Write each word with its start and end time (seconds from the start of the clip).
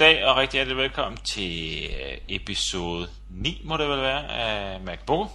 Goddag 0.00 0.24
og 0.24 0.36
rigtig 0.36 0.58
hjertelig 0.58 0.76
velkommen 0.76 1.16
til 1.16 1.84
øh, 1.84 2.18
episode 2.28 3.08
9, 3.30 3.60
må 3.64 3.76
det 3.76 3.88
vel 3.88 4.00
være, 4.00 4.28
af 4.28 4.80
MacBook. 4.80 5.30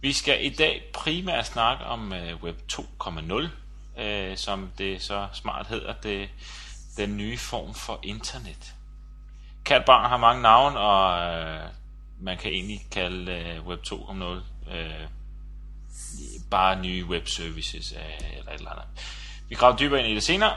Vi 0.00 0.12
skal 0.12 0.46
i 0.46 0.48
dag 0.48 0.82
primært 0.94 1.46
snakke 1.46 1.84
om 1.84 2.12
øh, 2.12 2.42
Web 2.42 2.56
2.0, 2.72 4.02
øh, 4.02 4.36
som 4.36 4.70
det 4.78 5.02
så 5.02 5.26
smart 5.32 5.66
hedder, 5.66 5.94
det, 6.02 6.28
den 6.96 7.16
nye 7.16 7.38
form 7.38 7.74
for 7.74 8.00
internet. 8.02 8.74
Kært 9.64 9.84
barn 9.84 10.10
har 10.10 10.16
mange 10.16 10.42
navne, 10.42 10.78
og 10.78 11.34
øh, 11.34 11.60
man 12.20 12.38
kan 12.38 12.52
egentlig 12.52 12.80
kalde 12.90 13.62
Web 13.66 13.80
2.0 13.86 14.24
bare 16.50 16.80
nye 16.82 17.04
web 17.04 17.28
services 17.28 17.92
eller 17.92 18.52
et 18.52 18.58
eller 18.58 18.70
andet. 18.70 18.86
Vi 19.48 19.54
graver 19.54 19.76
dybere 19.76 20.00
ind 20.00 20.08
i 20.08 20.14
det 20.14 20.22
senere, 20.22 20.56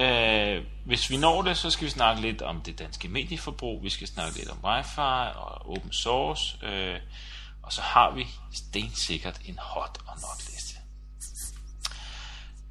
Øh, 0.00 0.64
hvis 0.84 1.10
vi 1.10 1.16
når 1.16 1.42
det, 1.42 1.56
så 1.56 1.70
skal 1.70 1.84
vi 1.84 1.90
snakke 1.90 2.22
lidt 2.22 2.42
om 2.42 2.60
det 2.60 2.78
danske 2.78 3.08
medieforbrug, 3.08 3.82
vi 3.82 3.90
skal 3.90 4.06
snakke 4.06 4.38
lidt 4.38 4.50
om 4.50 4.58
wifi 4.64 5.00
og 5.36 5.70
open 5.70 5.92
source, 5.92 6.66
øh, 6.66 6.96
og 7.62 7.72
så 7.72 7.80
har 7.80 8.10
vi 8.10 8.26
stensikkert 8.52 9.40
en 9.44 9.58
hot 9.58 9.98
og 10.06 10.16
not 10.20 10.50
liste. 10.50 10.76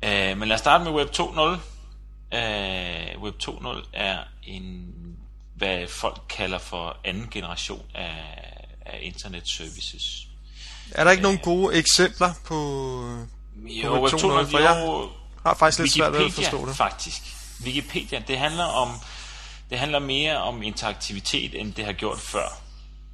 Øh, 0.03 0.37
men 0.37 0.47
lad 0.47 0.55
os 0.55 0.59
starte 0.59 0.83
med 0.83 0.91
Web 0.91 1.09
2.0. 1.09 2.37
Øh, 2.37 3.21
Web 3.21 3.35
2.0 3.43 3.89
er 3.93 4.17
en, 4.43 4.95
hvad 5.55 5.87
folk 5.87 6.21
kalder 6.29 6.57
for 6.57 6.97
anden 7.03 7.27
generation 7.31 7.85
af, 7.95 8.15
af 8.85 8.99
internet 9.01 9.47
services. 9.47 10.27
Er 10.91 11.03
der 11.03 11.11
ikke 11.11 11.21
øh, 11.21 11.23
nogen 11.23 11.37
gode 11.37 11.75
eksempler 11.75 12.33
på, 12.45 12.55
jo, 13.55 13.95
på 13.95 14.03
Web 14.03 14.13
2.0? 14.13 14.51
For 14.51 14.59
jeg, 14.59 15.09
har 15.45 15.53
faktisk 15.53 15.79
lidt 15.79 15.95
Wikipedia, 15.95 16.11
svært 16.11 16.19
ved 16.19 16.25
at 16.25 16.33
forstå 16.33 16.65
det. 16.65 16.75
faktisk. 16.75 17.21
Wikipedia, 17.63 18.23
det 18.27 18.37
handler 18.37 18.63
om 18.63 18.89
det 19.69 19.79
handler 19.79 19.99
mere 19.99 20.37
om 20.37 20.61
interaktivitet, 20.61 21.61
end 21.61 21.73
det 21.73 21.85
har 21.85 21.93
gjort 21.93 22.19
før. 22.19 22.61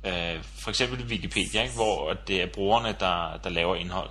Øh, 0.06 0.44
for 0.44 0.70
eksempel 0.70 1.06
Wikipedia, 1.06 1.62
ikke? 1.62 1.74
hvor 1.74 2.14
det 2.14 2.42
er 2.42 2.48
brugerne, 2.54 2.96
der, 3.00 3.38
der 3.44 3.50
laver 3.50 3.76
indhold. 3.76 4.10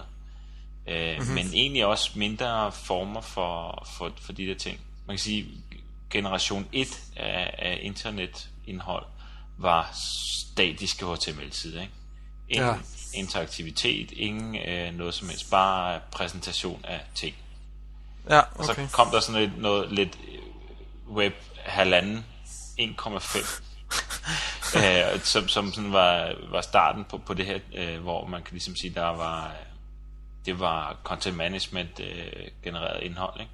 Øh, 0.89 1.17
mm-hmm. 1.19 1.35
Men 1.35 1.47
egentlig 1.55 1.87
også 1.87 2.11
mindre 2.15 2.73
former 2.73 3.21
for, 3.21 3.87
for, 3.97 4.13
for 4.21 4.33
de 4.33 4.47
der 4.47 4.55
ting. 4.55 4.81
Man 5.07 5.17
kan 5.17 5.23
sige, 5.23 5.47
generation 6.11 6.67
1 6.73 7.01
af, 7.17 7.55
af 7.59 7.79
internetindhold 7.83 9.07
var 9.59 9.91
statiske 9.95 11.07
HTML-sider. 11.07 11.81
Ikke? 11.81 11.93
Ingen 12.49 12.69
ja. 12.69 13.19
interaktivitet, 13.19 14.13
ingen 14.13 14.57
øh, 14.57 14.95
noget 14.95 15.15
som 15.15 15.29
helst, 15.29 15.51
bare 15.51 16.01
præsentation 16.13 16.85
af 16.85 17.01
ting. 17.15 17.35
Ja, 18.31 18.39
okay. 18.39 18.59
Og 18.59 18.65
så 18.65 18.87
kom 18.93 19.11
der 19.11 19.21
sådan 19.21 19.41
lidt, 19.41 19.59
noget 19.59 19.93
lidt 19.93 20.19
web 21.11 21.35
halvanden 21.57 22.25
1,5 22.81 23.63
øh, 24.77 25.21
som, 25.23 25.49
som 25.49 25.73
sådan 25.73 25.93
var, 25.93 26.35
var 26.51 26.61
starten 26.61 27.05
på, 27.11 27.19
på 27.19 27.35
det 27.35 27.47
her, 27.47 27.59
øh, 27.75 28.03
hvor 28.03 28.27
man 28.27 28.43
kan 28.43 28.53
ligesom 28.53 28.77
sige, 28.77 28.95
der 28.95 29.07
var 29.07 29.53
det 30.47 30.61
var 30.61 30.97
content 31.05 31.37
management 31.37 32.01
øh, 32.01 32.33
genereret 32.65 33.03
indhold, 33.03 33.41
ikke? 33.41 33.53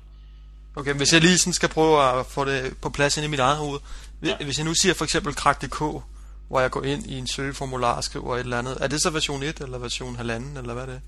Okay, 0.77 0.95
hvis 0.95 1.13
jeg 1.13 1.21
lige 1.21 1.39
sådan 1.39 1.53
skal 1.53 1.69
prøve 1.69 2.21
at 2.21 2.27
få 2.27 2.45
det 2.45 2.77
på 2.77 2.91
plads 2.91 3.17
ind 3.17 3.25
i 3.25 3.29
mit 3.29 3.41
eget 3.41 3.57
hoved. 3.57 3.81
Ja. 4.23 4.37
Hvis 4.37 4.59
jeg 4.59 4.65
nu 4.65 4.75
siger 4.75 4.95
for 4.95 5.05
eksempel 5.05 5.35
krak.dk, 5.35 5.79
hvor 6.49 6.61
jeg 6.61 6.71
går 6.71 6.83
ind 6.83 7.07
i 7.07 7.19
en 7.19 7.27
søgeformular 7.27 7.93
og 7.93 8.05
skriver 8.05 8.37
et 8.37 8.41
eller 8.41 8.59
andet, 8.59 8.79
er 8.81 8.87
det 8.87 9.03
så 9.03 9.11
version 9.11 9.43
1 9.43 9.61
eller 9.61 9.79
version 9.79 10.17
1,5 10.17 10.23
eller 10.23 10.73
hvad 10.75 10.83
er 10.83 10.87
det? 10.87 11.01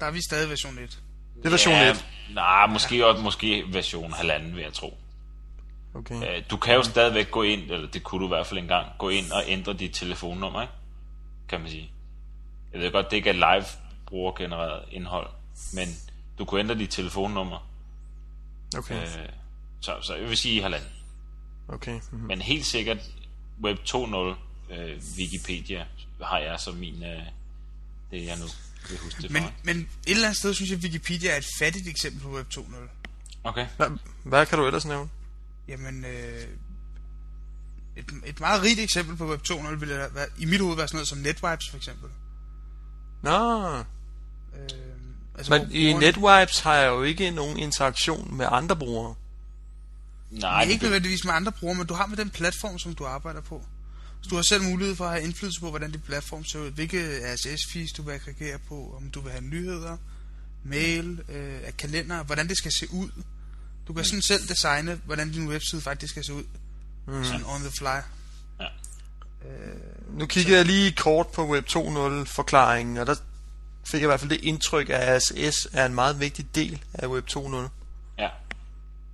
Der 0.00 0.06
er 0.06 0.10
vi 0.10 0.20
stadig 0.28 0.50
version 0.50 0.78
1. 0.78 0.98
Det 1.38 1.46
er 1.46 1.50
version 1.50 1.74
ja, 1.74 1.90
1? 1.90 2.06
Nej, 2.34 2.66
måske, 2.66 3.06
også, 3.06 3.22
måske 3.22 3.64
version 3.72 4.12
halvanden, 4.12 4.56
vil 4.56 4.62
jeg 4.62 4.72
tro. 4.72 4.98
Okay. 5.94 6.36
Øh, 6.36 6.42
du 6.50 6.56
kan 6.56 6.74
jo 6.74 6.82
stadigvæk 6.82 7.30
gå 7.30 7.42
ind, 7.42 7.70
eller 7.70 7.88
det 7.88 8.02
kunne 8.02 8.20
du 8.20 8.26
i 8.26 8.28
hvert 8.28 8.46
fald 8.46 8.60
engang, 8.60 8.86
gå 8.98 9.08
ind 9.08 9.32
og 9.32 9.42
ændre 9.46 9.72
dit 9.72 9.94
telefonnummer, 9.94 10.62
ikke? 10.62 10.72
kan 11.48 11.60
man 11.60 11.70
sige. 11.70 11.90
Jeg 12.72 12.80
ved 12.80 12.92
godt, 12.92 13.10
det 13.10 13.16
ikke 13.16 13.30
er 13.30 13.34
live 13.34 13.64
brugergenereret 14.06 14.84
indhold, 14.90 15.30
men 15.74 15.88
du 16.38 16.44
kunne 16.44 16.60
ændre 16.60 16.74
dit 16.74 16.90
telefonnummer. 16.90 17.68
Okay. 18.78 19.02
Øh, 19.02 19.28
så, 19.80 19.96
så 20.02 20.14
jeg 20.14 20.28
vil 20.28 20.36
sige 20.36 20.62
halvanden. 20.62 20.90
Okay. 21.68 21.92
Mm-hmm. 21.92 22.26
Men 22.26 22.42
helt 22.42 22.66
sikkert 22.66 22.98
Web 23.62 23.78
2.0 23.78 24.16
øh, 24.74 25.00
Wikipedia 25.18 25.86
har 26.22 26.38
jeg 26.38 26.60
som 26.60 26.74
min, 26.74 27.04
øh, 27.04 27.22
det 28.10 28.26
jeg 28.26 28.36
nu 28.38 28.46
jeg 28.90 29.00
huske 29.00 29.22
det 29.22 29.30
men, 29.30 29.44
men 29.62 29.76
et 29.76 29.88
eller 30.06 30.24
andet 30.24 30.38
sted 30.38 30.54
synes 30.54 30.70
jeg, 30.70 30.78
at 30.78 30.84
Wikipedia 30.84 31.30
er 31.30 31.36
et 31.36 31.46
fattigt 31.58 31.88
eksempel 31.88 32.22
på 32.22 32.30
Web 32.36 32.46
2.0. 32.54 32.76
Okay. 33.44 33.66
Hvad, 33.76 33.86
hvad 34.24 34.46
kan 34.46 34.58
du 34.58 34.66
ellers 34.66 34.86
nævne? 34.86 35.10
Jamen, 35.68 36.04
øh, 36.04 36.48
et, 37.96 38.04
et 38.26 38.40
meget 38.40 38.62
rigt 38.62 38.80
eksempel 38.80 39.16
på 39.16 39.30
Web 39.30 39.40
2.0 39.50 39.74
ville 39.74 39.96
være, 39.96 40.26
i 40.38 40.44
mit 40.44 40.60
hoved 40.60 40.76
være 40.76 40.88
sådan 40.88 40.96
noget 40.96 41.08
som 41.08 41.18
NetWipes 41.18 41.70
for 41.70 41.76
eksempel. 41.76 42.10
Nå. 43.22 43.68
Øh, 43.76 43.82
altså, 45.38 45.58
Men 45.58 45.72
i 45.72 45.92
NetWipes 45.92 46.60
har 46.60 46.74
jeg 46.74 46.88
jo 46.88 47.02
ikke 47.02 47.30
nogen 47.30 47.58
interaktion 47.58 48.36
med 48.36 48.46
andre 48.50 48.76
brugere. 48.76 49.14
Nej, 50.30 50.62
ikke 50.62 50.82
nødvendigvis 50.82 51.24
med 51.24 51.32
andre 51.32 51.52
brugere, 51.52 51.78
men 51.78 51.86
du 51.86 51.94
har 51.94 52.06
med 52.06 52.16
den 52.16 52.30
platform, 52.30 52.78
som 52.78 52.94
du 52.94 53.04
arbejder 53.04 53.40
på. 53.40 53.64
Så 54.26 54.30
du 54.30 54.36
har 54.36 54.42
selv 54.42 54.62
mulighed 54.62 54.96
for 54.96 55.04
at 55.04 55.10
have 55.10 55.22
indflydelse 55.22 55.60
på, 55.60 55.70
hvordan 55.70 55.90
dit 55.90 56.04
platform 56.04 56.44
ser 56.44 56.58
ud, 56.58 56.70
hvilke 56.70 57.18
RSS-feeds 57.34 57.92
du 57.96 58.02
vil 58.02 58.12
aggregere 58.12 58.58
på, 58.58 58.94
om 58.96 59.10
du 59.10 59.20
vil 59.20 59.32
have 59.32 59.44
nyheder, 59.44 59.96
mail, 60.64 61.22
øh, 61.28 61.60
kalender, 61.78 62.22
hvordan 62.22 62.48
det 62.48 62.58
skal 62.58 62.72
se 62.72 62.86
ud. 62.92 63.08
Du 63.88 63.92
kan 63.92 64.00
mm. 64.00 64.04
sådan 64.04 64.22
selv 64.22 64.48
designe, 64.48 65.00
hvordan 65.04 65.32
din 65.32 65.48
webside 65.48 65.80
faktisk 65.80 66.10
skal 66.10 66.24
se 66.24 66.34
ud. 66.34 66.44
Mm. 67.06 67.24
Sådan 67.24 67.44
on 67.44 67.60
the 67.60 67.70
fly. 67.78 67.98
Ja. 68.60 68.66
Øh, 69.48 70.18
nu 70.18 70.26
kigger 70.26 70.52
så. 70.52 70.56
jeg 70.56 70.66
lige 70.66 70.92
kort 70.92 71.26
på 71.26 71.48
Web 71.48 71.66
2.0 71.68 72.24
forklaringen, 72.24 72.96
og 72.96 73.06
der 73.06 73.14
fik 73.84 74.00
jeg 74.00 74.02
i 74.02 74.06
hvert 74.06 74.20
fald 74.20 74.30
det 74.30 74.40
indtryk, 74.40 74.90
at 74.90 75.16
RSS 75.16 75.68
er 75.72 75.86
en 75.86 75.94
meget 75.94 76.20
vigtig 76.20 76.54
del 76.54 76.82
af 76.94 77.06
Web 77.06 77.28
2.0. 77.30 77.56
Ja. 78.18 78.28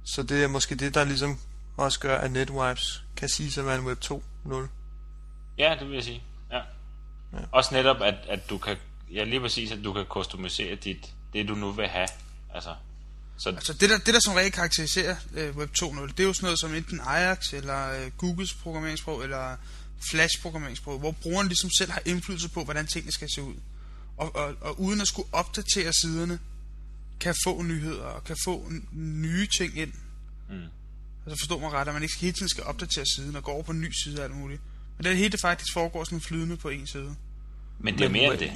Så 0.04 0.22
det 0.22 0.44
er 0.44 0.48
måske 0.48 0.74
det, 0.74 0.94
der 0.94 1.04
ligesom 1.04 1.38
også 1.76 2.00
gør, 2.00 2.18
at 2.18 2.32
NetWipes 2.32 3.04
kan 3.16 3.28
sige 3.28 3.50
sig 3.50 3.66
være 3.66 3.78
en 3.78 3.86
Web 3.86 3.98
2.0. 4.04 4.68
Ja, 5.58 5.76
det 5.80 5.88
vil 5.88 5.94
jeg 5.94 6.04
sige. 6.04 6.22
Ja. 6.50 6.56
ja. 7.32 7.38
Også 7.52 7.74
netop, 7.74 8.02
at, 8.02 8.14
at 8.28 8.50
du 8.50 8.58
kan, 8.58 8.76
ja 9.12 9.24
lige 9.24 9.40
præcis, 9.40 9.72
at 9.72 9.84
du 9.84 9.92
kan 9.92 10.04
customisere 10.04 10.74
dit, 10.74 11.12
det 11.32 11.48
du 11.48 11.54
nu 11.54 11.72
vil 11.72 11.88
have. 11.88 12.08
Altså, 12.54 12.74
så 13.36 13.48
altså 13.48 13.72
det 13.72 13.90
der, 13.90 13.98
det 13.98 14.14
der 14.14 14.20
som 14.24 14.34
regel 14.34 14.52
karakteriserer 14.52 15.16
øh, 15.34 15.56
Web 15.56 15.70
2.0, 15.82 16.06
det 16.06 16.20
er 16.20 16.24
jo 16.24 16.32
sådan 16.32 16.46
noget 16.46 16.60
som 16.60 16.74
enten 16.74 17.00
Ajax, 17.00 17.52
eller 17.52 18.04
øh, 18.04 18.10
Googles 18.18 18.54
programmeringssprog, 18.54 19.22
eller 19.22 19.56
Flash 20.10 20.42
programmeringssprog, 20.42 20.98
hvor 20.98 21.10
brugeren 21.10 21.48
ligesom 21.48 21.70
selv 21.70 21.90
har 21.90 22.02
indflydelse 22.04 22.48
på, 22.48 22.64
hvordan 22.64 22.86
tingene 22.86 23.12
skal 23.12 23.28
se 23.34 23.42
ud. 23.42 23.54
Og, 24.16 24.36
og, 24.36 24.54
og 24.60 24.80
uden 24.80 25.00
at 25.00 25.08
skulle 25.08 25.28
opdatere 25.32 25.92
siderne, 25.92 26.38
kan 27.20 27.34
få 27.44 27.62
nyheder, 27.62 28.04
og 28.04 28.24
kan 28.24 28.36
få 28.44 28.70
nye 28.92 29.48
ting 29.58 29.78
ind. 29.78 29.92
Mm. 30.50 30.66
Altså 31.26 31.42
forstå 31.42 31.58
mig 31.58 31.72
ret, 31.72 31.88
at 31.88 31.94
man 31.94 32.02
ikke 32.02 32.18
hele 32.18 32.32
tiden 32.32 32.48
skal 32.48 32.64
opdatere 32.64 33.04
siden, 33.16 33.36
og 33.36 33.42
gå 33.42 33.50
over 33.50 33.62
på 33.62 33.72
en 33.72 33.80
ny 33.80 33.90
side 34.04 34.18
og 34.18 34.24
alt 34.24 34.36
muligt. 34.36 34.60
Men 34.96 35.04
det 35.04 35.16
hele 35.16 35.38
faktisk 35.42 35.72
foregår 35.72 36.04
sådan 36.04 36.20
flydende 36.20 36.56
på 36.56 36.68
en 36.68 36.86
side. 36.86 37.14
Men 37.78 37.98
det 37.98 38.04
er 38.04 38.08
mere 38.08 38.32
end 38.32 38.38
det. 38.38 38.52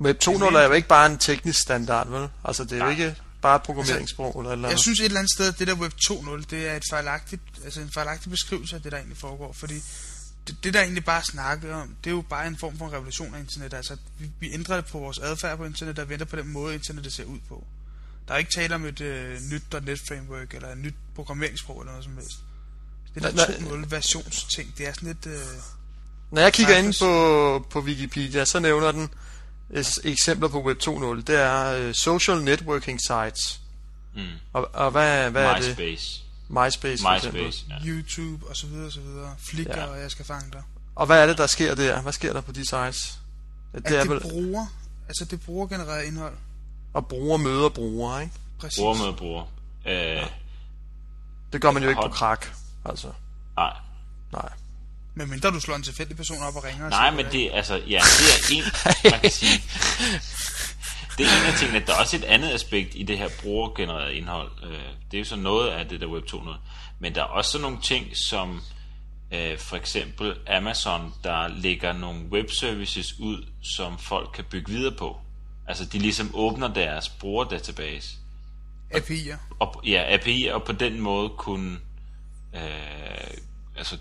Web 0.00 0.22
2.0 0.24 0.56
er 0.56 0.64
jo 0.64 0.72
ikke 0.72 0.88
bare 0.88 1.06
en 1.06 1.18
teknisk 1.18 1.60
standard, 1.60 2.08
vel? 2.08 2.28
Altså 2.44 2.64
det 2.64 2.80
er 2.80 2.84
jo 2.84 2.90
ikke 2.90 3.16
bare 3.42 3.56
et 3.56 3.62
programmeringssprog 3.62 4.26
altså, 4.26 4.38
eller 4.40 4.52
eller 4.52 4.68
Jeg 4.68 4.78
synes 4.78 5.00
et 5.00 5.04
eller 5.04 5.18
andet 5.18 5.32
sted, 5.32 5.48
at 5.48 5.58
det 5.58 5.66
der 5.66 5.74
Web 5.74 5.92
2.0, 6.10 6.44
det 6.50 6.68
er 6.68 6.76
et 6.76 6.84
fejlagtigt, 6.90 7.42
altså 7.64 7.80
en 7.80 7.90
fejlagtig 7.90 8.30
beskrivelse 8.30 8.76
af 8.76 8.82
det, 8.82 8.92
der 8.92 8.98
egentlig 8.98 9.18
foregår. 9.18 9.52
Fordi 9.52 9.74
det, 10.46 10.64
det 10.64 10.74
der 10.74 10.80
egentlig 10.80 11.04
bare 11.04 11.22
snakker 11.24 11.74
om, 11.74 11.96
det 12.04 12.10
er 12.10 12.14
jo 12.14 12.24
bare 12.30 12.46
en 12.46 12.56
form 12.56 12.78
for 12.78 12.92
revolution 12.92 13.34
af 13.34 13.40
internet. 13.40 13.74
Altså 13.74 13.96
vi, 14.18 14.30
vi 14.40 14.52
ændrer 14.52 14.80
på 14.80 14.98
vores 14.98 15.18
adfærd 15.18 15.56
på 15.56 15.64
internet, 15.64 15.98
og 15.98 16.08
venter 16.08 16.26
på 16.26 16.36
den 16.36 16.48
måde, 16.48 16.74
internet 16.74 17.12
ser 17.12 17.24
ud 17.24 17.38
på. 17.48 17.64
Der 18.28 18.34
er 18.34 18.38
ikke 18.38 18.52
tale 18.56 18.74
om 18.74 18.84
et 18.84 19.00
øh, 19.00 19.40
nyt 19.50 19.62
.NET 19.82 20.00
framework, 20.08 20.54
eller 20.54 20.68
et 20.68 20.78
nyt 20.78 20.94
programmeringssprog, 21.14 21.80
eller 21.80 21.92
noget 21.92 22.04
som 22.04 22.16
helst. 22.16 22.38
Det 23.22 23.36
der 23.36 23.44
2.0 23.44 23.86
versionsting, 23.88 24.74
det 24.78 24.88
er 24.88 24.92
sådan 24.92 25.08
lidt... 25.08 25.26
Øh, 25.26 25.40
når 26.30 26.42
jeg 26.42 26.52
kigger 26.52 26.76
ind 26.76 26.94
på, 27.00 27.66
på 27.70 27.80
Wikipedia, 27.80 28.44
så 28.44 28.60
nævner 28.60 28.92
den 28.92 29.10
eksempler 30.04 30.48
på 30.48 30.62
Web 30.62 30.78
2.0. 30.82 31.22
Det 31.22 31.30
er 31.30 31.86
uh, 31.86 31.92
social 31.92 32.42
networking 32.42 33.00
sites. 33.00 33.60
Mm. 34.14 34.22
Og, 34.52 34.70
og 34.72 34.90
hvad, 34.90 35.30
hvad 35.30 35.44
er 35.44 35.54
det? 35.54 35.68
MySpace. 35.68 36.24
MySpace, 36.48 37.64
ja. 37.68 37.86
YouTube 37.86 38.46
og 38.46 38.56
så 38.56 38.66
videre 38.66 38.86
og 38.86 38.92
så 38.92 39.00
videre. 39.00 39.34
Flickr, 39.50 39.78
ja. 39.78 39.84
og 39.84 40.00
jeg 40.00 40.10
skal 40.10 40.24
fange 40.24 40.50
dig. 40.52 40.62
Og 40.94 41.06
hvad 41.06 41.22
er 41.22 41.26
det, 41.26 41.38
der 41.38 41.46
sker 41.46 41.74
der? 41.74 42.00
Hvad 42.02 42.12
sker 42.12 42.32
der 42.32 42.40
på 42.40 42.52
de 42.52 42.68
sites? 42.68 43.18
Det, 43.72 43.78
at 43.78 43.88
det, 43.88 43.96
er 43.96 44.00
det 44.00 44.10
vel... 44.10 44.20
bruger, 44.20 44.66
altså 45.08 45.24
det 45.24 45.40
bruger 45.40 45.66
genereret 45.66 46.04
indhold. 46.04 46.34
Og 46.92 47.06
bruger 47.06 47.36
møder 47.36 47.68
bruger, 47.68 48.20
ikke? 48.20 48.32
Præcis. 48.58 48.78
Bruger 48.78 48.94
møder 48.94 49.12
bruger. 49.12 49.44
Øh, 49.86 49.92
ja. 49.94 50.24
Det 51.52 51.60
gør 51.60 51.70
man 51.70 51.82
jo 51.82 51.88
ikke 51.88 52.02
på 52.02 52.08
krak, 52.08 52.46
altså. 52.88 53.12
Nej. 53.56 53.76
Nej. 54.32 54.48
Men 55.14 55.30
mindre 55.30 55.50
du 55.50 55.60
slår 55.60 55.76
en 55.76 55.82
tilfældig 55.82 56.16
person 56.16 56.42
op 56.42 56.56
og 56.56 56.64
ringer. 56.64 56.88
Nej, 56.88 57.10
men 57.10 57.26
det, 57.32 57.50
altså, 57.52 57.74
ja, 57.74 58.00
det 58.18 58.28
er 58.28 58.56
en, 58.56 58.64
man 59.12 59.20
kan 59.20 59.30
sige, 59.30 59.62
det 61.18 61.26
er 61.26 61.40
en 61.40 61.46
af 61.46 61.58
tingene. 61.58 61.86
Der 61.86 61.94
er 61.94 62.00
også 62.00 62.16
et 62.16 62.24
andet 62.24 62.50
aspekt 62.50 62.94
i 62.94 63.02
det 63.02 63.18
her 63.18 63.28
brugergenererede 63.42 64.14
indhold. 64.14 64.50
Øh, 64.62 64.78
det 65.10 65.16
er 65.16 65.18
jo 65.18 65.24
så 65.24 65.36
noget 65.36 65.70
af 65.70 65.88
det 65.88 66.00
der 66.00 66.06
Web 66.06 66.24
2.0. 66.24 66.50
Men 67.00 67.14
der 67.14 67.20
er 67.20 67.26
også 67.26 67.50
sådan 67.50 67.62
nogle 67.62 67.78
ting, 67.82 68.16
som, 68.16 68.60
øh, 69.32 69.58
for 69.58 69.76
eksempel 69.76 70.34
Amazon, 70.48 71.14
der 71.24 71.48
lægger 71.48 71.92
nogle 71.92 72.20
webservices 72.32 73.18
ud, 73.20 73.46
som 73.62 73.98
folk 73.98 74.30
kan 74.34 74.44
bygge 74.50 74.72
videre 74.72 74.94
på. 74.94 75.16
Altså 75.68 75.84
de 75.84 75.98
ligesom 75.98 76.30
åbner 76.34 76.68
deres 76.68 77.08
brugerdatabase. 77.08 78.08
API'er. 78.94 79.36
Og, 79.58 79.82
ja, 79.86 80.14
API, 80.14 80.46
og 80.52 80.64
på 80.64 80.72
den 80.72 81.00
måde 81.00 81.28
kunne 81.28 81.78
øh, 82.54 82.60
altså 83.76 83.96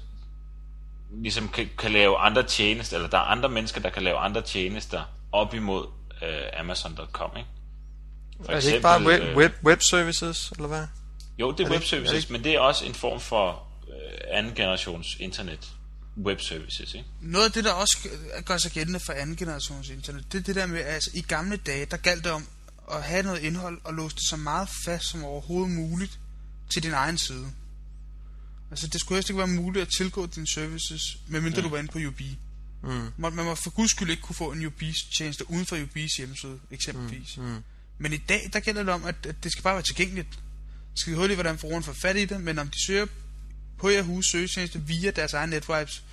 ligesom 1.12 1.50
kan, 1.50 1.70
kan 1.78 1.92
lave 1.92 2.18
andre 2.18 2.44
tjenester, 2.44 2.98
eller 2.98 3.10
der 3.10 3.18
er 3.18 3.22
andre 3.22 3.50
mennesker, 3.50 3.82
der 3.82 3.90
kan 3.90 4.04
lave 4.04 4.18
andre 4.18 4.42
tjenester 4.42 5.04
op 5.32 5.54
imod 5.54 5.88
øh, 6.22 6.60
Amazon.com, 6.60 7.32
ikke? 7.38 7.50
For 8.46 8.52
er 8.52 8.60
det 8.60 8.68
ikke 8.68 8.82
bare 8.82 9.06
web, 9.06 9.38
web, 9.38 9.54
web 9.64 9.82
services, 9.82 10.52
eller 10.52 10.68
hvad? 10.68 10.88
Jo, 11.38 11.52
det 11.52 11.60
er, 11.60 11.68
er 11.68 11.72
web 11.72 11.84
services, 11.84 12.12
det, 12.12 12.18
er 12.18 12.22
det 12.22 12.30
men 12.30 12.44
det 12.44 12.56
er 12.56 12.60
også 12.60 12.86
en 12.86 12.94
form 12.94 13.20
for 13.20 13.68
øh, 13.88 14.38
anden 14.38 14.56
generations 14.56 15.16
internet 15.20 15.72
web 16.26 16.42
services, 16.42 16.94
ikke? 16.94 17.10
Noget 17.22 17.46
af 17.46 17.52
det, 17.52 17.64
der 17.64 17.72
også 17.72 18.10
gør 18.46 18.58
sig 18.58 18.72
gældende 18.72 19.00
for 19.06 19.14
anden 19.14 19.36
generations 19.36 19.90
internet, 19.90 20.32
det 20.32 20.40
er 20.40 20.44
det 20.44 20.56
der 20.56 20.66
med, 20.66 20.80
at 20.80 20.94
altså, 20.94 21.12
i 21.14 21.22
gamle 21.22 21.58
dage, 21.58 21.86
der 21.86 21.98
galt 21.98 22.24
det 22.24 22.32
om 22.32 22.48
at 22.92 23.04
have 23.04 23.24
noget 23.24 23.40
indhold 23.40 23.82
og 23.84 23.94
låse 23.94 24.16
det 24.16 24.24
så 24.30 24.36
meget 24.36 24.70
fast 24.86 25.06
som 25.06 25.24
overhovedet 25.24 25.76
muligt 25.76 26.20
til 26.70 26.84
din 26.84 26.94
egen 26.94 27.18
side. 27.18 27.48
Altså, 28.72 28.88
det 28.88 29.02
skulle 29.02 29.18
helst 29.18 29.30
ikke 29.30 29.38
være 29.38 29.48
muligt 29.48 29.82
at 29.82 29.90
tilgå 29.98 30.26
dine 30.26 30.48
services, 30.48 31.18
medmindre 31.28 31.62
mm. 31.62 31.68
du 31.68 31.70
var 31.70 31.78
inde 31.78 31.92
på 31.92 32.00
UB. 32.08 32.22
Mm. 32.84 33.12
Man, 33.18 33.34
man 33.34 33.46
må 33.46 33.56
for 33.56 33.70
guds 33.70 33.92
skyld 33.92 34.10
ikke 34.10 34.22
kunne 34.22 34.36
få 34.36 34.52
en 34.52 34.66
UB-tjeneste 34.66 35.52
uden 35.52 35.66
for 35.66 35.76
UB's 35.76 36.18
hjemmeside, 36.18 36.60
eksempelvis. 36.72 37.38
Mm. 37.38 37.44
Mm. 37.44 37.64
Men 37.98 38.14
i 38.14 38.18
dag, 38.18 38.50
der 38.54 38.60
gælder 38.60 38.84
det 38.84 38.94
om, 38.94 39.06
at, 39.06 39.16
at 39.26 39.36
det 39.44 39.52
skal 39.52 39.64
bare 39.64 39.74
være 39.74 39.84
tilgængeligt. 39.84 40.30
Det 40.92 41.00
skal 41.00 41.16
hurtigt, 41.16 41.38
hvordan 41.38 41.58
forbrugeren 41.58 41.84
får 41.84 41.94
fat 41.94 42.18
i 42.18 42.26
det, 42.26 42.42
men 42.42 42.60
om 42.60 42.68
de 42.68 42.86
søger 42.86 43.06
på 43.78 43.90
Yahoo 43.90 44.22
søgetjeneste 44.22 44.82
via 44.82 45.12
deres 45.12 45.34
egen 45.34 45.50
netvibes, 45.50 46.04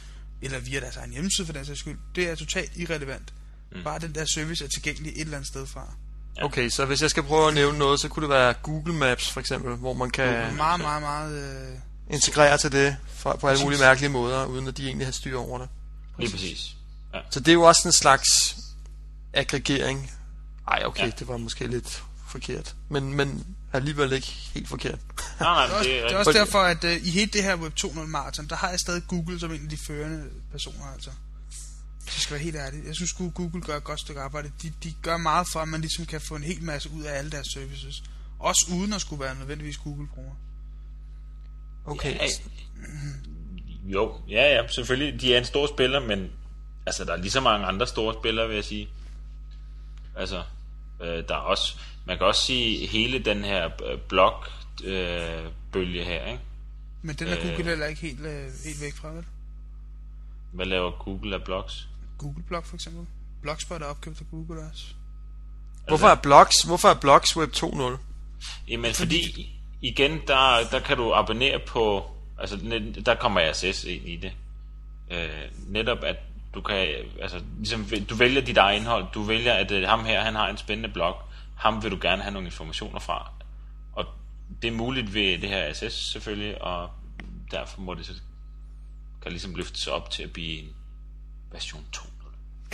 eller 0.43 0.59
via 0.59 0.81
deres 0.81 0.97
egen 0.97 1.13
hjemmeside 1.13 1.47
for 1.47 1.53
den 1.53 1.65
sags 1.65 1.81
skyld, 1.81 1.99
det 2.15 2.29
er 2.29 2.35
totalt 2.35 2.77
irrelevant. 2.77 3.33
Mm. 3.73 3.83
Bare 3.85 3.99
den 3.99 4.15
der 4.15 4.25
service 4.25 4.65
er 4.65 4.69
tilgængelig 4.69 5.13
et 5.13 5.21
eller 5.21 5.37
andet 5.37 5.49
sted 5.49 5.67
fra. 5.67 5.95
Ja. 6.37 6.45
Okay, 6.45 6.69
så 6.69 6.85
hvis 6.85 7.03
jeg 7.03 7.11
skal 7.11 7.23
prøve 7.23 7.49
at 7.49 7.55
nævne 7.55 7.79
noget, 7.79 8.01
så 8.01 8.09
kunne 8.09 8.23
det 8.23 8.31
være 8.31 8.53
Google 8.53 8.95
Maps 8.95 9.31
for 9.31 9.41
eksempel, 9.41 9.75
hvor 9.75 9.93
man 9.93 10.11
kan... 10.11 10.41
Google, 10.41 10.57
meget, 10.57 10.81
meget, 10.81 11.03
meget... 11.03 11.73
Øh... 11.73 11.79
Integrere 12.11 12.59
til 12.59 12.73
det 12.73 12.97
for, 13.09 13.37
på 13.41 13.49
alle 13.49 13.63
mulige 13.63 13.81
mærkelige 13.81 14.11
måder, 14.11 14.47
uden 14.47 14.69
at 14.69 14.77
de 14.77 14.87
egentlig 14.87 15.07
har 15.07 15.13
styr 15.13 15.39
over 15.39 15.59
det. 15.59 15.69
Lige 16.19 16.31
præcis. 16.31 16.77
Ja. 17.15 17.19
Så 17.31 17.41
det 17.41 17.49
er 17.49 17.53
jo 17.53 17.63
også 17.63 17.89
en 17.89 17.93
slags 17.93 18.57
aggregering. 19.33 20.11
Ej, 20.69 20.83
okay, 20.87 21.05
ja. 21.05 21.11
det 21.19 21.29
var 21.29 21.37
måske 21.37 21.67
lidt 21.67 22.03
forkert. 22.29 22.75
Men, 22.89 23.13
men 23.13 23.47
alligevel 23.73 24.13
ikke 24.13 24.27
helt 24.27 24.69
forkert. 24.69 24.99
Nej, 25.41 25.69
nej, 25.69 25.83
det, 25.83 25.99
er, 25.99 26.03
det 26.03 26.13
er 26.13 26.19
også 26.19 26.33
derfor, 26.33 26.59
at 26.59 26.85
uh, 26.85 27.07
i 27.07 27.11
hele 27.11 27.31
det 27.33 27.43
her 27.43 27.57
Web 27.57 27.73
2.0 27.81 28.01
marathon, 28.01 28.47
der 28.47 28.57
har 28.57 28.71
jeg 28.71 28.81
stadig 28.81 29.03
Google 29.09 29.41
som 29.41 29.53
en 29.53 29.63
af 29.63 29.69
de 29.69 29.79
førende 29.87 30.25
personer, 30.53 30.93
altså. 30.95 31.11
Det 32.05 32.13
skal 32.13 32.35
være 32.35 32.43
helt 32.43 32.57
ærligt. 32.57 32.87
Jeg 32.87 32.95
synes, 32.95 33.13
Google 33.13 33.61
gør 33.61 33.77
et 33.77 33.85
godt 33.85 34.01
stykke 34.01 34.21
arbejde. 34.21 34.51
De, 34.63 34.73
de 34.83 34.95
gør 35.03 35.17
meget 35.17 35.47
for, 35.53 35.61
at 35.61 35.69
man 35.69 35.81
ligesom 35.81 36.07
kan 36.07 36.21
få 36.21 36.37
en 36.37 36.43
hel 36.43 36.63
masse 36.63 36.91
ud 36.91 37.03
af 37.03 37.19
alle 37.19 37.31
deres 37.31 37.47
services. 37.55 38.03
Også 38.39 38.67
uden 38.73 38.93
at 38.93 39.01
skulle 39.01 39.25
være 39.25 39.35
nødvendigvis 39.35 39.77
Google-bruger. 39.77 40.35
Okay. 41.85 42.15
Ja, 42.15 42.27
jo, 43.85 44.21
ja, 44.29 44.57
ja, 44.57 44.67
selvfølgelig. 44.69 45.21
De 45.21 45.35
er 45.35 45.39
en 45.39 45.45
stor 45.45 45.67
spiller, 45.67 46.01
men 46.01 46.31
altså, 46.87 47.05
der 47.05 47.13
er 47.13 47.17
lige 47.17 47.31
så 47.31 47.41
mange 47.41 47.67
andre 47.67 47.87
store 47.87 48.15
spillere, 48.15 48.49
vil 48.49 48.55
jeg 48.55 48.65
sige. 48.65 48.89
Altså, 50.17 50.43
øh, 51.01 51.29
der 51.29 51.35
er 51.35 51.39
også, 51.39 51.77
man 52.07 52.19
kan 52.19 52.27
også 52.27 52.43
sige, 52.43 52.87
hele 52.87 53.19
den 53.19 53.45
her 53.45 53.71
øh, 53.91 53.99
blog 54.09 54.45
øh, 54.85 55.45
bølge 55.73 56.05
her, 56.05 56.27
ikke? 56.27 56.41
Men 57.03 57.17
den 57.17 57.29
er 57.29 57.37
Google 57.37 57.59
øh, 57.59 57.67
heller 57.67 57.87
ikke 57.87 58.01
helt, 58.01 58.21
øh, 58.21 58.51
helt 58.65 58.81
væk 58.81 58.95
fra, 58.95 59.09
vel? 59.09 59.25
Hvad 60.53 60.67
laver 60.67 60.91
Google 60.91 61.35
af 61.35 61.45
blogs? 61.45 61.89
Google 62.19 62.43
Blog 62.43 62.65
for 62.65 62.75
eksempel. 62.75 63.07
Blogspot 63.43 63.83
er 63.83 63.87
opkøbt 63.87 64.21
af 64.21 64.27
Google 64.31 64.61
også. 64.73 64.85
Hvorfor 65.89 66.09
er 66.09 66.15
blogs, 66.15 66.63
hvorfor 66.63 66.89
er 66.89 66.95
blogs 66.95 67.37
Web 67.37 67.55
2.0? 67.57 67.99
Jamen 68.69 68.95
fordi, 68.95 69.54
igen, 69.85 70.21
der, 70.27 70.69
der 70.71 70.81
kan 70.81 70.97
du 70.97 71.15
abonnere 71.15 71.59
på, 71.67 72.11
altså 72.39 72.57
der 73.07 73.15
kommer 73.15 73.51
RSS 73.51 73.85
ind 73.85 74.09
i 74.09 74.17
det. 74.17 74.33
Øh, 75.11 75.51
netop 75.67 76.05
at 76.05 76.17
du 76.55 76.61
kan, 76.61 76.89
altså 77.21 77.41
ligesom, 77.59 77.87
du 78.09 78.15
vælger 78.15 78.41
dit 78.41 78.57
eget 78.57 78.77
indhold, 78.77 79.07
du 79.15 79.23
vælger, 79.23 79.53
at 79.53 79.71
øh, 79.71 79.89
ham 79.89 80.05
her, 80.05 80.23
han 80.23 80.35
har 80.35 80.49
en 80.49 80.57
spændende 80.57 80.89
blog, 80.89 81.17
ham 81.57 81.83
vil 81.83 81.91
du 81.91 81.99
gerne 82.01 82.23
have 82.23 82.33
nogle 82.33 82.47
informationer 82.47 82.99
fra. 82.99 83.33
Og 83.93 84.07
det 84.63 84.69
er 84.69 84.73
muligt 84.73 85.15
ved 85.15 85.39
det 85.39 85.49
her 85.49 85.73
RSS 85.73 86.13
selvfølgelig, 86.13 86.63
og 86.63 86.91
derfor 87.51 87.81
må 87.81 87.95
det 87.95 88.07
så 88.07 88.13
kan 89.23 89.33
ligesom 89.33 89.55
løftes 89.55 89.87
op 89.87 90.11
til 90.11 90.23
at 90.23 90.33
blive 90.33 90.59
en 90.59 90.69
version 91.53 91.85
2. 91.93 92.03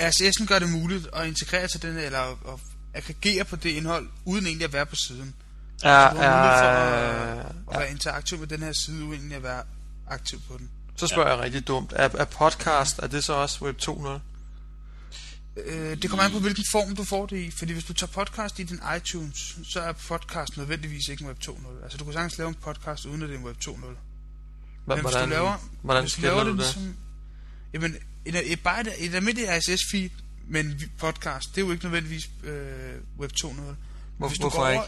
RSS'en 0.01 0.47
gør 0.47 0.59
det 0.59 0.71
muligt 0.71 1.09
at 1.13 1.27
integrere 1.27 1.69
til 1.69 1.83
den, 1.83 1.97
eller 1.97 2.53
at 2.55 2.61
aggregere 2.95 3.45
på 3.45 3.57
det 3.57 3.71
indhold, 3.71 4.09
uden 4.25 4.47
egentlig 4.47 4.65
at 4.65 4.73
være 4.73 4.87
på 4.87 4.97
siden. 5.07 5.35
Ja, 5.85 6.09
altså, 6.09 6.23
du 6.23 6.29
har 6.29 6.59
for 7.65 7.71
at, 7.71 7.75
at 7.75 7.81
være 7.81 7.91
interaktiv 7.91 8.39
med 8.39 8.47
den 8.47 8.63
her 8.63 8.73
side, 8.73 9.05
uden 9.05 9.13
egentlig 9.13 9.37
at 9.37 9.43
være 9.43 9.63
aktiv 10.09 10.41
på 10.51 10.59
den. 10.59 10.71
Så 10.97 11.07
spørger 11.07 11.29
ja. 11.29 11.35
jeg 11.35 11.45
rigtig 11.45 11.69
dumt. 11.69 11.93
Er, 11.97 12.09
er 12.19 12.25
podcast, 12.25 12.99
er 12.99 13.07
det 13.07 13.25
så 13.25 13.33
også 13.33 13.65
Web 13.65 13.79
2.0? 13.83 14.21
Øh, 15.57 16.03
det 16.03 16.11
kommer 16.11 16.25
an 16.25 16.33
på, 16.33 16.39
hvilken 16.39 16.65
form 16.73 16.97
du 16.97 17.05
får 17.05 17.27
det 17.27 17.37
i. 17.37 17.51
Fordi 17.51 17.73
hvis 17.73 17.85
du 17.85 17.93
tager 17.93 18.13
podcast 18.13 18.59
i 18.59 18.63
din 18.63 18.81
iTunes, 18.97 19.59
så 19.65 19.81
er 19.81 19.93
podcast 19.93 20.57
nødvendigvis 20.57 21.09
ikke 21.09 21.23
en 21.23 21.29
Web 21.29 21.39
2.0. 21.45 21.83
Altså 21.83 21.99
du 21.99 22.05
kan 22.05 22.13
sagtens 22.13 22.39
lave 22.39 22.49
en 22.49 22.55
podcast, 22.55 23.07
uden 23.07 23.23
at 23.23 23.29
det 23.29 23.35
er 23.35 23.39
en 23.39 23.45
Web 23.45 23.57
2.0. 23.65 23.71
Men 23.71 23.97
hvordan, 24.87 25.05
hvis 25.05 25.15
du 25.15 25.27
laver, 25.27 25.71
hvordan 25.83 26.03
hvis 26.03 26.15
du 26.15 26.21
laver 26.23 26.45
det, 26.45 26.47
det? 26.47 26.57
Ligesom, 26.57 26.97
jamen, 27.75 27.97
et, 28.25 28.53
et, 28.53 28.61
bare 28.63 28.81
et, 28.81 28.89
et 28.99 29.15
almindeligt 29.15 29.51
RSS-feed 29.51 30.11
med 30.49 30.65
en 30.65 30.81
podcast, 30.99 31.49
det 31.55 31.63
er 31.63 31.67
jo 31.67 31.73
ikke 31.73 31.85
nødvendigvis 31.85 32.31
øh, 32.45 32.95
Web 33.19 33.33
2.0. 33.45 33.61
Hvor, 34.19 34.29
hvis 34.29 34.39
du 34.39 34.43
hvorfor 34.43 34.59
går 34.59 34.69
ikke? 34.69 34.85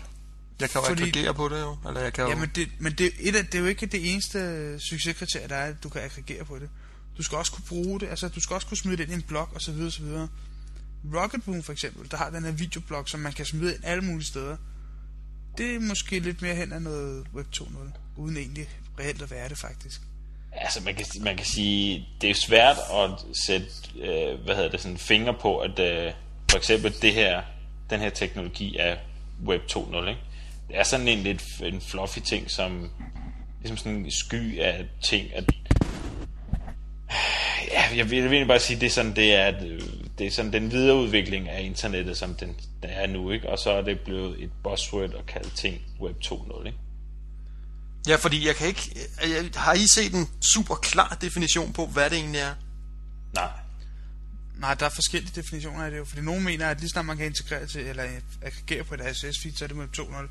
Jeg 0.62 0.70
kan 0.70 0.80
jo 0.80 0.86
fordi, 0.86 1.02
aggregere 1.02 1.34
på 1.34 1.48
det 1.48 1.60
jo. 1.60 1.76
Eller 1.88 2.00
jeg 2.00 2.12
kan 2.12 2.24
ja, 2.24 2.30
jo... 2.30 2.36
men, 2.36 2.50
det, 2.54 2.68
men 2.78 2.92
det, 2.92 3.12
et 3.20 3.36
af, 3.36 3.46
det 3.46 3.54
er 3.54 3.58
jo 3.58 3.66
ikke 3.66 3.86
det 3.86 4.12
eneste 4.12 4.80
succeskriterie, 4.80 5.48
der 5.48 5.56
er, 5.56 5.66
at 5.66 5.82
du 5.82 5.88
kan 5.88 6.02
aggregere 6.02 6.44
på 6.44 6.58
det. 6.58 6.68
Du 7.18 7.22
skal 7.22 7.38
også 7.38 7.52
kunne 7.52 7.64
bruge 7.68 8.00
det, 8.00 8.08
altså 8.08 8.28
du 8.28 8.40
skal 8.40 8.54
også 8.54 8.66
kunne 8.66 8.76
smide 8.76 8.96
det 8.96 9.02
ind 9.02 9.12
i 9.12 9.14
en 9.14 9.22
blog 9.22 9.48
osv. 9.54 9.80
osv. 9.86 10.04
Rocketboom 11.14 11.62
for 11.62 11.72
eksempel, 11.72 12.10
der 12.10 12.16
har 12.16 12.30
den 12.30 12.44
her 12.44 12.52
videoblog, 12.52 13.08
som 13.08 13.20
man 13.20 13.32
kan 13.32 13.44
smide 13.44 13.74
ind 13.74 13.84
alle 13.84 14.04
mulige 14.04 14.26
steder. 14.26 14.56
Det 15.58 15.74
er 15.74 15.80
måske 15.80 16.18
lidt 16.18 16.42
mere 16.42 16.54
hen 16.54 16.72
af 16.72 16.82
noget 16.82 17.26
Web 17.34 17.46
2.0, 17.56 17.66
uden 18.16 18.36
egentlig 18.36 18.68
reelt 18.98 19.22
at 19.22 19.30
være 19.30 19.48
det 19.48 19.58
faktisk. 19.58 20.00
Altså 20.52 20.80
man 20.80 20.94
kan, 20.94 21.06
man 21.20 21.36
kan 21.36 21.46
sige, 21.46 22.08
det 22.20 22.30
er 22.30 22.34
svært 22.34 22.76
at 22.94 23.36
sætte, 23.46 23.66
øh, 23.96 24.44
hvad 24.44 24.54
hedder 24.54 24.70
det, 24.70 24.80
sådan 24.80 24.98
finger 24.98 25.32
på, 25.32 25.58
at 25.58 25.78
øh, 25.78 26.12
for 26.50 26.58
eksempel 26.58 26.94
det 27.02 27.14
her, 27.14 27.42
den 27.90 28.00
her 28.00 28.10
teknologi 28.10 28.76
er 28.76 28.96
Web 29.46 29.62
2.0, 29.62 30.08
ikke? 30.08 30.20
Det 30.68 30.78
er 30.78 30.82
sådan 30.82 31.08
en 31.08 31.18
lidt 31.18 31.42
en 31.62 31.80
fluffy 31.80 32.18
ting, 32.18 32.50
som 32.50 32.90
ligesom 33.60 33.76
sådan 33.76 33.98
en 33.98 34.10
sky 34.10 34.60
af 34.60 34.86
ting, 35.02 35.34
at 35.34 35.44
ja, 37.72 37.96
jeg 37.96 38.10
vil, 38.10 38.18
jeg 38.18 38.24
vil 38.24 38.32
egentlig 38.32 38.48
bare 38.48 38.60
sige, 38.60 38.80
det 38.80 38.86
er 38.86 38.90
sådan, 38.90 39.16
det 39.16 39.34
er, 39.34 39.50
det 40.18 40.26
er 40.26 40.30
sådan 40.30 40.52
den 40.52 40.70
videreudvikling 40.70 41.48
af 41.48 41.62
internettet, 41.62 42.16
som 42.16 42.34
den, 42.34 42.48
den 42.82 42.90
er 42.90 43.06
nu, 43.06 43.30
ikke? 43.30 43.48
Og 43.48 43.58
så 43.58 43.70
er 43.70 43.82
det 43.82 44.00
blevet 44.00 44.42
et 44.42 44.50
buzzword 44.64 45.14
at 45.14 45.26
kalde 45.26 45.50
ting 45.50 45.80
Web 46.00 46.16
2.0, 46.24 46.66
ikke? 46.66 46.78
Ja, 48.08 48.16
fordi 48.16 48.46
jeg 48.46 48.56
kan 48.56 48.66
ikke... 48.66 48.90
Jeg, 49.22 49.50
har 49.54 49.74
I 49.74 49.86
set 49.94 50.14
en 50.14 50.28
super 50.54 50.74
klar 50.74 51.18
definition 51.20 51.72
på, 51.72 51.86
hvad 51.86 52.10
det 52.10 52.18
egentlig 52.18 52.40
er? 52.40 52.54
Nej. 53.34 53.50
Nej, 54.58 54.74
der 54.74 54.86
er 54.86 54.90
forskellige 54.90 55.32
definitioner 55.40 55.84
af 55.84 55.90
det 55.90 55.98
jo, 55.98 56.04
fordi 56.04 56.22
nogen 56.22 56.44
mener, 56.44 56.66
at 56.66 56.80
lige 56.80 56.90
snart 56.90 57.06
man 57.06 57.16
kan 57.16 57.26
integrere 57.26 57.66
til, 57.66 57.80
eller 57.86 58.04
aggregere 58.42 58.84
på 58.84 58.94
et 58.94 59.00
RSS-feed, 59.00 59.56
så 59.56 59.64
er 59.64 59.68
det 59.68 59.76
med 59.76 59.86
2.0. 59.98 60.28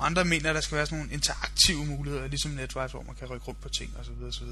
Og 0.00 0.06
andre 0.06 0.24
mener, 0.24 0.48
at 0.48 0.54
der 0.54 0.60
skal 0.60 0.76
være 0.76 0.86
sådan 0.86 0.98
nogle 0.98 1.12
interaktive 1.12 1.86
muligheder, 1.86 2.26
ligesom 2.26 2.50
Netwise, 2.50 2.92
hvor 2.92 3.02
man 3.02 3.14
kan 3.14 3.28
rykke 3.28 3.46
rundt 3.46 3.60
på 3.60 3.68
ting 3.68 3.96
osv. 4.00 4.24
osv. 4.28 4.46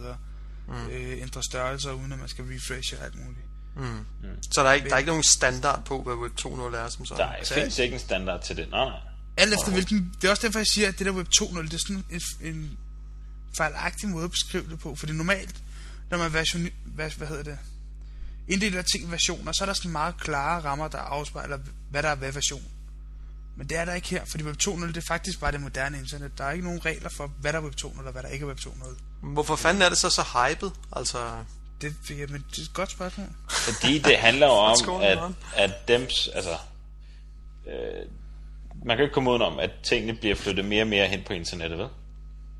Mm. 0.69 0.88
Øh, 0.90 1.23
ændre 1.23 1.43
størrelser, 1.43 1.93
uden 1.93 2.12
at 2.12 2.19
man 2.19 2.28
skal 2.28 2.45
refreshe 2.45 2.99
og 2.99 3.05
alt 3.05 3.14
muligt. 3.14 3.47
Mm. 3.76 3.83
Mm. 3.83 4.43
Så 4.50 4.62
der 4.62 4.69
er, 4.69 4.73
ikke, 4.73 4.88
der 4.88 4.95
er 4.95 4.99
ikke 4.99 5.09
nogen 5.09 5.23
standard 5.23 5.85
på, 5.85 6.02
hvad 6.02 6.14
Web 6.14 6.33
2.0 6.40 6.76
er 6.76 6.88
som 6.88 7.05
sådan? 7.05 7.26
Der 7.26 7.33
er, 7.33 7.45
findes 7.45 7.78
ikke 7.78 7.95
en 7.95 8.00
standard 8.00 8.43
til 8.43 8.57
det, 8.57 8.71
nej 8.71 8.85
nej. 8.85 9.00
Alt 9.37 9.55
efter 9.55 9.73
hvilken... 9.73 10.14
Det 10.21 10.26
er 10.26 10.31
også 10.31 10.47
derfor, 10.47 10.59
jeg 10.59 10.67
siger, 10.67 10.88
at 10.88 10.99
det 10.99 11.07
der 11.07 11.12
Web 11.12 11.28
2.0, 11.43 11.62
det 11.62 11.75
er 11.75 11.78
sådan 11.78 12.05
en, 12.11 12.55
en 12.55 12.78
fejlagtig 13.57 14.09
måde 14.09 14.25
at 14.25 14.31
beskrive 14.31 14.64
det 14.71 14.78
på. 14.78 14.95
Fordi 14.95 15.12
normalt, 15.12 15.55
når 16.11 16.19
man 16.19 16.33
version, 16.33 16.69
hvad, 16.85 17.11
hvad 17.11 17.28
hedder 17.28 17.43
det, 17.43 17.59
inddeler 18.49 18.83
ting 18.83 19.11
versioner, 19.11 19.52
så 19.52 19.64
er 19.64 19.67
der 19.67 19.73
sådan 19.73 19.90
meget 19.90 20.21
klare 20.21 20.61
rammer, 20.61 20.88
der 20.88 20.99
afspejler, 20.99 21.59
hvad 21.90 22.02
der 22.02 22.09
er 22.09 22.14
hvad 22.14 22.33
version. 22.33 22.62
Men 23.59 23.67
det 23.67 23.79
er 23.79 23.85
der 23.85 23.95
ikke 23.95 24.09
her, 24.09 24.25
fordi 24.25 24.45
Web 24.45 24.57
2.0 24.62 24.87
det 24.87 24.97
er 24.97 25.00
faktisk 25.09 25.41
bare 25.41 25.53
det 25.53 25.61
moderne 25.61 25.99
internet. 25.99 26.38
Der 26.38 26.45
er 26.45 26.50
ikke 26.53 26.65
nogen 26.65 26.85
regler 26.85 27.09
for, 27.09 27.31
hvad 27.41 27.53
der 27.53 27.59
er 27.59 27.62
Web 27.62 27.75
2.0 27.75 28.07
og 28.07 28.12
hvad 28.12 28.23
der 28.23 28.29
ikke 28.29 28.43
er 28.43 28.49
Web 28.49 28.59
2.0 28.59 28.87
Hvorfor 29.23 29.57
fanden 29.57 29.83
er 29.83 29.88
det 29.88 29.99
så 29.99 30.11
så 30.11 30.23
hyped? 30.23 30.71
Altså... 30.93 31.19
Det, 31.81 31.95
jamen, 32.11 32.45
det 32.50 32.59
er 32.59 32.62
et 32.62 32.73
godt 32.73 32.91
spørgsmål. 32.91 33.27
Fordi 33.50 33.99
det 33.99 34.17
handler 34.19 34.47
jo 34.47 34.53
om, 34.93 35.03
at, 35.03 35.19
at 35.57 35.88
dem, 35.88 36.00
altså, 36.35 36.57
øh, 37.67 38.07
man 38.85 38.97
kan 38.97 39.05
ikke 39.05 39.15
komme 39.15 39.31
ud 39.31 39.41
om, 39.41 39.59
at 39.59 39.71
tingene 39.83 40.15
bliver 40.15 40.35
flyttet 40.35 40.65
mere 40.65 40.83
og 40.83 40.88
mere 40.88 41.07
hen 41.07 41.23
på 41.27 41.33
internettet, 41.33 41.79
ved? 41.79 41.88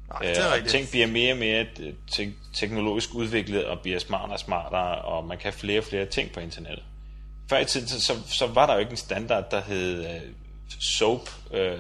Nej, 0.09 0.19
det 0.19 0.38
er 0.38 0.47
og 0.47 0.52
rigtigt. 0.52 0.71
ting 0.71 0.88
bliver 0.90 1.07
mere 1.07 1.33
og 1.33 1.38
mere 1.38 1.67
øh, 1.81 1.93
te- 2.12 2.35
teknologisk 2.55 3.14
udviklet 3.14 3.64
og 3.64 3.81
bliver 3.81 3.99
smartere 3.99 4.33
og 4.33 4.40
smartere, 4.40 5.02
og 5.02 5.26
man 5.26 5.38
kan 5.38 5.52
flere 5.52 5.81
og 5.81 5.85
flere 5.85 6.07
ting 6.07 6.33
på 6.33 6.40
internettet. 6.40 6.85
Før 7.50 7.59
i 7.59 7.64
tiden, 7.64 7.88
så, 7.88 8.00
så, 8.00 8.14
så 8.26 8.47
var 8.47 8.67
der 8.67 8.75
jo 8.75 8.81
ikke 8.81 8.90
en 8.90 8.97
standard, 8.97 9.50
der 9.50 9.61
hed 9.61 10.05
øh, 10.05 10.21
SOAP, 10.81 11.31
øh, 11.53 11.79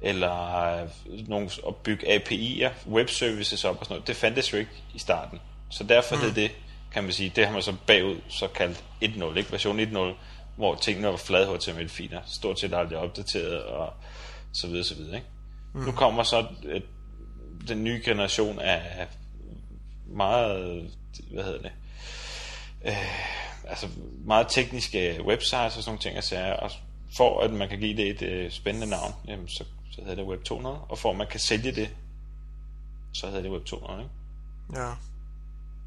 eller 0.00 0.82
øh, 0.82 0.88
nogle 1.28 1.50
at 1.68 1.76
bygge 1.76 2.16
API'er, 2.16 2.88
webservices 2.88 3.64
op 3.64 3.78
og 3.78 3.84
sådan 3.84 3.94
noget. 3.94 4.08
Det 4.08 4.16
fandtes 4.16 4.52
jo 4.52 4.58
ikke 4.58 4.70
i 4.94 4.98
starten. 4.98 5.40
Så 5.70 5.84
derfor 5.84 6.16
mm. 6.16 6.22
hed 6.22 6.32
det, 6.32 6.50
kan 6.92 7.04
man 7.04 7.12
sige, 7.12 7.32
det 7.36 7.46
har 7.46 7.52
man 7.52 7.62
så 7.62 7.74
bagud 7.86 8.16
så 8.28 8.48
kaldt 8.48 8.84
1.0, 9.04 9.36
ikke? 9.36 9.52
version 9.52 9.80
1.0, 9.80 9.98
hvor 10.56 10.74
tingene 10.74 11.08
var 11.08 11.16
flade 11.16 11.56
HTML-filer, 11.56 12.20
stort 12.26 12.60
set 12.60 12.74
aldrig 12.74 12.98
opdateret 12.98 13.62
og 13.62 13.92
så 14.52 14.66
videre, 14.66 14.84
så 14.84 14.94
videre. 14.94 15.14
Ikke? 15.14 15.26
Mm. 15.74 15.80
Nu 15.80 15.92
kommer 15.92 16.22
så 16.22 16.46
øh, 16.64 16.80
den 17.68 17.84
nye 17.84 18.02
generation 18.04 18.58
af 18.58 19.06
meget, 20.06 20.90
hvad 21.32 21.44
hedder 21.44 21.62
det, 21.62 21.72
øh, 22.84 23.68
altså 23.68 23.88
meget 24.24 24.46
tekniske 24.48 25.20
websites 25.24 25.76
og 25.76 25.82
sådan 25.82 25.88
nogle 25.88 26.00
ting, 26.00 26.16
og, 26.16 26.24
sager, 26.24 26.52
og 26.52 26.70
for 27.16 27.40
at 27.40 27.52
man 27.52 27.68
kan 27.68 27.78
give 27.78 27.96
det 27.96 28.10
et 28.10 28.22
øh, 28.22 28.50
spændende 28.50 28.86
navn, 28.86 29.14
jamen, 29.28 29.48
så, 29.48 29.64
så 29.90 30.00
hedder 30.00 30.14
det 30.14 30.24
Web 30.24 30.44
200, 30.44 30.78
og 30.78 30.98
for 30.98 31.10
at 31.10 31.16
man 31.16 31.26
kan 31.26 31.40
sælge 31.40 31.72
det, 31.72 31.88
så 33.12 33.26
hedder 33.26 33.42
det 33.42 33.50
Web 33.50 33.64
200, 33.64 34.00
ikke? 34.00 34.80
Ja. 34.82 34.94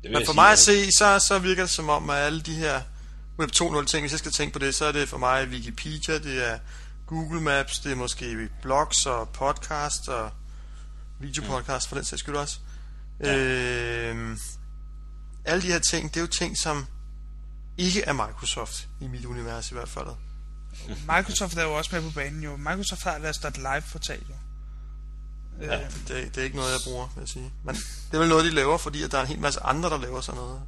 Det 0.03 0.11
Men 0.11 0.15
for 0.15 0.25
sige, 0.25 0.35
mig 0.35 0.51
at 0.51 0.59
se, 0.59 0.91
så, 0.91 1.19
så 1.27 1.39
virker 1.39 1.63
det 1.63 1.69
som 1.69 1.89
om, 1.89 2.09
at 2.09 2.17
alle 2.17 2.41
de 2.41 2.55
her 2.55 2.81
Web 3.39 3.49
2.0 3.55 3.85
ting, 3.85 4.03
hvis 4.03 4.11
jeg 4.11 4.19
skal 4.19 4.31
tænke 4.31 4.53
på 4.53 4.59
det, 4.59 4.75
så 4.75 4.85
er 4.85 4.91
det 4.91 5.09
for 5.09 5.17
mig 5.17 5.47
Wikipedia, 5.47 6.17
det 6.17 6.49
er 6.51 6.59
Google 7.07 7.41
Maps, 7.41 7.79
det 7.79 7.91
er 7.91 7.95
måske 7.95 8.49
blogs 8.61 9.05
og 9.05 9.29
podcast 9.29 10.07
og 10.07 10.31
videopodcast 11.19 11.87
for 11.87 11.95
den 11.95 12.05
sags 12.05 12.19
skyld 12.19 12.35
også. 12.35 12.59
Ja. 13.23 13.37
Øh, 13.37 14.37
alle 15.45 15.61
de 15.61 15.67
her 15.67 15.79
ting, 15.79 16.13
det 16.13 16.17
er 16.17 16.21
jo 16.21 16.27
ting, 16.27 16.57
som 16.57 16.85
ikke 17.77 18.01
er 18.01 18.13
Microsoft, 18.13 18.87
i 19.01 19.07
mit 19.07 19.25
univers 19.25 19.71
i 19.71 19.73
hvert 19.73 19.89
fald. 19.89 20.07
Microsoft 20.87 21.57
er 21.57 21.63
jo 21.63 21.73
også 21.73 21.89
med 21.95 22.01
på 22.01 22.09
banen 22.09 22.43
jo. 22.43 22.55
Microsoft 22.57 23.03
har 23.03 23.17
deres 23.17 23.39
.live 23.57 23.83
portal 23.91 24.19
jo. 24.29 24.35
Ja. 25.65 25.81
Øh, 25.81 25.91
Det, 26.07 26.35
det 26.35 26.37
er 26.37 26.43
ikke 26.43 26.55
noget, 26.55 26.71
jeg 26.71 26.79
bruger, 26.83 27.07
vil 27.15 27.21
jeg 27.21 27.29
sige. 27.29 27.51
Men 27.65 27.75
det 27.75 28.13
er 28.13 28.17
vel 28.19 28.29
noget, 28.29 28.45
de 28.45 28.51
laver, 28.51 28.77
fordi 28.77 29.03
at 29.03 29.11
der 29.11 29.17
er 29.17 29.21
en 29.21 29.27
hel 29.27 29.39
masse 29.39 29.59
andre, 29.59 29.89
der 29.89 29.97
laver 29.97 30.21
sådan 30.21 30.41
noget. 30.41 30.61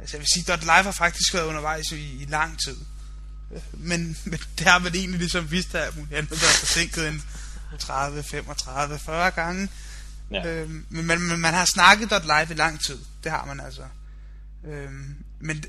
altså 0.00 0.16
jeg 0.16 0.20
vil 0.20 0.28
sige, 0.34 0.56
.live 0.60 0.72
har 0.72 0.92
faktisk 0.92 1.34
været 1.34 1.44
undervejs 1.46 1.92
i, 1.92 2.22
i 2.22 2.24
lang 2.28 2.58
tid. 2.66 2.76
Øh, 3.54 3.60
Men, 3.72 4.16
men 4.24 4.38
det 4.58 4.66
har 4.66 4.78
vel 4.78 4.94
egentlig 4.96 5.18
ligesom 5.18 5.50
vist, 5.50 5.74
at 5.74 5.96
muligt 5.96 6.14
andet 6.14 6.30
været 6.30 6.42
forsinket 6.58 7.08
en 7.08 7.22
30, 7.78 8.22
35, 8.22 8.98
40 8.98 9.30
gange. 9.30 9.68
Ja. 10.30 10.46
Øhm, 10.46 10.86
men 10.90 11.06
man, 11.06 11.20
man, 11.20 11.38
man 11.38 11.54
har 11.54 11.64
snakket 11.64 12.10
.live 12.22 12.46
i 12.50 12.54
lang 12.54 12.80
tid. 12.86 12.98
Det 13.24 13.32
har 13.32 13.44
man 13.44 13.60
altså. 13.60 13.82
Øhm, 14.64 15.14
men 15.40 15.64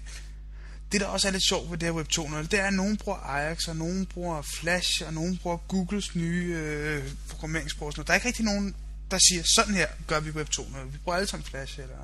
det, 0.92 1.02
der 1.02 1.08
også 1.08 1.28
er 1.28 1.32
lidt 1.32 1.48
sjovt 1.48 1.72
ved 1.72 1.78
det 1.78 1.88
her 1.88 1.94
Web 1.94 2.08
2.0, 2.14 2.38
det 2.38 2.54
er, 2.54 2.66
at 2.66 2.74
nogen 2.74 2.98
bruger 2.98 3.18
Ajax, 3.18 3.68
og 3.68 3.76
nogen 3.76 4.06
bruger 4.06 4.42
Flash, 4.42 5.02
og 5.06 5.14
nogen 5.14 5.38
bruger 5.38 5.58
Googles 5.58 6.16
nye 6.16 6.56
øh, 6.58 7.12
programmeringssprog. 7.30 7.96
Der 7.96 8.04
er 8.08 8.14
ikke 8.14 8.28
rigtig 8.28 8.46
nogen, 8.46 8.76
der 9.12 9.18
siger, 9.30 9.44
sådan 9.56 9.74
her 9.74 9.88
gør 10.08 10.20
vi 10.20 10.32
Web 10.32 10.48
2.0. 10.50 10.84
Vi 10.92 10.98
bruger 10.98 11.18
alle 11.18 11.28
sammen 11.28 11.46
Flash, 11.46 11.80
eller 11.80 11.98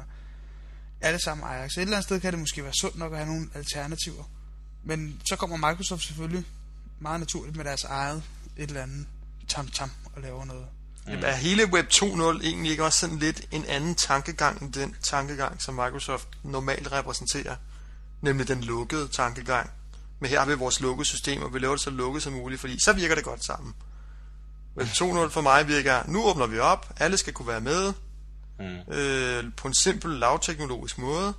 alle 1.02 1.20
sammen 1.24 1.48
Ajax. 1.48 1.72
Et 1.72 1.82
eller 1.82 1.98
andet 1.98 2.04
sted 2.04 2.20
kan 2.20 2.34
det 2.34 2.40
måske 2.40 2.64
være 2.64 2.74
sundt 2.74 2.98
nok 2.98 3.12
at 3.12 3.18
have 3.18 3.30
nogle 3.30 3.50
alternativer. 3.56 4.24
Men 4.84 5.22
så 5.30 5.36
kommer 5.36 5.70
Microsoft 5.70 6.04
selvfølgelig 6.04 6.46
meget 7.00 7.20
naturligt 7.20 7.56
med 7.58 7.66
deres 7.66 7.84
eget 7.84 8.24
et 8.58 8.68
eller 8.68 8.84
andet 8.84 9.08
tam-tam 9.48 9.92
og 10.16 10.22
laver 10.22 10.46
noget. 10.46 10.68
Mm. 11.08 11.14
Er 11.24 11.36
hele 11.36 11.66
Web 11.66 11.86
2.0 11.94 12.04
egentlig 12.44 12.72
ikke 12.72 12.84
også 12.84 13.00
sådan 13.00 13.20
lidt 13.20 13.48
en 13.52 13.66
anden 13.66 13.96
tankegang 13.96 14.62
end 14.62 14.74
den 14.74 14.96
tankegang, 15.04 15.62
som 15.62 15.74
Microsoft 15.74 16.28
normalt 16.44 16.92
repræsenterer? 16.92 17.56
Nemlig 18.22 18.48
den 18.48 18.62
lukkede 18.64 19.08
tankegang. 19.08 19.70
Men 20.20 20.30
her 20.30 20.40
har 20.40 20.46
vi 20.46 20.54
vores 20.54 20.80
lukkede 20.82 21.06
system, 21.06 21.42
og 21.42 21.54
vi 21.54 21.60
laver 21.60 21.74
det 21.74 21.84
så 21.84 21.90
lukket 21.90 22.24
som 22.24 22.34
muligt, 22.34 22.62
fordi 22.62 22.80
så 22.84 22.94
virker 22.94 23.16
det 23.16 23.24
godt 23.24 23.46
sammen. 23.46 23.74
Web 24.78 24.88
2.0 24.88 25.30
for 25.30 25.42
mig 25.42 25.68
virker, 25.68 26.04
nu 26.08 26.24
åbner 26.24 26.46
vi 26.48 26.60
op, 26.60 26.94
alle 27.00 27.18
skal 27.18 27.34
kunne 27.34 27.48
være 27.48 27.62
med, 27.62 27.94
Mm. 28.60 28.94
øh, 28.94 29.44
på 29.58 29.68
en 29.68 29.74
simpel, 29.74 30.12
lavteknologisk 30.12 30.98
måde. 30.98 31.34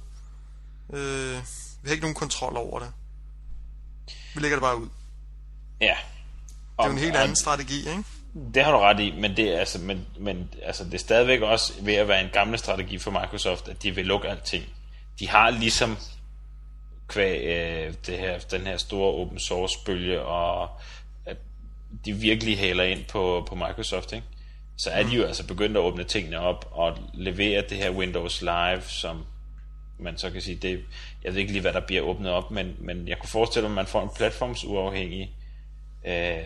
Øh, 0.93 1.33
vi 1.83 1.89
har 1.89 1.91
ikke 1.91 2.01
nogen 2.03 2.15
kontrol 2.15 2.57
over 2.57 2.79
det. 2.79 2.89
Vi 4.35 4.41
lægger 4.41 4.57
det 4.57 4.63
bare 4.63 4.81
ud. 4.81 4.89
Ja. 5.81 5.87
Det 6.79 6.85
er 6.85 6.85
jo 6.87 6.93
en 6.93 6.99
helt 6.99 7.17
Og- 7.17 7.23
anden 7.23 7.37
strategi, 7.37 7.79
ikke? 7.79 8.05
Det 8.55 8.65
har 8.65 8.73
du 8.73 8.79
ret 8.79 9.01
i, 9.01 9.15
men 9.21 9.37
det, 9.37 9.55
er, 9.55 9.59
altså, 9.59 9.79
men, 9.79 10.07
men, 10.21 10.49
altså, 10.67 10.85
det 10.85 10.95
er 10.95 10.99
stadigvæk 10.99 11.41
også 11.41 11.73
ved 11.83 11.95
at 11.95 12.09
være 12.09 12.21
en 12.25 12.31
gammel 12.33 12.59
strategi 12.59 12.99
for 12.99 13.11
Microsoft, 13.11 13.69
at 13.69 13.83
de 13.83 13.91
vil 13.95 14.07
lukke 14.07 14.29
alting. 14.29 14.65
De 15.19 15.29
har 15.29 15.51
ligesom 15.51 15.97
kvæg 17.09 17.41
øh, 17.45 17.95
det 18.07 18.19
her, 18.19 18.39
den 18.39 18.67
her 18.67 18.77
store 18.77 19.15
open 19.15 19.39
source 19.39 19.79
bølge, 19.87 20.23
og 20.23 20.71
at 21.27 21.37
de 22.05 22.13
virkelig 22.13 22.59
haler 22.59 22.85
ind 22.85 23.05
på, 23.05 23.45
på 23.49 23.55
Microsoft, 23.55 24.13
ikke? 24.13 24.27
så 24.77 24.91
er 24.91 25.03
de 25.03 25.17
jo 25.17 25.25
altså 25.25 25.47
begyndt 25.47 25.77
at 25.77 25.83
åbne 25.83 26.05
tingene 26.05 26.39
op 26.39 26.69
og 26.71 26.99
levere 27.15 27.65
det 27.69 27.79
her 27.79 27.91
Windows 27.91 28.43
Live, 28.43 28.83
som 28.83 29.25
man 29.99 30.19
så 30.19 30.31
kan 30.31 30.41
sige, 30.41 30.57
det, 30.57 30.85
jeg 31.25 31.33
ved 31.33 31.41
ikke 31.41 31.53
lige, 31.53 31.63
hvad 31.63 31.73
der 31.73 31.81
bliver 31.81 32.03
åbnet 32.03 32.31
op, 32.33 32.51
men, 32.51 32.77
men 32.79 33.09
jeg 33.09 33.19
kunne 33.19 33.29
forestille 33.29 33.69
mig, 33.69 33.73
at 33.73 33.75
man 33.75 33.87
får 33.87 34.03
en 34.03 34.11
platformsuafhængig 34.17 35.33
øh, 36.07 36.39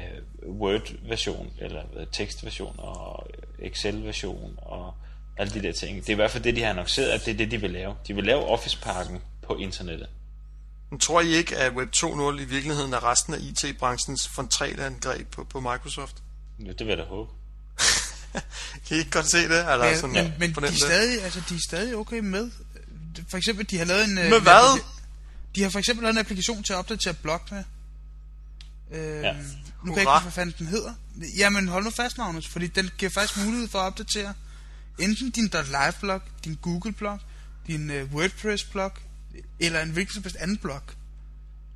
Word-version, 0.48 1.52
eller 1.58 1.82
tekstversion, 2.12 2.74
og 2.78 3.26
Excel-version, 3.58 4.58
og 4.62 4.94
alle 5.36 5.54
de 5.54 5.62
der 5.62 5.72
ting. 5.72 5.96
Det 5.96 6.08
er 6.08 6.12
i 6.12 6.16
hvert 6.16 6.30
fald 6.30 6.42
det, 6.42 6.56
de 6.56 6.62
har 6.62 6.70
annonceret, 6.70 7.08
at 7.08 7.24
det 7.24 7.32
er 7.34 7.38
det, 7.38 7.50
de 7.50 7.60
vil 7.60 7.70
lave. 7.70 7.94
De 8.08 8.14
vil 8.14 8.24
lave 8.24 8.44
Office-pakken 8.44 9.22
på 9.42 9.56
internettet. 9.56 10.08
Men 10.92 10.98
tror 10.98 11.20
I 11.20 11.28
ikke, 11.28 11.56
at 11.56 11.72
Web 11.72 11.88
2.0 11.96 12.40
i 12.40 12.44
virkeligheden 12.44 12.92
er 12.92 13.10
resten 13.10 13.34
af 13.34 13.38
IT-branchens 13.40 14.28
frontalangreb 14.28 15.28
på, 15.30 15.44
på 15.44 15.60
Microsoft? 15.60 16.16
Ja, 16.64 16.68
det 16.72 16.78
vil 16.80 16.86
jeg 16.88 16.98
da 16.98 17.02
håbe. 17.04 17.30
Kan 18.88 18.96
I 18.96 18.98
ikke 18.98 19.10
godt 19.10 19.30
se 19.30 19.38
det? 19.38 19.58
Eller 19.72 19.84
Ja, 19.84 19.96
sådan, 20.00 20.14
men, 20.14 20.34
men 20.38 20.54
de, 20.54 20.66
er 20.66 20.72
stadig, 20.72 21.22
altså, 21.24 21.42
de 21.48 21.54
er 21.54 21.58
stadig 21.68 21.96
okay 21.96 22.18
med. 22.18 22.50
For 23.30 23.36
eksempel, 23.36 23.70
de 23.70 23.78
har 23.78 23.84
lavet 23.84 24.04
en... 24.04 24.18
øh, 24.18 24.30
Med 24.30 24.40
hvad? 24.40 24.80
De 25.54 25.62
har 25.62 25.70
for 25.70 25.78
eksempel 25.78 26.02
lavet 26.02 26.14
en 26.14 26.18
applikation 26.18 26.62
til 26.62 26.72
at 26.72 26.76
opdatere 26.78 27.14
blog 27.14 27.40
med. 27.50 27.64
Øhm, 28.92 29.22
Ja. 29.22 29.32
Nu 29.84 29.94
kan 29.94 29.94
jeg 29.94 30.00
ikke 30.02 30.22
hvad 30.22 30.32
fanden 30.32 30.54
den 30.58 30.66
hedder. 30.66 30.94
Jamen, 31.36 31.68
hold 31.68 31.84
nu 31.84 31.90
fast, 31.90 32.18
Magnus, 32.18 32.48
fordi 32.48 32.66
den 32.66 32.90
giver 32.98 33.10
faktisk 33.14 33.44
mulighed 33.44 33.68
for 33.68 33.78
at 33.78 33.84
opdatere 33.86 34.34
enten 34.98 35.30
din 35.30 35.44
.live-blog, 35.52 36.20
din 36.44 36.58
Google-blog, 36.62 37.18
din 37.66 37.90
uh, 37.90 38.14
WordPress-blog, 38.14 38.92
eller 39.60 39.82
en 39.82 39.90
hvilken 39.90 40.14
som 40.14 40.22
helst 40.22 40.36
anden 40.40 40.56
blog. 40.56 40.80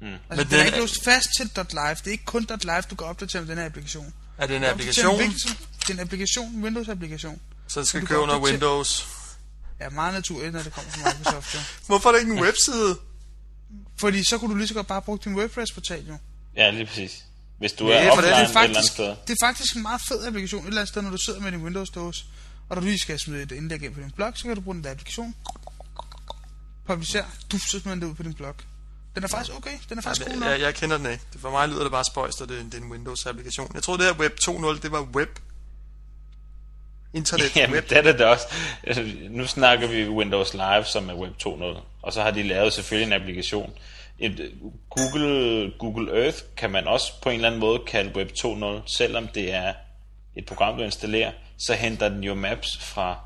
Mm. 0.01 0.07
Altså, 0.07 0.19
Men 0.31 0.39
den 0.39 0.47
den 0.51 0.61
er 0.61 0.65
ikke 0.65 0.79
låst 0.79 1.05
fast 1.05 1.29
til 1.37 1.51
.live. 1.71 1.95
Det 1.95 2.07
er 2.07 2.11
ikke 2.11 2.25
kun 2.25 2.47
.live, 2.63 2.81
du 2.91 2.95
kan 2.95 3.07
opdatere 3.07 3.43
med 3.43 3.49
den 3.49 3.59
her 3.59 3.67
applikation. 3.67 4.15
Er 4.39 4.47
det 4.47 4.57
en 4.57 4.65
applikation, 4.65 5.21
Det 5.21 5.89
er 5.89 5.93
en 5.93 6.01
applikation, 6.01 6.55
en 6.55 6.65
Windows-applikation. 6.65 7.41
så 7.69 7.81
det 7.81 7.89
skal 7.89 8.01
du 8.01 8.07
køre 8.07 8.21
under 8.21 8.39
Windows? 8.41 9.09
Ja, 9.81 9.89
meget 9.91 10.15
naturligt, 10.15 10.53
når 10.53 10.63
det 10.63 10.73
kommer 10.73 10.91
fra 10.91 11.13
Microsoft, 11.19 11.55
jo. 11.55 11.59
Hvorfor 11.87 12.09
er 12.09 12.13
det 12.13 12.21
ikke 12.21 12.33
en 12.33 12.41
webside? 12.43 12.97
Fordi 13.99 14.25
så 14.25 14.39
kunne 14.39 14.51
du 14.51 14.57
lige 14.57 14.69
så 14.69 14.75
godt 14.75 14.87
bare 14.87 15.03
bruge 15.03 15.19
din 15.25 15.35
WordPress-portal, 15.37 16.07
jo. 16.09 16.17
Ja, 16.57 16.71
lige 16.71 16.87
præcis. 16.87 17.25
Hvis 17.59 17.73
du 17.73 17.89
Ja, 17.89 17.95
er 18.05 18.15
for 18.15 18.21
det 18.21 18.31
er 18.31 18.43
offline 18.43 18.45
Det 18.45 18.51
et 18.51 18.57
er, 18.57 18.61
eller 18.61 18.61
andet 18.61 18.75
faktisk, 18.77 18.93
sted. 18.93 19.17
det 19.27 19.33
er 19.43 19.47
faktisk 19.47 19.77
en 19.77 19.83
meget 19.83 20.01
fed 20.09 20.27
applikation 20.27 20.63
et 20.63 20.69
eller 20.69 20.81
andet 20.81 20.89
sted, 20.93 21.03
når 21.03 21.11
du 21.11 21.17
sidder 21.27 21.41
med 21.41 21.53
din 21.53 21.63
Windows-dåse, 21.63 22.25
og 22.69 22.77
du 22.77 22.81
lige 22.81 22.99
skal 22.99 23.19
smide 23.19 23.43
et 23.43 23.53
indlæg 23.53 23.83
ind 23.83 23.95
på 23.95 24.01
din 24.01 24.11
blog, 24.11 24.33
så 24.35 24.43
kan 24.45 24.55
du 24.55 24.61
bruge 24.61 24.75
den 24.77 24.85
der 24.85 24.91
applikation. 24.91 25.35
Publicer. 26.87 27.25
Du 27.53 27.59
så 27.59 27.81
smider 27.81 27.95
den 27.95 28.03
det 28.03 28.09
ud 28.11 28.15
på 28.15 28.23
din 28.23 28.35
blog. 28.35 28.55
Den 29.15 29.25
er 29.25 29.29
faktisk 29.29 29.57
okay. 29.57 29.71
Den 29.89 29.99
er 29.99 30.03
faktisk 30.03 30.27
cool 30.27 30.39
nok. 30.39 30.49
Jeg, 30.51 30.61
jeg 30.61 30.75
kender 30.75 30.97
den 30.99 31.07
ikke. 31.07 31.25
Det- 31.33 31.41
For 31.41 31.51
mig 31.51 31.69
lyder 31.69 31.83
det 31.83 31.93
bare 31.93 32.05
spøjst, 32.05 32.41
at 32.41 32.49
det, 32.49 32.65
det 32.73 32.75
er 32.75 32.79
en 32.85 32.93
Windows-applikation. 32.93 33.71
Jeg 33.75 33.83
troede, 33.83 34.03
det 34.03 34.15
her 34.15 34.21
Web 34.21 34.33
2.0, 34.49 34.83
det 34.83 34.93
var 34.93 35.03
web. 35.03 35.39
Internet 37.15 37.57
Jamen, 37.57 37.75
web. 37.75 37.89
det 37.91 37.99
er 37.99 38.03
det 38.03 38.19
da 38.19 38.27
også. 38.27 38.47
Altså, 38.83 39.13
Nu 39.31 39.47
snakker 39.47 39.89
vi 39.89 40.09
Windows 40.09 40.53
Live, 40.55 40.85
som 40.85 41.09
er 41.09 41.15
Web 41.15 41.33
2.0, 41.47 41.63
og 42.03 42.13
så 42.13 42.23
har 42.23 42.31
de 42.31 42.43
lavet 42.43 42.73
selvfølgelig 42.73 43.07
en 43.15 43.21
applikation. 43.21 43.73
Et, 44.19 44.53
Google, 44.91 45.73
Google 45.79 46.23
Earth 46.25 46.39
kan 46.57 46.71
man 46.71 46.87
også 46.87 47.13
på 47.23 47.29
en 47.29 47.35
eller 47.35 47.49
anden 47.49 47.61
måde 47.61 47.79
kalde 47.87 48.17
Web 48.17 48.29
2.0, 48.39 48.83
selvom 48.87 49.29
det 49.29 49.53
er 49.55 49.75
et 50.37 50.47
program, 50.47 50.77
du 50.77 50.83
installerer, 50.83 51.33
så 51.59 51.75
henter 51.75 52.09
den 52.09 52.25
jo 52.25 52.35
maps 52.35 52.79
fra, 52.79 53.19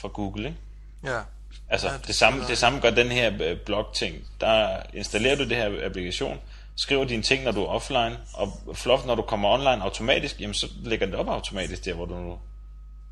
fra 0.00 0.08
Google, 0.08 0.46
ikke? 0.48 0.58
Ja. 1.04 1.20
Altså, 1.70 1.88
Ja, 1.88 1.96
det 1.96 2.06
det, 2.06 2.14
samme, 2.14 2.46
det 2.46 2.58
samme 2.58 2.80
gør 2.80 2.90
den 2.90 3.08
her 3.08 3.32
øh, 3.42 3.56
blog-ting. 3.66 4.16
Der 4.40 4.82
installerer 4.94 5.36
du 5.36 5.44
det 5.48 5.56
her 5.56 5.86
applikation, 5.86 6.40
skriver 6.76 7.04
dine 7.04 7.22
ting, 7.22 7.44
når 7.44 7.52
du 7.52 7.62
er 7.62 7.66
offline, 7.66 8.18
og 8.34 8.76
fluff, 8.76 9.06
når 9.06 9.14
du 9.14 9.22
kommer 9.22 9.48
online 9.48 9.82
automatisk, 9.82 10.40
jamen 10.40 10.54
så 10.54 10.66
lægger 10.84 11.06
det 11.06 11.14
op 11.14 11.28
automatisk 11.28 11.84
der, 11.84 11.94
hvor 11.94 12.06
du 12.06 12.14
nu 12.14 12.38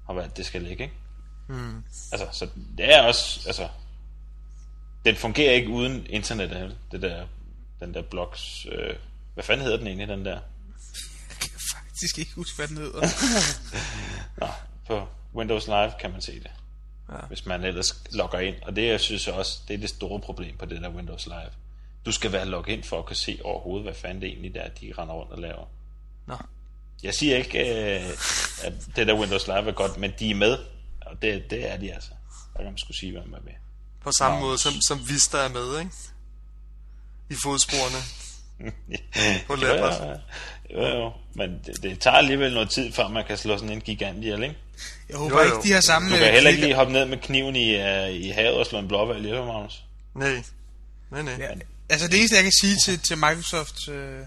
har 0.06 0.12
valgt, 0.12 0.36
det 0.36 0.46
skal 0.46 0.62
ligge, 0.62 0.84
ikke? 0.84 0.94
Hmm. 1.48 1.84
Altså, 2.12 2.26
så 2.32 2.48
det 2.78 2.94
er 2.94 3.02
også, 3.02 3.40
altså, 3.46 3.68
den 5.04 5.16
fungerer 5.16 5.52
ikke 5.52 5.68
uden 5.68 6.06
internet, 6.10 6.76
det 6.92 7.02
der, 7.02 7.26
den 7.80 7.94
der 7.94 8.02
blogs, 8.02 8.66
øh, 8.72 8.94
hvad 9.34 9.44
fanden 9.44 9.64
hedder 9.64 9.78
den 9.78 9.86
egentlig, 9.86 10.08
den 10.08 10.24
der? 10.24 10.38
Jeg 11.30 11.38
kan 11.40 11.60
faktisk 11.74 12.18
ikke 12.18 12.34
huske, 12.34 12.56
hvad 12.56 12.68
den 12.68 12.76
hedder. 12.76 13.00
Nå, 14.40 14.46
På 14.86 15.08
Windows 15.34 15.66
Live 15.66 15.92
kan 16.00 16.10
man 16.10 16.20
se 16.20 16.32
det. 16.40 16.50
Ja. 17.12 17.26
Hvis 17.28 17.46
man 17.46 17.64
ellers 17.64 18.02
logger 18.12 18.38
ind. 18.38 18.56
Og 18.62 18.76
det, 18.76 18.86
jeg 18.86 19.00
synes 19.00 19.28
også, 19.28 19.58
det 19.68 19.74
er 19.74 19.78
det 19.78 19.88
store 19.88 20.20
problem 20.20 20.56
på 20.56 20.64
det 20.64 20.82
der 20.82 20.90
Windows 20.90 21.26
Live. 21.26 21.50
Du 22.06 22.12
skal 22.12 22.32
være 22.32 22.46
logget 22.46 22.72
ind 22.72 22.82
for 22.84 22.98
at 22.98 23.06
kunne 23.06 23.16
se 23.16 23.40
overhovedet, 23.44 23.84
hvad 23.84 23.94
fanden 23.94 24.22
det 24.22 24.28
egentlig 24.28 24.56
er, 24.56 24.68
de 24.68 24.92
render 24.98 25.14
rundt 25.14 25.32
og 25.32 25.38
laver. 25.38 25.66
Nå. 26.26 26.36
Jeg 27.02 27.14
siger 27.14 27.36
ikke, 27.36 27.58
øh, 27.58 28.10
at 28.62 28.72
det 28.96 29.06
der 29.06 29.14
Windows 29.14 29.46
Live 29.46 29.68
er 29.68 29.72
godt, 29.72 29.98
men 29.98 30.12
de 30.18 30.30
er 30.30 30.34
med. 30.34 30.58
Og 31.00 31.22
det, 31.22 31.50
det 31.50 31.72
er 31.72 31.76
de 31.76 31.94
altså. 31.94 32.10
Der 32.52 32.58
kan 32.58 32.72
man 32.72 32.78
skulle 32.78 32.98
sige, 32.98 33.12
hvad 33.12 33.22
man 33.22 33.40
er 33.40 33.44
med. 33.44 33.52
På 34.02 34.12
samme 34.12 34.40
Nå. 34.40 34.46
måde 34.46 34.58
som, 34.58 34.72
som 34.72 35.08
Vista 35.08 35.38
er 35.38 35.48
med, 35.48 35.78
ikke? 35.78 35.90
I 37.30 37.34
fodsporene. 37.44 38.02
På 39.46 39.54
Leopard. 39.54 40.20
jo, 40.70 40.80
jo, 40.80 40.96
jo. 40.96 41.12
Men 41.34 41.60
det, 41.66 41.82
det, 41.82 42.00
tager 42.00 42.16
alligevel 42.16 42.54
noget 42.54 42.70
tid, 42.70 42.92
før 42.92 43.08
man 43.08 43.24
kan 43.26 43.36
slå 43.36 43.56
sådan 43.56 43.70
en 43.70 43.80
gigant 43.80 44.18
ihjel, 44.18 44.42
ikke? 44.42 44.56
Jeg 45.08 45.16
håber 45.16 45.36
Jo, 45.42 45.48
jo, 45.48 45.56
ikke, 45.56 45.68
de 45.68 45.72
har 45.72 45.80
samme... 45.80 46.10
Du 46.10 46.14
kan 46.16 46.26
øh, 46.26 46.32
heller 46.32 46.50
ikke 46.50 46.60
klikker- 46.60 46.66
lige 46.66 46.76
hoppe 46.76 46.92
ned 46.92 47.04
med 47.06 47.18
kniven 47.18 47.56
i, 47.56 47.74
uh, 47.76 48.14
i 48.26 48.28
havet 48.28 48.54
og 48.58 48.66
slå 48.66 48.78
en 48.78 48.88
blåvalg 48.88 49.24
ihjel, 49.24 49.44
Magnus. 49.44 49.84
Nej. 50.14 50.42
Nej, 51.10 51.22
nej. 51.22 51.34
Ja, 51.38 51.48
altså 51.88 52.08
det 52.08 52.18
eneste, 52.18 52.36
jeg 52.36 52.42
kan 52.44 52.52
sige 52.60 52.76
til, 52.86 52.98
til 52.98 53.16
Microsofts 53.18 53.88
øh, 53.88 54.20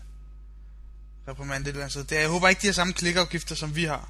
reprimand 1.27 1.63
et 1.63 1.67
eller 1.67 1.81
andet 1.81 1.91
sted, 1.91 2.03
det 2.03 2.15
er, 2.17 2.21
jeg 2.21 2.29
håber 2.29 2.47
ikke, 2.49 2.61
de 2.61 2.67
har 2.67 2.73
samme 2.73 2.93
klikafgifter, 2.93 3.55
som 3.55 3.75
vi 3.75 3.83
har. 3.83 4.09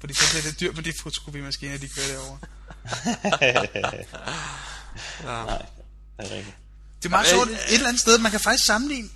Fordi 0.00 0.14
så 0.14 0.24
bliver 0.30 0.42
det 0.50 0.60
dyrt 0.60 0.74
med 0.76 0.82
de 0.84 0.92
fotokopimaskiner, 1.02 1.78
de 1.78 1.88
kører 1.88 2.06
derovre. 2.08 2.38
Nej, 5.24 5.62
det 6.16 6.32
er 6.32 6.36
rigtigt. 6.36 6.56
Det 6.98 7.04
er 7.04 7.10
meget 7.10 7.26
Øh, 7.26 7.30
sjovt, 7.30 7.50
et 7.50 7.74
eller 7.74 7.88
andet 7.88 8.00
sted, 8.00 8.18
man 8.18 8.30
kan 8.30 8.40
faktisk 8.40 8.66
sammenligne, 8.66 9.08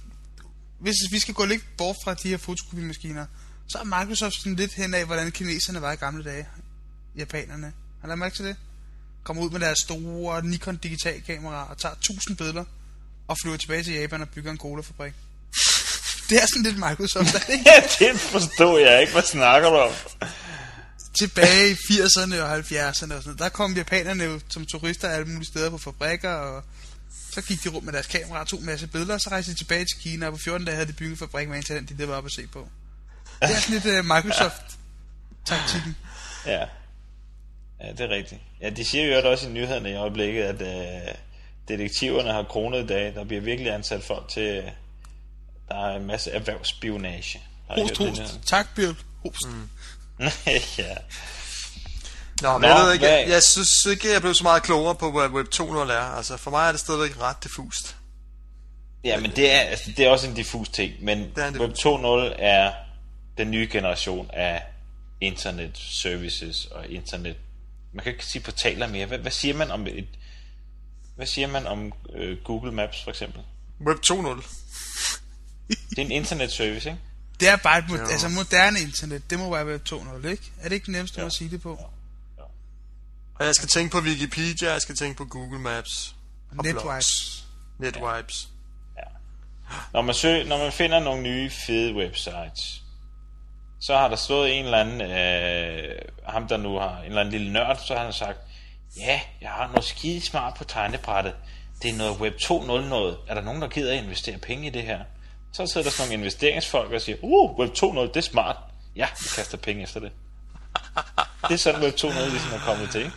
hvis 0.81 0.95
vi 1.11 1.21
skal 1.21 1.35
gå 1.35 1.45
lidt 1.45 1.63
bort 1.79 1.97
fra 2.05 2.15
de 2.15 2.29
her 2.29 2.37
fotokopimaskiner, 2.37 3.27
så 3.73 3.79
er 3.79 3.85
Microsoft 3.85 4.35
sådan 4.35 4.57
lidt 4.57 4.75
hen 4.75 4.95
af, 4.95 5.07
hvordan 5.07 5.33
kineserne 5.33 5.83
var 5.83 5.93
i 5.93 5.97
gamle 5.97 6.25
dage. 6.25 6.47
Japanerne. 7.17 7.73
Har 8.01 8.09
du 8.09 8.17
mærke 8.17 8.37
til 8.37 8.45
det? 8.45 8.57
Kommer 9.25 9.43
ud 9.43 9.51
med 9.51 9.61
deres 9.61 9.79
store 9.79 10.47
Nikon 10.47 10.77
digitalkamera 10.77 11.71
og 11.71 11.79
tager 11.79 11.95
1000 11.95 12.37
billeder 12.37 12.65
og 13.29 13.37
flyver 13.43 13.57
tilbage 13.57 13.83
til 13.83 13.95
Japan 13.95 14.23
og 14.23 14.29
bygger 14.29 14.51
en 14.51 14.59
colafabrik. 14.59 15.13
Det 16.29 16.43
er 16.43 16.47
sådan 16.47 16.63
lidt 16.63 16.77
Microsoft, 16.77 17.35
er 17.35 17.39
det 17.39 17.53
ikke? 17.53 17.71
Ja, 17.71 18.07
det 18.07 18.21
forstår 18.21 18.79
jeg 18.79 19.01
ikke. 19.01 19.13
Hvad 19.13 19.23
snakker 19.23 19.71
du 19.71 19.77
om? 19.77 19.93
Tilbage 21.19 21.71
i 21.71 21.73
80'erne 21.73 22.37
og 22.41 22.59
70'erne 22.59 22.89
og 22.91 22.95
sådan 22.95 23.09
noget. 23.09 23.39
Der 23.39 23.49
kom 23.49 23.75
japanerne 23.75 24.25
jo 24.25 24.41
som 24.49 24.67
turister 24.67 25.09
alle 25.09 25.27
mulige 25.27 25.47
steder 25.47 25.71
på 25.71 25.79
fabrikker, 25.79 26.31
og 26.31 26.65
så 27.33 27.43
gik 27.43 27.65
de 27.65 27.69
rundt 27.69 27.85
med 27.85 27.93
deres 27.93 28.07
kamera 28.07 28.41
og 28.41 28.47
tog 28.47 28.61
en 28.61 28.67
masse 28.67 28.87
billeder, 28.87 29.15
og 29.15 29.21
så 29.21 29.31
rejste 29.31 29.53
de 29.53 29.57
tilbage 29.57 29.85
til 29.85 30.03
Kina, 30.03 30.27
og 30.27 30.33
på 30.33 30.39
14 30.45 30.67
dage 30.67 30.75
havde 30.75 30.89
de 30.89 30.93
bygget 30.93 31.19
fabrik 31.19 31.49
med 31.49 31.57
en 31.57 31.63
til 31.63 31.77
den, 31.77 31.87
de 31.87 31.99
der 31.99 32.07
var 32.07 32.15
oppe 32.15 32.29
at 32.29 32.33
se 32.33 32.47
på. 32.47 32.69
Det 33.49 33.57
er 33.57 33.61
sådan 33.61 33.75
lidt 33.75 33.99
uh, 33.99 34.05
Microsoft-taktikken. 34.05 35.97
Ja. 36.47 36.65
Ja, 37.81 37.93
det 37.93 38.01
er 38.01 38.09
rigtigt. 38.09 38.41
Ja, 38.61 38.71
de 38.71 38.85
siger 38.85 39.21
jo 39.21 39.31
også 39.31 39.49
i 39.49 39.51
nyhederne 39.51 39.91
i 39.91 39.95
øjeblikket, 39.95 40.43
at 40.43 40.63
øh, 40.63 41.15
detektiverne 41.69 42.33
har 42.33 42.43
kronet 42.43 42.85
i 42.85 42.87
dag. 42.87 43.15
Der 43.15 43.25
bliver 43.25 43.41
virkelig 43.41 43.73
ansat 43.73 44.05
folk 44.05 44.29
til... 44.29 44.63
Der 45.69 45.87
er 45.87 45.97
en 45.97 46.07
masse 46.07 46.31
erhvervsspionage. 46.31 47.41
Host, 47.69 47.99
host. 47.99 48.41
Tak, 48.47 48.67
Bill. 48.75 48.97
Host. 49.23 49.47
Mm. 49.47 49.69
ja. 50.79 50.95
Nå, 52.43 52.59
men 52.59 52.61
Nå, 52.61 52.77
jeg 52.77 52.85
ved 52.85 52.93
ikke, 52.93 53.07
jeg, 53.07 53.29
jeg 53.29 53.43
synes 53.43 53.85
ikke, 53.91 54.13
jeg 54.13 54.21
blev 54.21 54.35
så 54.35 54.43
meget 54.43 54.63
klogere 54.63 54.95
på, 54.95 55.11
hvad 55.11 55.29
Web 55.29 55.47
2.0 55.55 55.93
er. 55.93 56.17
Altså, 56.17 56.37
for 56.37 56.51
mig 56.51 56.69
er 56.69 56.73
det 56.73 56.81
stadigvæk 56.81 57.21
ret 57.21 57.37
diffust. 57.45 57.97
Ja, 59.05 59.21
men 59.21 59.31
det 59.31 59.53
er, 59.53 59.61
altså, 59.61 59.91
det 59.97 60.07
er 60.07 60.11
også 60.11 60.29
en 60.29 60.35
diffus 60.35 60.69
ting, 60.69 60.93
men 61.01 61.19
en 61.19 61.61
Web 61.61 61.71
2.0 61.71 61.89
er 62.39 62.73
den 63.39 63.51
nye 63.51 63.69
generation 63.73 64.31
af 64.33 64.63
internet 65.21 65.79
services 65.79 66.67
og 66.67 66.89
internet. 66.89 67.37
Man 67.93 68.03
kan 68.03 68.13
ikke 68.13 68.27
sige 68.27 68.43
portaler 68.43 68.87
mere. 68.89 69.07
Hvad, 69.07 69.19
hvad 69.19 69.33
siger 69.33 69.55
man 69.55 69.71
om 69.71 69.87
et 69.87 70.09
hvad 71.17 71.27
siger 71.27 71.47
man 71.47 71.67
om 71.67 71.93
øh, 72.15 72.39
Google 72.45 72.73
Maps 72.73 73.03
for 73.03 73.11
eksempel? 73.11 73.43
Web 73.87 73.99
2.0. 74.07 74.47
Det 75.91 75.99
er 75.99 76.03
en 76.03 76.13
internet 76.13 76.53
service, 76.53 76.89
ikke? 76.91 77.01
Det 77.41 77.49
er 77.49 77.57
bare 77.57 77.79
et 77.79 77.85
mod- 77.89 77.99
altså, 78.11 78.29
moderne 78.29 78.81
internet. 78.81 79.31
Det 79.31 79.39
må 79.39 79.51
være 79.55 79.67
Web 79.67 79.83
2.0, 79.93 80.27
ikke? 80.29 80.43
Er 80.61 80.69
det 80.69 80.73
ikke 80.73 80.87
den 80.87 80.93
nemmeste 80.93 81.21
måde 81.21 81.27
at 81.27 81.33
sige 81.33 81.51
det 81.51 81.63
på? 81.63 81.79
Og 83.35 83.47
jeg 83.47 83.55
skal 83.55 83.69
tænke 83.69 83.93
på 83.93 83.99
Wikipedia, 84.01 84.73
jeg 84.73 84.81
skal 84.81 84.97
tænke 84.97 85.17
på 85.17 85.25
Google 85.25 85.59
Maps. 85.59 86.15
Og 86.51 86.57
Netwipes. 86.65 87.45
Netwipes. 87.79 88.49
Når 89.93 90.03
man, 90.03 90.15
søger, 90.15 90.45
når 90.47 90.59
man 90.59 90.73
finder 90.73 91.01
nogle 91.01 91.23
nye 91.23 91.51
fede 91.67 91.95
websites, 91.95 92.82
så 93.83 93.97
har 93.97 94.09
der 94.09 94.17
stået 94.17 94.59
en 94.59 94.65
eller 94.65 94.79
anden, 94.79 95.01
øh, 95.01 95.99
ham 96.27 96.49
der 96.49 96.57
nu 96.57 96.79
har 96.79 96.99
en 96.99 97.05
eller 97.05 97.21
anden 97.21 97.33
lille 97.33 97.53
nørd, 97.53 97.79
så 97.87 97.95
har 97.95 98.05
han 98.05 98.13
sagt, 98.13 98.39
ja, 98.97 99.21
jeg 99.41 99.51
har 99.51 99.67
noget 99.67 99.85
skide 99.85 100.21
smart 100.21 100.55
på 100.55 100.65
tegnebrættet. 100.65 101.35
Det 101.83 101.91
er 101.91 101.97
noget 101.97 102.21
Web 102.21 102.35
2.0 102.35 102.67
noget. 102.67 103.17
Er 103.29 103.35
der 103.35 103.43
nogen, 103.43 103.63
der 103.63 103.69
gider 103.69 103.93
at 103.93 104.05
investere 104.05 104.39
penge 104.39 104.67
i 104.67 104.71
det 104.71 104.83
her? 104.83 105.01
Så 105.53 105.67
sidder 105.67 105.85
der 105.85 105.91
sådan 105.91 106.09
nogle 106.09 106.25
investeringsfolk 106.25 106.93
og 106.93 107.01
siger, 107.01 107.19
uh, 107.23 107.59
Web 107.59 107.71
2.0, 107.71 108.01
det 108.01 108.17
er 108.17 108.21
smart. 108.21 108.57
Ja, 108.97 109.07
vi 109.21 109.29
kaster 109.37 109.59
penge 109.59 109.83
efter 109.83 110.01
det. 110.01 110.13
Det 111.49 111.55
er 111.55 111.59
sådan 111.59 111.83
Web 111.83 111.95
2.0 111.95 112.31
ligesom 112.31 112.53
er 112.53 112.59
kommet 112.65 112.91
til, 112.91 113.01
ikke? 113.01 113.17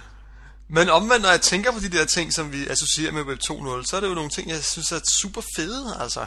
Men 0.68 0.90
omvendt, 0.90 1.22
når 1.22 1.30
jeg 1.30 1.42
tænker 1.42 1.72
på 1.72 1.80
de 1.80 1.90
der 1.90 2.06
ting, 2.06 2.34
som 2.34 2.52
vi 2.52 2.68
associerer 2.68 3.12
med 3.12 3.22
Web 3.22 3.40
2.0, 3.40 3.86
så 3.86 3.96
er 3.96 4.00
det 4.00 4.08
jo 4.08 4.14
nogle 4.14 4.30
ting, 4.30 4.50
jeg 4.50 4.64
synes 4.64 4.92
er 4.92 5.00
super 5.22 5.42
fede, 5.56 5.98
altså. 6.00 6.26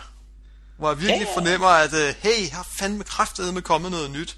Hvor 0.78 0.88
jeg 0.88 1.00
virkelig 1.00 1.26
Ja. 1.26 1.34
fornemmer, 1.34 1.68
at 1.68 1.92
uh, 1.92 2.14
hey, 2.22 2.50
har 2.52 2.66
fandme 2.78 3.04
kraftedet 3.04 3.54
med 3.54 3.62
kommet 3.62 3.90
noget 3.90 4.10
nyt. 4.10 4.36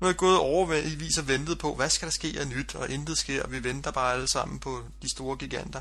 Nu 0.00 0.06
er 0.06 0.10
jeg 0.10 0.16
gået 0.16 0.38
overvis 0.38 1.18
og 1.18 1.28
ventet 1.28 1.58
på, 1.58 1.74
hvad 1.74 1.88
skal 1.90 2.06
der 2.06 2.12
ske 2.12 2.34
af 2.40 2.46
nyt, 2.46 2.74
og 2.74 2.90
intet 2.90 3.18
sker, 3.18 3.42
og 3.42 3.52
vi 3.52 3.64
venter 3.64 3.90
bare 3.90 4.14
alle 4.14 4.28
sammen 4.28 4.58
på 4.58 4.82
de 5.02 5.10
store 5.10 5.36
giganter. 5.36 5.80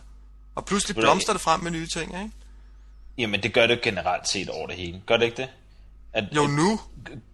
Og 0.56 0.66
pludselig 0.66 0.96
blomster 0.96 1.34
det 1.34 1.42
frem 1.42 1.60
med 1.60 1.72
nye 1.72 1.88
ting, 1.88 2.14
ikke? 2.24 2.32
Jamen, 3.18 3.44
det 3.44 3.54
gør 3.54 3.68
det 3.68 3.82
generelt 3.82 4.30
set 4.30 4.50
over 4.50 4.68
det 4.68 4.76
hele. 4.76 5.02
Gør 5.06 5.18
det 5.18 5.26
ikke 5.26 5.38
det? 5.38 5.50
At, 6.14 6.24
Jo, 6.36 6.48
nu. 6.48 6.80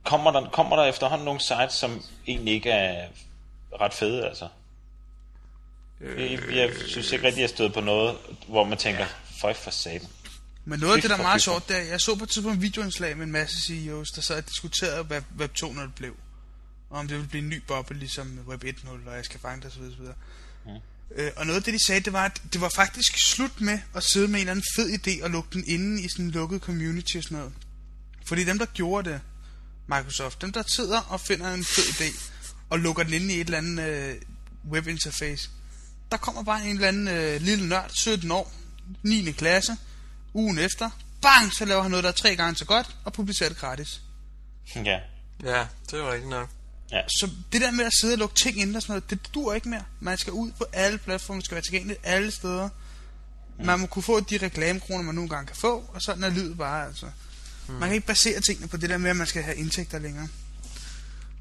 kommer 0.03 0.31
der, 0.31 0.49
kommer 0.49 0.75
der 0.75 0.83
efterhånden 0.85 1.25
nogle 1.25 1.41
sites, 1.41 1.73
som 1.73 2.01
egentlig 2.27 2.53
ikke 2.53 2.69
er 2.69 3.07
ret 3.81 3.93
fede, 3.93 4.25
altså? 4.27 4.47
Jeg, 6.01 6.39
jeg 6.55 6.71
synes 6.87 7.11
ikke 7.11 7.27
rigtig, 7.27 7.41
jeg 7.41 7.49
støder 7.49 7.69
på 7.69 7.81
noget, 7.81 8.17
hvor 8.47 8.63
man 8.63 8.77
tænker, 8.77 9.05
føj 9.41 9.53
for 9.53 9.71
satan. 9.71 10.07
Men 10.67 10.79
noget 10.79 10.95
af 10.95 11.01
det, 11.01 11.09
der 11.09 11.17
er 11.17 11.21
meget 11.21 11.41
sjovt, 11.41 11.69
det 11.69 11.77
er, 11.77 11.81
jeg 11.81 12.01
så 12.01 12.15
på 12.15 12.23
et 12.23 12.29
tidspunkt 12.29 12.55
en 12.55 12.61
videoindslag 12.61 13.17
med 13.17 13.25
en 13.25 13.31
masse 13.31 13.61
CEOs, 13.61 14.11
der 14.11 14.21
sad 14.21 14.37
og 14.37 14.49
diskuterede, 14.49 15.03
hvad 15.03 15.21
Web 15.39 15.51
2.0 15.59 15.91
blev. 15.95 16.15
Og 16.89 16.99
om 16.99 17.07
det 17.07 17.17
ville 17.17 17.29
blive 17.29 17.43
en 17.43 17.49
ny 17.49 17.61
boble, 17.67 17.99
ligesom 17.99 18.39
Web 18.47 18.63
1.0, 18.63 19.09
og 19.09 19.15
jeg 19.15 19.25
skal 19.25 19.39
fange 19.39 19.61
det 19.61 19.71
osv. 19.71 19.81
osv. 19.81 20.05
Mm. 20.65 20.71
Øh, 21.15 21.31
og 21.35 21.45
noget 21.45 21.57
af 21.57 21.63
det, 21.63 21.73
de 21.73 21.85
sagde, 21.85 22.01
det 22.01 22.13
var, 22.13 22.25
at 22.25 22.41
det 22.53 22.61
var 22.61 22.69
faktisk 22.69 23.13
slut 23.27 23.61
med 23.61 23.79
at 23.95 24.03
sidde 24.03 24.27
med 24.27 24.35
en 24.35 24.39
eller 24.39 24.51
anden 24.51 24.65
fed 24.75 24.99
idé 24.99 25.23
og 25.23 25.29
lukke 25.29 25.49
den 25.53 25.63
inde 25.67 26.01
i 26.01 26.09
sådan 26.09 26.25
en 26.25 26.31
lukket 26.31 26.61
community 26.61 27.17
og 27.17 27.23
sådan 27.23 27.37
noget. 27.37 27.53
Fordi 28.25 28.43
dem, 28.43 28.59
der 28.59 28.65
gjorde 28.65 29.09
det, 29.09 29.21
Microsoft, 29.87 30.41
dem, 30.41 30.51
der 30.51 30.63
sidder 30.75 31.01
og 31.01 31.21
finder 31.21 31.53
en 31.53 31.65
fed 31.65 31.83
idé 31.83 32.31
og 32.69 32.79
lukker 32.79 33.03
den 33.03 33.13
inde 33.13 33.33
i 33.33 33.41
et 33.41 33.45
eller 33.45 33.57
andet 33.57 33.89
øh, 33.89 34.15
webinterface, 34.71 35.49
der 36.11 36.17
kommer 36.17 36.43
bare 36.43 36.65
en 36.65 36.75
eller 36.75 36.87
anden 36.87 37.07
øh, 37.07 37.41
lille 37.41 37.69
nørd, 37.69 37.89
17 37.93 38.31
år, 38.31 38.53
9. 39.03 39.31
klasse, 39.31 39.77
ugen 40.33 40.59
efter, 40.59 40.89
bang, 41.21 41.53
så 41.53 41.65
laver 41.65 41.81
han 41.81 41.91
noget, 41.91 42.03
der 42.03 42.09
er 42.09 42.13
tre 42.13 42.35
gange 42.35 42.55
så 42.55 42.65
godt, 42.65 42.95
og 43.03 43.13
publicerer 43.13 43.49
det 43.49 43.57
gratis. 43.57 44.01
Ja. 44.75 44.99
Ja, 45.43 45.67
det 45.85 45.93
er 45.93 45.97
jo 45.97 46.11
rigtigt 46.11 46.29
nok. 46.29 46.49
ja. 46.91 47.01
Så 47.07 47.29
det 47.51 47.61
der 47.61 47.71
med 47.71 47.85
at 47.85 47.93
sidde 48.01 48.13
og 48.13 48.17
lukke 48.17 48.35
ting 48.35 48.59
ind 48.59 48.75
og 48.75 48.81
sådan 48.81 48.91
noget, 48.93 49.09
det 49.09 49.33
dur 49.33 49.53
ikke 49.53 49.69
mere. 49.69 49.83
Man 49.99 50.17
skal 50.17 50.33
ud 50.33 50.51
på 50.51 50.65
alle 50.73 50.97
platforme, 50.97 51.41
skal 51.41 51.55
være 51.55 51.63
tilgængeligt 51.63 51.99
alle 52.03 52.31
steder. 52.31 52.69
Man 53.63 53.79
må 53.79 53.87
kunne 53.87 54.03
få 54.03 54.19
de 54.19 54.37
reklamekroner, 54.37 55.03
man 55.03 55.15
nogle 55.15 55.29
gange 55.29 55.47
kan 55.47 55.55
få, 55.55 55.89
og 55.93 56.01
sådan 56.01 56.23
er 56.23 56.29
livet 56.29 56.57
bare, 56.57 56.85
altså. 56.87 57.05
Man 57.67 57.81
kan 57.89 57.91
ikke 57.93 58.07
basere 58.07 58.41
tingene 58.41 58.67
på 58.67 58.77
det 58.77 58.89
der 58.89 58.97
med, 58.97 59.09
at 59.09 59.15
man 59.15 59.27
skal 59.27 59.43
have 59.43 59.57
indtægter 59.57 59.99
længere. 59.99 60.27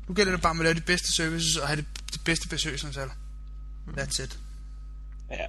Nu 0.09 0.15
gælder 0.15 0.33
det 0.33 0.43
bare 0.43 0.55
med 0.55 0.61
at 0.61 0.65
lave 0.65 0.75
de 0.75 0.85
bedste 0.87 1.13
services 1.13 1.57
og 1.57 1.69
have 1.69 1.77
det, 1.77 1.87
det 2.13 2.21
bedste 2.25 2.49
besøgsantal. 2.49 3.09
That's 3.89 4.23
it. 4.23 4.39
ja. 5.31 5.47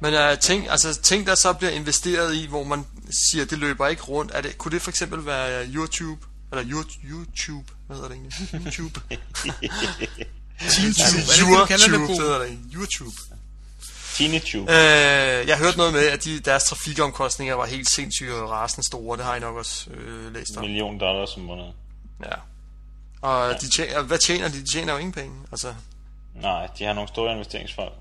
Men 0.00 0.14
uh, 0.14 0.38
ting, 0.38 0.70
altså, 0.70 1.00
ting, 1.02 1.26
der 1.26 1.34
så 1.34 1.52
bliver 1.52 1.70
investeret 1.72 2.34
i, 2.34 2.46
hvor 2.46 2.64
man 2.64 2.86
siger, 3.30 3.44
det 3.44 3.58
løber 3.58 3.86
ikke 3.88 4.02
rundt, 4.02 4.32
er 4.34 4.40
det, 4.40 4.58
kunne 4.58 4.72
det 4.72 4.82
for 4.82 4.90
eksempel 4.90 5.26
være 5.26 5.66
YouTube? 5.66 6.26
Eller 6.52 6.64
Yout- 6.64 7.00
YouTube, 7.10 7.72
hvad 7.86 7.96
hedder 7.96 8.08
det 8.08 8.16
egentlig? 8.16 8.32
YouTube? 8.62 9.00
Er 10.60 10.70
YouTube, 10.82 12.06
det 12.06 12.18
hedder 12.20 12.38
det. 12.38 12.58
YouTube. 12.74 13.16
TeenyTube. 14.14 14.72
Øh, 14.72 15.48
jeg 15.48 15.58
hørte 15.58 15.76
noget 15.76 15.92
med, 15.92 16.06
at 16.06 16.24
de, 16.24 16.40
deres 16.40 16.64
trafikomkostninger 16.64 17.54
var 17.54 17.66
helt 17.66 17.90
sindssyge 17.90 18.34
og 18.34 18.50
rasende 18.50 18.86
store. 18.86 19.16
Det 19.16 19.24
har 19.24 19.36
I 19.36 19.40
nok 19.40 19.56
også 19.56 19.90
øh, 19.90 20.34
læst 20.34 20.56
om. 20.56 20.62
million 20.64 20.98
dollars 21.00 21.36
om 21.36 21.42
måneden. 21.42 21.72
Ja. 22.24 22.34
Og 23.22 23.50
ja. 23.50 23.56
de 23.58 23.70
tjener, 23.76 24.02
hvad 24.02 24.18
tjener 24.26 24.48
de? 24.48 24.60
De 24.60 24.72
tjener 24.72 24.92
jo 24.92 24.98
ingen 24.98 25.12
penge. 25.12 25.36
Altså, 25.52 25.74
Nej, 26.42 26.68
de 26.78 26.84
har 26.84 26.92
nogle 26.92 27.08
store 27.08 27.32
investeringsfolk. 27.32 27.92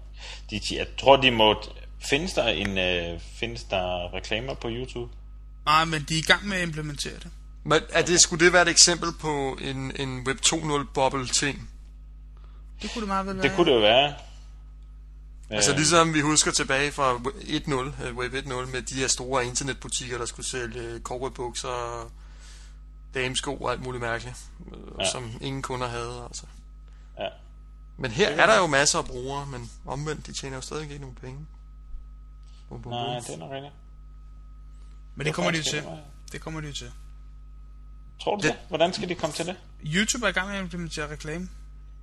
De, 0.50 0.60
jeg 0.72 0.88
tror, 1.00 1.16
de 1.18 1.32
må... 1.32 1.64
Findes 2.10 2.34
der, 2.34 2.48
en, 2.48 2.78
øh, 2.78 3.20
findes 3.40 3.64
der 3.64 4.14
reklamer 4.14 4.54
på 4.54 4.68
YouTube? 4.72 5.12
Nej, 5.66 5.86
men 5.86 6.06
de 6.10 6.14
er 6.16 6.20
i 6.20 6.22
gang 6.22 6.48
med 6.48 6.58
at 6.58 6.64
implementere 6.64 7.14
det. 7.14 7.28
men 7.66 7.80
er 7.90 8.02
det, 8.02 8.22
skulle 8.22 8.46
det 8.46 8.54
være 8.54 8.62
et 8.62 8.68
eksempel 8.68 9.10
på 9.22 9.58
en, 9.62 9.92
en 10.00 10.28
Web 10.28 10.38
2.0 10.46 10.84
boble 10.94 11.28
ting? 11.28 11.70
Det 12.82 12.92
kunne 12.94 13.02
det 13.02 13.08
meget 13.08 13.26
vel 13.28 13.36
være. 13.38 13.44
Det 13.44 13.56
kunne 13.56 13.72
det 13.72 13.76
jo 13.76 13.82
være. 13.82 14.14
Altså 15.50 15.72
Øh, 15.72 15.78
ligesom 15.78 16.14
vi 16.14 16.20
husker 16.22 16.52
tilbage 16.52 16.92
fra 16.92 17.14
1.0, 17.16 18.06
øh, 18.06 18.16
Web 18.18 18.34
1.0 18.34 18.66
med 18.72 18.82
de 18.82 18.96
her 18.96 19.08
store 19.08 19.46
internetbutikker, 19.46 20.18
der 20.18 20.26
skulle 20.26 20.50
sælge 20.50 21.00
cowboybukser, 21.00 22.12
damesko 23.14 23.56
og 23.56 23.72
alt 23.72 23.82
muligt 23.82 24.02
mærkeligt, 24.02 24.38
øh, 24.72 24.78
Ja. 25.00 25.12
som 25.12 25.32
ingen 25.42 25.62
kunder 25.62 25.88
havde. 25.88 26.22
Altså. 26.28 26.44
Ja. 27.20 27.28
Men 27.98 28.12
her 28.12 28.30
er 28.30 28.46
der 28.46 28.58
jo 28.60 28.68
masser 28.68 29.00
af 29.00 29.06
brugere, 29.06 29.46
men 29.46 29.72
omvendt, 29.86 30.28
de 30.28 30.34
tjener 30.34 30.56
jo 30.58 30.62
stadig 30.62 30.84
ikke 30.84 30.98
nogen 30.98 31.16
penge. 31.16 31.46
Bum, 32.70 32.82
bum, 32.82 32.92
Nej, 32.92 33.20
det 33.20 33.30
er 33.30 33.38
nok 33.38 33.52
rigtigt. 33.52 33.74
Men 35.16 35.26
det 35.28 35.34
kommer 35.34 35.52
de 35.52 35.64
til. 35.64 35.84
det, 36.32 36.42
kommer 36.42 36.62
de 36.62 36.74
til. 36.74 36.92
Tror 38.22 38.36
du 38.36 38.42
det? 38.48 38.52
Det- 38.54 38.60
Hvordan 38.68 38.94
skal 38.94 39.10
de 39.10 39.16
komme 39.16 39.36
til 39.36 39.46
det? 39.46 39.56
YouTube 39.86 40.26
er 40.26 40.30
i 40.30 40.32
gang 40.32 40.48
med 40.50 40.56
at 40.58 40.64
implementere 40.64 41.10
reklame. 41.12 41.50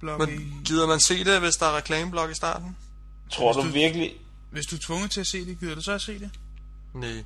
Blog 0.00 0.28
i... 0.28 0.36
Men 0.36 0.62
gider 0.64 0.86
man 0.86 1.00
se 1.00 1.24
det, 1.24 1.40
hvis 1.40 1.56
der 1.56 1.66
er 1.66 1.76
reklameblok 1.76 2.30
i 2.30 2.34
starten? 2.34 2.76
Tror 3.30 3.52
du 3.52 3.62
du- 3.62 3.68
virkelig... 3.68 4.12
Hvis 4.50 4.66
du 4.66 4.76
er 4.76 4.80
tvunget 4.80 5.10
til 5.10 5.20
at 5.20 5.26
se 5.26 5.46
det, 5.46 5.60
gider 5.60 5.74
du 5.74 5.80
så 5.82 5.92
at 5.92 6.02
se 6.02 6.18
det? 6.18 6.30
Nej. 6.94 7.24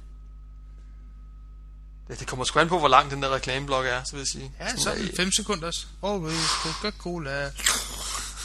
Det, 2.09 2.20
det 2.20 2.27
kommer 2.27 2.44
sgu 2.44 2.59
an 2.59 2.68
på, 2.68 2.79
hvor 2.79 2.88
lang 2.88 3.11
den 3.11 3.22
der 3.22 3.35
reklameblok 3.35 3.87
er, 3.87 4.05
så 4.05 4.12
vil 4.12 4.18
jeg 4.20 4.27
sige. 4.27 4.53
Ja, 4.61 4.77
sådan 4.77 5.09
5 5.16 5.33
sekunders. 5.33 5.88
Always 6.03 6.48
Coca-Cola. 6.62 7.50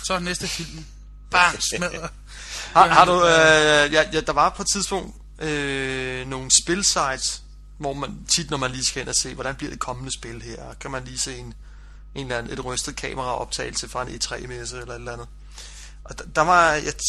Så 0.10 0.14
er 0.16 0.20
næste 0.20 0.48
film. 0.48 0.86
Bang, 1.32 1.64
smadrer. 1.70 2.08
Har, 2.74 2.88
har 2.88 3.06
du, 3.06 3.14
øh, 3.14 3.94
ja, 3.94 4.10
ja, 4.14 4.22
der 4.22 4.34
var 4.34 4.50
på 4.50 4.62
et 4.62 4.68
tidspunkt 4.74 5.16
øh, 5.42 6.28
nogle 6.28 6.52
spilsites, 6.64 7.44
hvor 7.78 7.94
man 7.94 8.26
tit, 8.36 8.50
når 8.50 8.58
man 8.58 8.72
lige 8.72 8.86
skal 8.86 9.02
ind 9.02 9.10
og 9.10 9.16
se, 9.16 9.34
hvordan 9.34 9.56
bliver 9.56 9.70
det 9.72 9.80
kommende 9.80 10.12
spil 10.14 10.42
her, 10.42 10.74
kan 10.80 10.92
man 10.92 11.04
lige 11.04 11.18
se 11.20 11.38
en, 11.38 11.54
en 12.16 12.26
eller 12.26 12.38
anden, 12.38 12.54
et 12.54 12.66
rystet 12.66 12.96
kameraoptagelse 12.96 13.90
fra 13.90 14.02
en 14.02 14.08
E3-messe 14.08 14.78
eller 14.78 14.94
et 14.94 15.00
eller 15.00 15.14
andet. 15.14 15.28
Og 16.04 16.20
der, 16.20 16.26
der 16.36 16.42
var 16.42 16.74
et, 16.74 17.02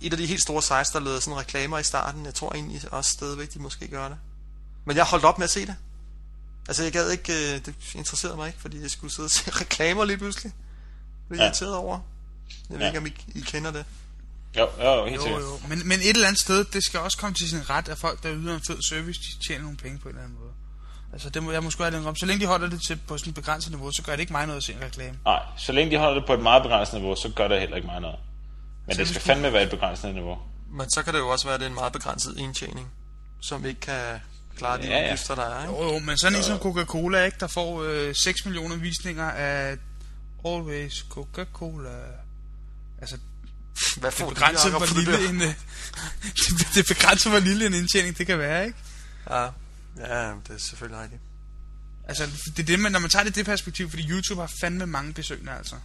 et 0.00 0.12
af 0.12 0.18
de 0.18 0.26
helt 0.26 0.42
store 0.42 0.62
sites, 0.62 0.88
der 0.88 1.00
lavede 1.00 1.20
sådan 1.20 1.38
reklamer 1.38 1.78
i 1.78 1.82
starten. 1.82 2.26
Jeg 2.26 2.34
tror 2.34 2.52
egentlig 2.52 2.92
også 2.92 3.10
stadigvæk, 3.10 3.54
de 3.54 3.58
måske 3.58 3.88
gør 3.88 4.08
det. 4.08 4.18
Men 4.84 4.96
jeg 4.96 5.04
holdt 5.04 5.24
op 5.24 5.38
med 5.38 5.44
at 5.44 5.50
se 5.50 5.66
det. 5.66 5.74
Altså, 6.68 6.82
jeg 6.82 6.92
gad 6.92 7.10
ikke, 7.10 7.32
øh, 7.32 7.66
det 7.66 7.74
interesserede 7.94 8.36
mig 8.36 8.46
ikke, 8.46 8.60
fordi 8.60 8.82
jeg 8.82 8.90
skulle 8.90 9.14
sidde 9.14 9.26
og 9.26 9.30
se 9.30 9.50
reklamer 9.60 10.04
lige 10.04 10.18
pludselig. 10.18 10.52
Det 11.28 11.38
er 11.38 11.42
Ja. 11.42 11.48
irriteret 11.48 11.74
over. 11.74 12.00
Jeg 12.70 12.78
ved 12.78 12.80
Ja. 12.80 12.86
ikke, 12.86 12.98
om 12.98 13.06
I, 13.06 13.12
I 13.34 13.40
kender 13.40 13.70
det. 13.70 13.84
Jo, 14.58 14.68
jo, 14.84 15.04
helt 15.04 15.16
Jo, 15.16 15.22
sikkert. 15.22 15.42
jo. 15.42 15.58
Men, 15.68 15.88
men 15.88 15.98
et 16.00 16.08
eller 16.10 16.26
andet 16.26 16.40
sted, 16.42 16.64
det 16.64 16.84
skal 16.84 17.00
også 17.00 17.18
komme 17.18 17.34
til 17.34 17.48
sin 17.48 17.70
ret, 17.70 17.88
at 17.88 17.98
folk, 17.98 18.22
der 18.22 18.32
yder 18.34 18.54
en 18.54 18.60
fed 18.66 18.78
service, 18.88 19.20
de 19.20 19.46
tjener 19.48 19.62
nogle 19.62 19.76
penge 19.76 19.98
på 19.98 20.08
en 20.08 20.14
eller 20.14 20.24
anden 20.24 20.38
måde. 20.40 20.50
Altså, 21.12 21.30
det 21.30 21.42
må 21.42 21.52
jeg 21.52 21.62
måske 21.62 21.82
have 21.82 21.96
den 21.96 22.06
om. 22.06 22.16
Så 22.16 22.26
længe 22.26 22.40
de 22.40 22.46
holder 22.46 22.68
det 22.68 22.80
til 22.86 22.98
på 23.08 23.18
sådan 23.18 23.28
et 23.30 23.34
begrænset 23.34 23.70
niveau, 23.72 23.90
så 23.92 24.02
gør 24.02 24.12
det 24.12 24.20
ikke 24.20 24.32
mig 24.32 24.46
noget 24.46 24.56
at 24.56 24.64
se 24.64 24.72
en 24.72 24.80
reklame. 24.82 25.18
Nej, 25.24 25.42
så 25.58 25.72
længe 25.72 25.90
de 25.96 25.98
holder 25.98 26.14
det 26.20 26.26
på 26.26 26.34
et 26.34 26.40
meget 26.42 26.62
begrænset 26.62 26.94
niveau, 26.94 27.14
så 27.16 27.28
gør 27.36 27.48
det 27.48 27.60
heller 27.60 27.76
ikke 27.76 27.86
meget 27.86 28.02
noget. 28.02 28.18
Men 28.86 28.94
Så 28.94 29.00
det 29.00 29.08
skal 29.08 29.20
du- 29.20 29.26
fandme 29.26 29.52
være 29.52 29.62
et 29.62 29.70
begrænset 29.70 30.14
niveau. 30.14 30.38
Men 30.72 30.90
så 30.90 31.02
kan 31.02 31.12
det 31.14 31.20
jo 31.20 31.28
også 31.28 31.44
være, 31.46 31.54
at 31.54 31.60
det 31.60 31.66
er 31.66 31.70
en 31.70 31.74
meget 31.74 31.92
begrænset 31.92 32.38
indtjening, 32.38 32.88
som 33.40 33.66
ikke 33.66 33.80
kan 33.80 34.20
klare 34.58 34.82
de 34.82 34.86
Ja, 34.86 34.98
ja. 34.98 35.04
udgifter, 35.04 35.34
der 35.34 35.42
er. 35.44 35.62
Ikke? 35.68 35.82
Jo, 35.84 35.92
jo, 35.92 35.98
men 35.98 36.18
sådan 36.18 36.38
en 36.38 36.42
som 36.44 36.58
Coca-Cola, 36.58 37.24
ikke, 37.24 37.36
der 37.40 37.46
får 37.46 37.82
øh, 37.82 38.14
6 38.24 38.44
millioner 38.44 38.76
visninger 38.76 39.30
af 39.30 39.76
Always 40.44 41.06
Coca-Cola. 41.10 41.96
Altså, 43.06 43.18
Hvad 44.00 44.10
det 44.10 44.18
får 44.18 44.30
er 44.30 44.52
jakker 44.52 44.78
hvor 44.78 44.98
lille 44.98 45.28
en, 45.28 45.42
øh, 45.42 45.48
det, 46.74 46.76
er 46.76 46.94
begrænset, 46.94 47.32
hvor 47.32 47.40
lille 47.40 47.66
en 47.66 47.74
indtjening 47.74 48.18
det 48.18 48.26
kan 48.26 48.38
være, 48.38 48.66
ikke? 48.66 48.78
Ja, 49.30 49.42
ja, 49.96 50.30
det 50.48 50.54
er 50.54 50.58
selvfølgelig 50.58 51.02
rigtigt. 51.02 51.20
Altså, 52.08 52.26
det 52.46 52.58
er 52.58 52.66
det, 52.66 52.80
men 52.80 52.92
når 52.92 52.98
man 52.98 53.10
tager 53.10 53.22
det 53.24 53.30
i 53.30 53.38
det 53.38 53.46
perspektiv, 53.46 53.90
fordi 53.90 54.10
YouTube 54.10 54.40
har 54.40 54.52
fandme 54.60 54.86
mange 54.86 55.12
besøgende, 55.12 55.52
altså. 55.52 55.76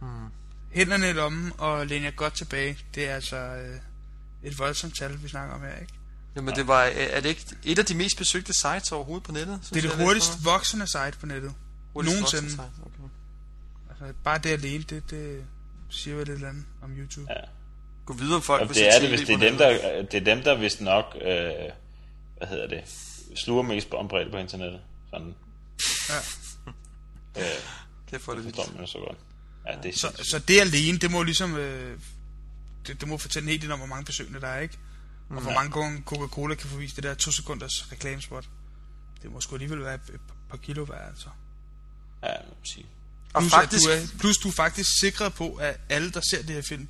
Hmm. 0.00 0.28
Hænderne 0.70 1.10
i 1.10 1.12
lommen 1.12 1.52
og 1.58 1.86
læner 1.86 2.10
godt 2.10 2.34
tilbage, 2.34 2.78
det 2.94 3.08
er 3.08 3.14
altså 3.14 3.36
øh, 3.36 3.76
et 4.42 4.58
voldsomt 4.58 4.98
tal, 4.98 5.22
vi 5.22 5.28
snakker 5.28 5.54
om 5.54 5.60
her, 5.60 5.80
ikke? 5.80 5.92
Jamen, 6.36 6.54
det 6.54 6.66
var, 6.66 6.82
er 6.82 7.20
det 7.20 7.28
ikke 7.28 7.46
et 7.64 7.78
af 7.78 7.86
de 7.86 7.94
mest 7.94 8.16
besøgte 8.16 8.52
sites 8.54 8.92
overhovedet 8.92 9.24
på 9.24 9.32
nettet? 9.32 9.60
Det 9.74 9.84
er 9.84 9.90
det 9.90 10.04
hurtigst 10.04 10.44
voksende 10.44 10.86
site 10.86 11.18
på 11.20 11.26
nettet. 11.26 11.54
Hurtigst 11.92 12.16
nogensinde. 12.16 12.50
site, 12.50 12.62
Okay. 12.62 13.08
Altså, 13.90 14.14
bare 14.24 14.38
det 14.38 14.50
alene, 14.50 14.84
det, 14.84 15.10
det 15.10 15.44
siger 15.94 16.16
vel 16.16 16.28
et 16.28 16.34
eller 16.34 16.48
andet 16.48 16.64
om 16.82 16.90
YouTube. 16.98 17.26
Ja. 17.32 17.40
Gå 18.06 18.12
videre 18.14 18.36
om 18.36 18.42
folk 18.42 18.62
Og 18.62 18.68
vil 18.68 18.76
det 18.76 18.94
er 18.96 19.00
det, 19.00 19.08
hvis 19.08 19.20
det 19.20 19.34
er 19.34 19.38
dem, 19.38 19.56
der, 19.58 20.02
det 20.02 20.14
er 20.14 20.34
dem, 20.34 20.42
der 20.44 20.54
vist 20.54 20.80
nok, 20.80 21.16
øh, 21.16 21.22
hvad 22.38 22.48
hedder 22.48 22.66
det, 22.66 22.82
sluger 23.36 23.62
mest 23.62 23.90
på 23.90 23.96
ombredte 23.96 24.30
på 24.30 24.36
internettet. 24.36 24.80
Sådan, 25.10 25.34
Ja. 26.08 26.16
øh, 27.40 27.44
det 28.10 28.20
forstår 28.20 28.42
vildt. 28.42 28.72
man 28.72 28.80
jo 28.80 28.86
så 28.86 28.98
godt. 28.98 29.18
Ja, 29.66 29.76
det 29.82 29.88
er 29.88 29.92
Så, 29.92 29.98
sindssygt. 30.00 30.26
så 30.30 30.38
det 30.38 30.60
alene, 30.60 30.98
det 30.98 31.10
må 31.10 31.22
ligesom... 31.22 31.56
Øh, 31.56 31.98
det, 32.86 33.00
det 33.00 33.08
må 33.08 33.18
fortælle 33.18 33.46
en 33.46 33.50
hel 33.50 33.62
del 33.62 33.72
om, 33.72 33.78
hvor 33.78 33.86
mange 33.86 34.04
besøgende 34.04 34.40
der 34.40 34.46
er, 34.48 34.60
ikke? 34.60 34.78
Og 35.30 35.40
hvor 35.40 35.52
mange 35.52 35.80
gange 35.80 36.02
Coca-Cola 36.06 36.54
kan 36.54 36.68
få 36.70 36.76
vist 36.76 36.96
det 36.96 37.04
der 37.04 37.14
to 37.14 37.30
sekunders 37.30 37.92
reklamespot. 37.92 38.48
Det 39.22 39.32
må 39.32 39.40
sgu 39.40 39.54
alligevel 39.54 39.80
være 39.80 39.94
et, 39.94 40.00
et 40.14 40.20
par 40.50 40.56
kilo 40.56 40.82
værd, 40.82 41.08
altså. 41.08 41.28
Ja, 42.22 42.28
må 42.48 42.54
man 42.74 42.84
Og 43.34 43.42
Plus, 43.42 43.52
faktisk, 43.52 43.88
at 43.90 43.98
du 43.98 44.04
er, 44.04 44.18
plus 44.18 44.38
du 44.38 44.48
er 44.48 44.52
faktisk 44.52 44.90
sikret 45.00 45.34
på, 45.34 45.54
at 45.54 45.76
alle, 45.88 46.10
der 46.10 46.20
ser 46.30 46.42
det 46.42 46.50
her 46.50 46.62
film, 46.62 46.88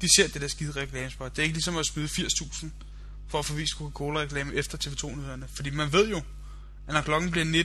de 0.00 0.08
ser 0.16 0.28
det 0.28 0.40
der 0.40 0.48
skide 0.48 0.80
reklamespot. 0.80 1.30
Det 1.30 1.38
er 1.38 1.42
ikke 1.42 1.54
ligesom 1.54 1.76
at 1.76 1.86
smide 1.86 2.08
80.000 2.08 2.66
for 3.28 3.38
at 3.38 3.44
få 3.44 3.54
vist 3.54 3.72
Coca-Cola-reklame 3.72 4.54
efter 4.54 4.78
TV2-nyhederne. 4.78 5.46
Fordi 5.54 5.70
man 5.70 5.92
ved 5.92 6.08
jo, 6.08 6.22
at 6.88 6.94
når 6.94 7.00
klokken 7.00 7.30
bliver 7.30 7.64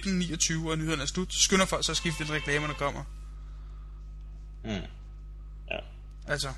19.29 0.61 0.69
og 0.69 0.77
nyhederne 0.77 1.01
er 1.01 1.05
slut, 1.05 1.33
så 1.33 1.39
skynder 1.39 1.65
folk 1.65 1.85
så 1.85 1.91
at 1.91 1.97
skifte 1.97 2.23
den 2.23 2.33
reklame, 2.33 2.67
der 2.67 2.73
kommer. 2.73 3.03
Mm. 4.63 4.69
Ja. 5.71 5.77
Altså, 6.27 6.49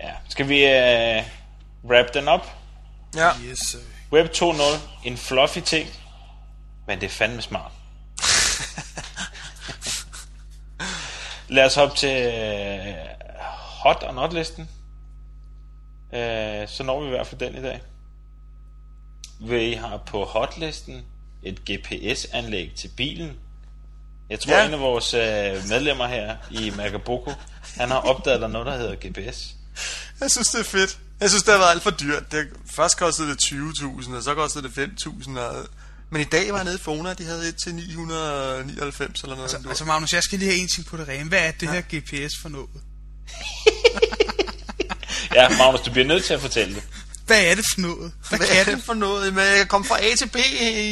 ja. 0.00 0.12
Skal 0.28 0.48
vi 0.48 0.64
øh, 0.64 1.22
wrap 1.84 2.14
den 2.14 2.28
op? 2.28 2.46
ja, 3.16 3.30
yes, 3.50 3.58
sir. 3.58 3.78
Web 4.12 4.26
2.0, 4.26 4.62
en 5.04 5.16
fluffy 5.16 5.58
ting, 5.58 5.88
men 6.86 7.00
det 7.00 7.06
er 7.06 7.10
fandme 7.10 7.42
smart. 7.42 7.72
Lad 11.52 11.64
os 11.64 11.74
hoppe 11.74 11.96
til 11.96 12.08
øh, 12.26 12.94
hot 13.84 14.02
og 14.02 14.14
not 14.14 14.32
listen. 14.32 14.68
Øh, 16.14 16.68
så 16.68 16.82
når 16.82 17.00
vi 17.00 17.06
i 17.06 17.10
hvert 17.10 17.26
fald 17.26 17.40
den 17.40 17.54
i 17.54 17.62
dag. 17.62 17.82
Vi 19.40 19.72
har 19.72 19.96
på 19.96 20.24
hotlisten 20.24 21.02
et 21.42 21.60
GPS-anlæg 21.70 22.72
til 22.76 22.88
bilen. 22.96 23.32
Jeg 24.30 24.40
tror, 24.40 24.52
Ja. 24.52 24.66
en 24.66 24.74
af 24.74 24.80
vores 24.80 25.14
øh, 25.14 25.68
medlemmer 25.68 26.06
her 26.06 26.36
i 26.50 26.72
Magaboko, 26.76 27.32
han 27.76 27.88
har 27.90 27.98
opdaget, 27.98 28.40
der 28.40 28.46
er 28.46 28.50
noget, 28.52 28.66
der 28.66 28.76
hedder 28.76 28.94
GPS. 28.94 29.54
jeg 30.20 30.30
synes, 30.30 30.48
det 30.48 30.60
er 30.60 30.64
fedt. 30.64 30.98
Jeg 31.20 31.28
synes, 31.30 31.42
det 31.42 31.52
har 31.52 31.58
været 31.58 31.70
alt 31.70 31.82
for 31.82 31.90
dyrt. 31.90 32.32
Det, 32.32 32.48
først 32.76 32.98
kostede 32.98 33.28
det 33.28 33.38
20.000, 33.44 34.16
og 34.16 34.22
så 34.22 34.34
kostede 34.34 34.68
det 34.68 35.02
5.000. 35.02 35.38
Og, 35.38 35.66
men 36.12 36.20
i 36.20 36.24
dag 36.24 36.50
var 36.52 36.56
jeg 36.58 36.64
nede 36.64 36.76
i 36.76 36.78
Fona, 36.78 37.14
de 37.14 37.24
havde 37.24 37.48
et 37.48 37.56
til 37.64 37.74
999 37.74 39.22
eller 39.22 39.36
noget. 39.36 39.54
Altså, 39.54 39.68
altså 39.68 39.84
Magnus, 39.84 40.12
jeg 40.12 40.22
skal 40.22 40.38
lige 40.38 40.50
have 40.50 40.60
en 40.62 40.68
ting 40.68 40.86
på 40.86 40.96
det 40.96 41.08
rene. 41.08 41.28
Hvad 41.28 41.46
er 41.46 41.50
det 41.50 41.68
her 41.68 41.80
GPS 41.80 42.32
for 42.42 42.48
noget? 42.48 42.70
Ja, 45.34 45.48
Magnus, 45.48 45.80
du 45.80 45.90
bliver 45.92 46.06
nødt 46.06 46.24
til 46.24 46.34
at 46.34 46.40
fortælle 46.40 46.74
det. 46.74 46.82
Hvad 47.26 47.44
er 47.44 47.54
det 47.54 47.64
for 47.74 47.80
noget? 47.80 48.12
Hvad, 48.28 48.38
Hvad 48.38 48.48
kan 48.48 48.56
er 48.60 48.64
det? 48.64 48.76
det 48.76 48.84
for 48.84 48.94
noget? 48.94 49.34
Men 49.34 49.44
jeg 49.44 49.56
kan 49.56 49.66
komme 49.66 49.84
fra 49.86 49.98
A 50.04 50.14
til 50.18 50.28
B 50.28 50.36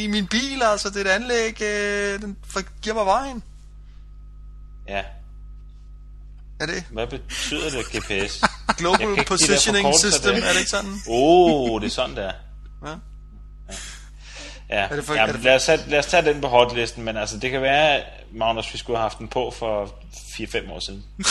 i 0.03 0.07
min 0.07 0.27
bil, 0.27 0.63
altså 0.63 0.89
det 0.89 0.97
er 0.97 1.01
et 1.11 1.15
anlæg, 1.15 1.61
øh, 1.61 2.21
den 2.21 2.37
giver 2.81 2.95
mig 2.95 3.05
vejen. 3.05 3.43
Ja, 4.87 5.03
Er 6.59 6.65
det 6.65 6.83
hvad 6.91 7.07
betyder 7.07 7.69
det, 7.69 7.85
GPS? 7.85 8.41
Global 8.77 9.25
Positioning 9.25 9.93
System, 9.99 10.35
er 10.35 10.51
det 10.51 10.59
ikke 10.59 10.69
sådan? 10.71 10.91
Åh, 11.07 11.71
oh, 11.71 11.81
det 11.81 11.87
er 11.87 11.91
sådan 11.91 12.15
der. 12.15 12.31
Ja. 12.85 12.95
Ja, 14.71 14.77
Er 14.77 14.95
det 14.95 15.05
for- 15.05 15.13
ja 15.13 15.21
er 15.21 15.25
det 15.25 15.35
for- 15.35 15.41
lad, 15.43 15.55
os, 15.55 15.63
tage- 15.65 15.89
lad 15.89 15.99
os 15.99 16.05
tage 16.05 16.25
den 16.25 16.41
på 16.41 16.47
hotlisten, 16.47 17.03
men 17.03 17.17
altså, 17.17 17.37
det 17.37 17.51
kan 17.51 17.61
være, 17.61 18.03
Magnus, 18.33 18.73
vi 18.73 18.77
skulle 18.77 18.97
have 18.97 19.09
haft 19.09 19.19
den 19.19 19.27
på 19.27 19.53
for 19.59 19.93
4-5 20.37 20.71
år 20.71 20.79
siden. 20.79 21.03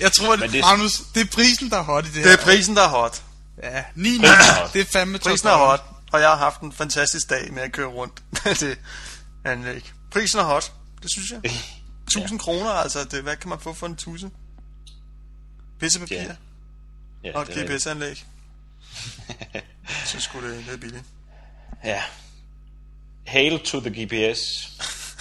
Jeg 0.00 0.12
tror, 0.12 0.36
Men 0.36 0.50
det, 0.52 0.58
er- 0.58 0.62
Magnus, 0.62 0.92
det 1.14 1.20
er 1.20 1.26
prisen, 1.32 1.70
der 1.70 1.76
er 1.78 1.82
hot 1.82 2.04
i 2.04 2.08
det, 2.08 2.14
Det 2.16 2.24
her. 2.24 2.32
er 2.32 2.36
prisen, 2.44 2.76
der 2.76 2.82
er 2.82 2.88
hot. 2.88 3.22
Ja, 3.62 3.84
9 3.94 4.08
Prisen 4.18 4.24
er 4.24 4.60
hot. 4.62 4.72
Det 4.72 4.80
er 4.80 4.84
fandme 4.92 5.18
Prisen 5.18 5.48
er 5.48 5.56
hot, 5.56 5.82
og 6.12 6.20
jeg 6.20 6.28
har 6.28 6.36
haft 6.36 6.60
en 6.60 6.72
fantastisk 6.72 7.30
dag 7.30 7.52
med 7.52 7.62
at 7.62 7.72
køre 7.72 7.86
rundt 7.86 8.22
med 8.32 8.54
det 8.68 8.78
anlæg. 9.44 9.92
Prisen 10.10 10.38
er 10.38 10.44
hot, 10.44 10.72
det 11.02 11.10
synes 11.12 11.30
jeg. 11.30 11.40
1000 12.16 12.38
kroner, 12.38 12.70
altså, 12.70 13.04
det, 13.10 13.22
hvad 13.22 13.36
kan 13.36 13.48
man 13.48 13.60
få 13.60 13.72
for 13.72 13.86
en 13.86 13.96
tusse? 13.96 14.30
Pissepapir 15.80 16.16
Ja, 16.16 16.26
ja, 17.24 17.38
og 17.38 17.46
det 17.46 17.56
et 17.56 17.70
er. 17.70 17.76
GPS-anlæg. 17.76 18.24
Så 20.04 20.20
skulle 20.20 20.56
det, 20.56 20.66
det 20.66 20.74
er 20.74 20.78
billigt. 20.78 21.04
Ja. 21.84 22.02
Hail 23.26 23.60
to 23.60 23.80
the 23.80 24.04
GPS. 24.04 24.38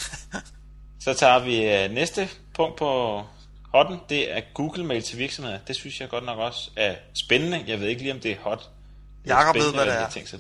Så 1.04 1.14
tager 1.14 1.40
vi 1.40 1.86
uh, 1.86 1.96
næste 1.96 2.30
punkt 2.56 2.78
på 2.78 3.24
hotten. 3.74 4.00
Det 4.10 4.38
er 4.38 4.42
Google 4.54 4.86
Mail 4.86 5.04
til 5.04 5.18
virksomheder. 5.18 5.60
Det 5.68 5.76
synes 5.76 6.00
jeg 6.00 6.10
godt 6.10 6.26
nok 6.26 6.40
også 6.40 6.72
er 6.76 6.96
spændende. 7.26 7.64
Jeg 7.68 7.80
ved 7.80 7.88
ikke 7.88 8.02
lige, 8.02 8.14
om 8.14 8.20
det 8.20 8.32
er 8.32 8.40
hot. 8.40 8.70
Det 9.24 9.32
er 9.32 9.36
Jakob 9.36 9.56
ved, 9.56 9.74
hvad 9.74 9.86
det 9.86 9.92
jeg 9.92 9.98
er. 9.98 10.04
har 10.04 10.10
tænkt 10.10 10.30
sig. 10.30 10.40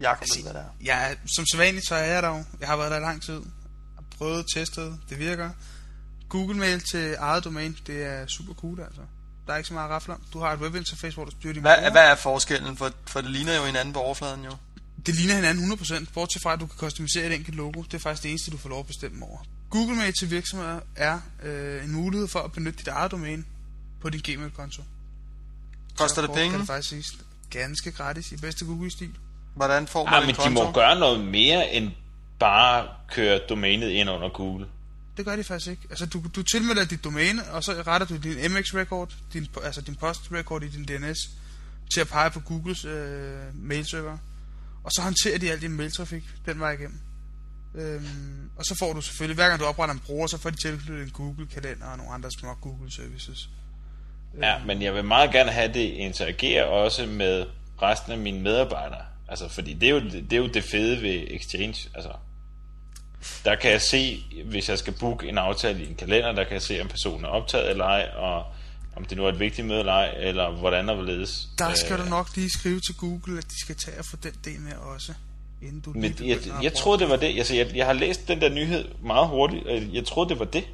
Jakob 0.00 0.26
ved, 0.36 0.42
hvad 0.42 0.54
det 0.54 0.60
er. 0.60 0.84
Ja, 0.84 1.14
som 1.36 1.46
sædvanligt, 1.46 1.88
så 1.88 1.94
er 1.94 2.04
jeg 2.04 2.22
der 2.22 2.28
jo. 2.28 2.44
Jeg 2.60 2.68
har 2.68 2.76
været 2.76 2.90
der 2.90 2.96
i 2.96 3.00
lang 3.00 3.22
tid. 3.22 3.42
Har 3.94 4.04
prøvet, 4.18 4.46
testet, 4.54 5.00
det 5.08 5.18
virker. 5.18 5.50
Google 6.28 6.58
Mail 6.58 6.80
til 6.92 7.14
eget 7.18 7.44
domæne, 7.44 7.74
det 7.86 8.02
er 8.02 8.26
super 8.26 8.54
cool 8.54 8.80
altså. 8.80 9.00
Der 9.46 9.52
er 9.52 9.56
ikke 9.56 9.68
så 9.68 9.74
meget 9.74 9.86
at 9.88 9.92
rafle 9.92 10.14
om. 10.14 10.20
Du 10.32 10.38
har 10.40 10.52
et 10.52 10.58
webinterface, 10.60 11.14
hvor 11.14 11.24
du 11.24 11.30
styrer 11.30 11.52
dine 11.52 11.62
Hvad, 11.62 11.76
brugere. 11.76 11.90
hvad 11.92 12.10
er 12.10 12.14
forskellen? 12.14 12.76
For, 12.76 12.90
for 13.06 13.20
det 13.20 13.30
ligner 13.30 13.56
jo 13.56 13.64
hinanden 13.64 13.94
på 13.94 14.00
overfladen 14.00 14.44
jo. 14.44 14.50
Det 15.06 15.14
ligner 15.14 15.34
hinanden 15.34 15.72
100%, 15.72 16.04
bortset 16.14 16.42
fra, 16.42 16.52
at 16.52 16.60
du 16.60 16.66
kan 16.66 16.76
customisere 16.78 17.26
et 17.26 17.32
enkelt 17.34 17.56
logo. 17.56 17.82
Det 17.82 17.94
er 17.94 17.98
faktisk 17.98 18.22
det 18.22 18.28
eneste, 18.30 18.50
du 18.50 18.56
får 18.56 18.68
lov 18.68 18.80
at 18.80 18.86
bestemme 18.86 19.24
over. 19.26 19.38
Google 19.70 19.96
Mail 19.96 20.12
til 20.18 20.30
virksomheder 20.30 20.80
er 20.96 21.20
øh, 21.42 21.84
en 21.84 21.92
mulighed 21.92 22.28
for 22.28 22.40
at 22.40 22.52
benytte 22.52 22.78
dit 22.78 22.88
eget 22.88 23.10
domæne 23.10 23.44
på 24.02 24.10
din 24.10 24.20
Gmail-konto. 24.24 24.82
Koster 25.98 26.22
det 26.22 26.30
Kan 26.30 26.38
penge? 26.38 26.58
det 26.58 26.66
faktisk 26.66 26.88
siges 26.88 27.06
ganske 27.50 27.92
gratis 27.92 28.32
i 28.32 28.36
bedste 28.36 28.64
Google-stil. 28.64 29.10
Hvordan 29.54 29.86
får 29.86 30.04
man 30.04 30.14
Ja, 30.14 30.20
en 30.20 30.26
men 30.26 30.34
de 30.34 30.40
konto? 30.40 30.64
må 30.64 30.72
gøre 30.72 30.98
noget 30.98 31.20
mere 31.24 31.72
end 31.72 31.90
bare 32.38 32.88
køre 33.10 33.40
domænet 33.48 33.88
ind 33.90 34.10
under 34.10 34.28
Google. 34.28 34.66
Det 35.16 35.24
gør 35.24 35.36
de 35.36 35.44
faktisk 35.44 35.70
ikke. 35.70 35.82
Altså, 35.90 36.06
du, 36.06 36.22
du 36.36 36.42
tilmelder 36.42 36.84
dit 36.84 37.04
domæne, 37.04 37.50
og 37.50 37.64
så 37.64 37.82
retter 37.86 38.06
du 38.06 38.16
din 38.16 38.52
MX-record, 38.52 39.14
din, 39.32 39.48
altså 39.64 39.80
din 39.80 39.94
post-record 39.94 40.62
i 40.62 40.68
din 40.68 40.84
DNS, 40.84 41.18
til 41.94 42.00
at 42.00 42.08
pege 42.08 42.30
på 42.30 42.40
Googles 42.40 42.84
øh, 42.84 43.38
mailserver. 43.54 44.18
Og 44.84 44.90
så 44.92 45.02
håndterer 45.02 45.38
de 45.38 45.50
al 45.50 45.60
din 45.60 45.72
mailtrafik 45.76 46.24
den 46.46 46.60
vej 46.60 46.72
igennem. 46.72 47.00
Øhm, 47.74 48.50
og 48.56 48.64
så 48.64 48.76
får 48.78 48.92
du 48.92 49.00
selvfølgelig, 49.00 49.34
hver 49.34 49.48
gang 49.48 49.60
du 49.60 49.64
opretter 49.64 49.94
en 49.94 50.00
bruger, 50.00 50.26
så 50.26 50.38
får 50.38 50.50
de 50.50 50.56
tilknyttet 50.56 51.04
en 51.04 51.10
Google-kalender 51.10 51.86
og 51.86 51.96
nogle 51.96 52.12
andre 52.12 52.30
små 52.40 52.54
Google-services. 52.54 53.48
Ja, 54.42 54.64
men 54.66 54.82
jeg 54.82 54.94
vil 54.94 55.04
meget 55.04 55.32
gerne 55.32 55.50
have 55.50 55.72
det 55.72 55.80
interagerer 55.80 56.64
også 56.64 57.06
med 57.06 57.46
resten 57.82 58.12
af 58.12 58.18
mine 58.18 58.40
medarbejdere. 58.40 59.04
Altså, 59.28 59.48
fordi 59.48 59.74
det 59.74 59.88
er 59.88 59.90
jo 59.90 60.00
det, 60.00 60.32
er 60.32 60.36
jo 60.36 60.46
det 60.46 60.64
fede 60.64 61.02
ved 61.02 61.26
Exchange. 61.30 61.88
Altså, 61.94 62.10
der 63.44 63.54
kan 63.54 63.70
jeg 63.70 63.80
se, 63.82 64.24
hvis 64.44 64.68
jeg 64.68 64.78
skal 64.78 64.92
booke 64.92 65.28
en 65.28 65.38
aftale 65.38 65.84
i 65.84 65.88
en 65.88 65.94
kalender, 65.94 66.32
der 66.32 66.44
kan 66.44 66.52
jeg 66.52 66.62
se, 66.62 66.80
om 66.80 66.88
personen 66.88 67.24
er 67.24 67.28
optaget 67.28 67.70
eller 67.70 67.84
ej, 67.84 68.08
og 68.16 68.44
om 68.96 69.04
det 69.04 69.16
nu 69.18 69.24
er 69.24 69.28
et 69.28 69.38
vigtigt 69.40 69.66
møde 69.66 69.78
eller 69.80 69.92
ej, 69.92 70.14
eller 70.18 70.50
hvordan 70.50 70.88
og 70.88 70.94
hvorledes. 70.94 71.48
Der 71.58 71.74
skal 71.74 71.92
Øh, 71.98 72.04
du 72.04 72.10
nok 72.10 72.28
lige 72.36 72.50
skrive 72.58 72.80
til 72.80 72.94
Google, 72.94 73.38
at 73.38 73.44
de 73.44 73.60
skal 73.64 73.76
tage 73.76 73.98
og 73.98 74.04
få 74.04 74.16
den 74.22 74.32
del 74.44 74.60
med 74.60 74.72
også, 74.72 75.12
inden 75.62 75.80
du 75.80 75.92
Men 75.94 76.04
jeg, 76.20 76.28
jeg 76.28 76.38
bruge- 76.46 76.70
troede, 76.70 76.98
det 76.98 77.08
var 77.08 77.16
det. 77.16 77.38
Altså, 77.38 77.54
jeg, 77.54 77.70
jeg 77.76 77.86
har 77.86 77.92
læst 77.92 78.28
den 78.28 78.40
der 78.40 78.48
nyhed 78.48 78.84
meget 79.02 79.28
hurtigt, 79.28 79.66
og 79.66 79.82
jeg 79.94 80.06
troede, 80.06 80.28
det 80.30 80.38
var 80.38 80.44
det. 80.44 80.64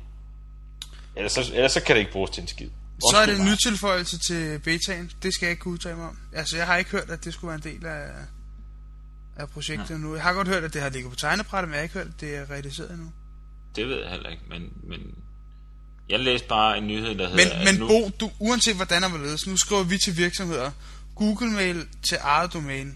Ellers 1.17 1.33
så, 1.33 1.51
ellers 1.55 1.73
så 1.73 1.81
kan 1.83 1.95
det 1.97 2.01
ikke 2.01 2.13
bruges 2.13 2.31
til 2.31 2.41
en 2.43 2.49
skid. 2.49 2.69
Så 3.11 3.17
er 3.23 3.27
det 3.27 3.39
en 3.41 3.45
nytilføjelse 3.47 4.19
til 4.19 4.59
betaen. 4.59 5.11
Det 5.23 5.35
skal 5.35 5.47
jeg 5.47 5.51
ikke 5.51 5.61
kunne 5.63 5.75
udtale 5.75 5.97
mig 5.97 6.05
om. 6.09 6.19
Altså, 6.35 6.57
jeg 6.57 6.67
har 6.67 6.77
ikke 6.77 6.91
hørt, 6.91 7.11
at 7.11 7.25
det 7.25 7.35
skulle 7.35 7.49
være 7.49 7.61
en 7.67 7.75
del 7.77 7.87
af, 7.87 8.03
af 9.37 9.51
projektet 9.51 9.91
ja. 9.91 9.99
nu. 9.99 10.15
Jeg 10.15 10.23
har 10.23 10.33
godt 10.33 10.49
hørt, 10.49 10.65
at 10.65 10.75
det 10.75 10.83
har 10.83 10.89
ligget 10.89 11.11
på 11.13 11.17
tegnebrættet, 11.17 11.69
men 11.69 11.75
jeg 11.75 11.79
har 11.79 11.83
ikke 11.83 11.95
hørt, 11.95 12.07
at 12.07 12.21
det 12.21 12.37
er 12.37 12.51
realiseret 12.51 12.91
endnu. 12.91 13.13
Det 13.77 13.87
ved 13.89 14.01
jeg 14.03 14.11
heller 14.11 14.29
ikke, 14.29 14.43
men, 14.49 14.73
men 14.83 15.01
jeg 16.09 16.21
læste 16.21 16.49
bare 16.49 16.79
en 16.79 16.87
nyhed, 16.87 17.15
der 17.15 17.29
Men, 17.29 17.39
hedder... 17.39 17.59
at 17.59 17.65
men 17.65 17.75
nu, 17.75 17.89
Bo, 17.89 18.11
du, 18.21 18.31
uanset 18.39 18.77
hvordan 18.77 19.05
og 19.05 19.11
hvorledes, 19.11 19.47
nu 19.47 19.57
skriver 19.57 19.83
vi 19.83 19.99
til 19.99 20.17
virksomheder, 20.17 20.71
Google 21.15 21.51
Mail 21.51 21.87
til 22.09 22.19
eget 22.21 22.53
domæne, 22.53 22.95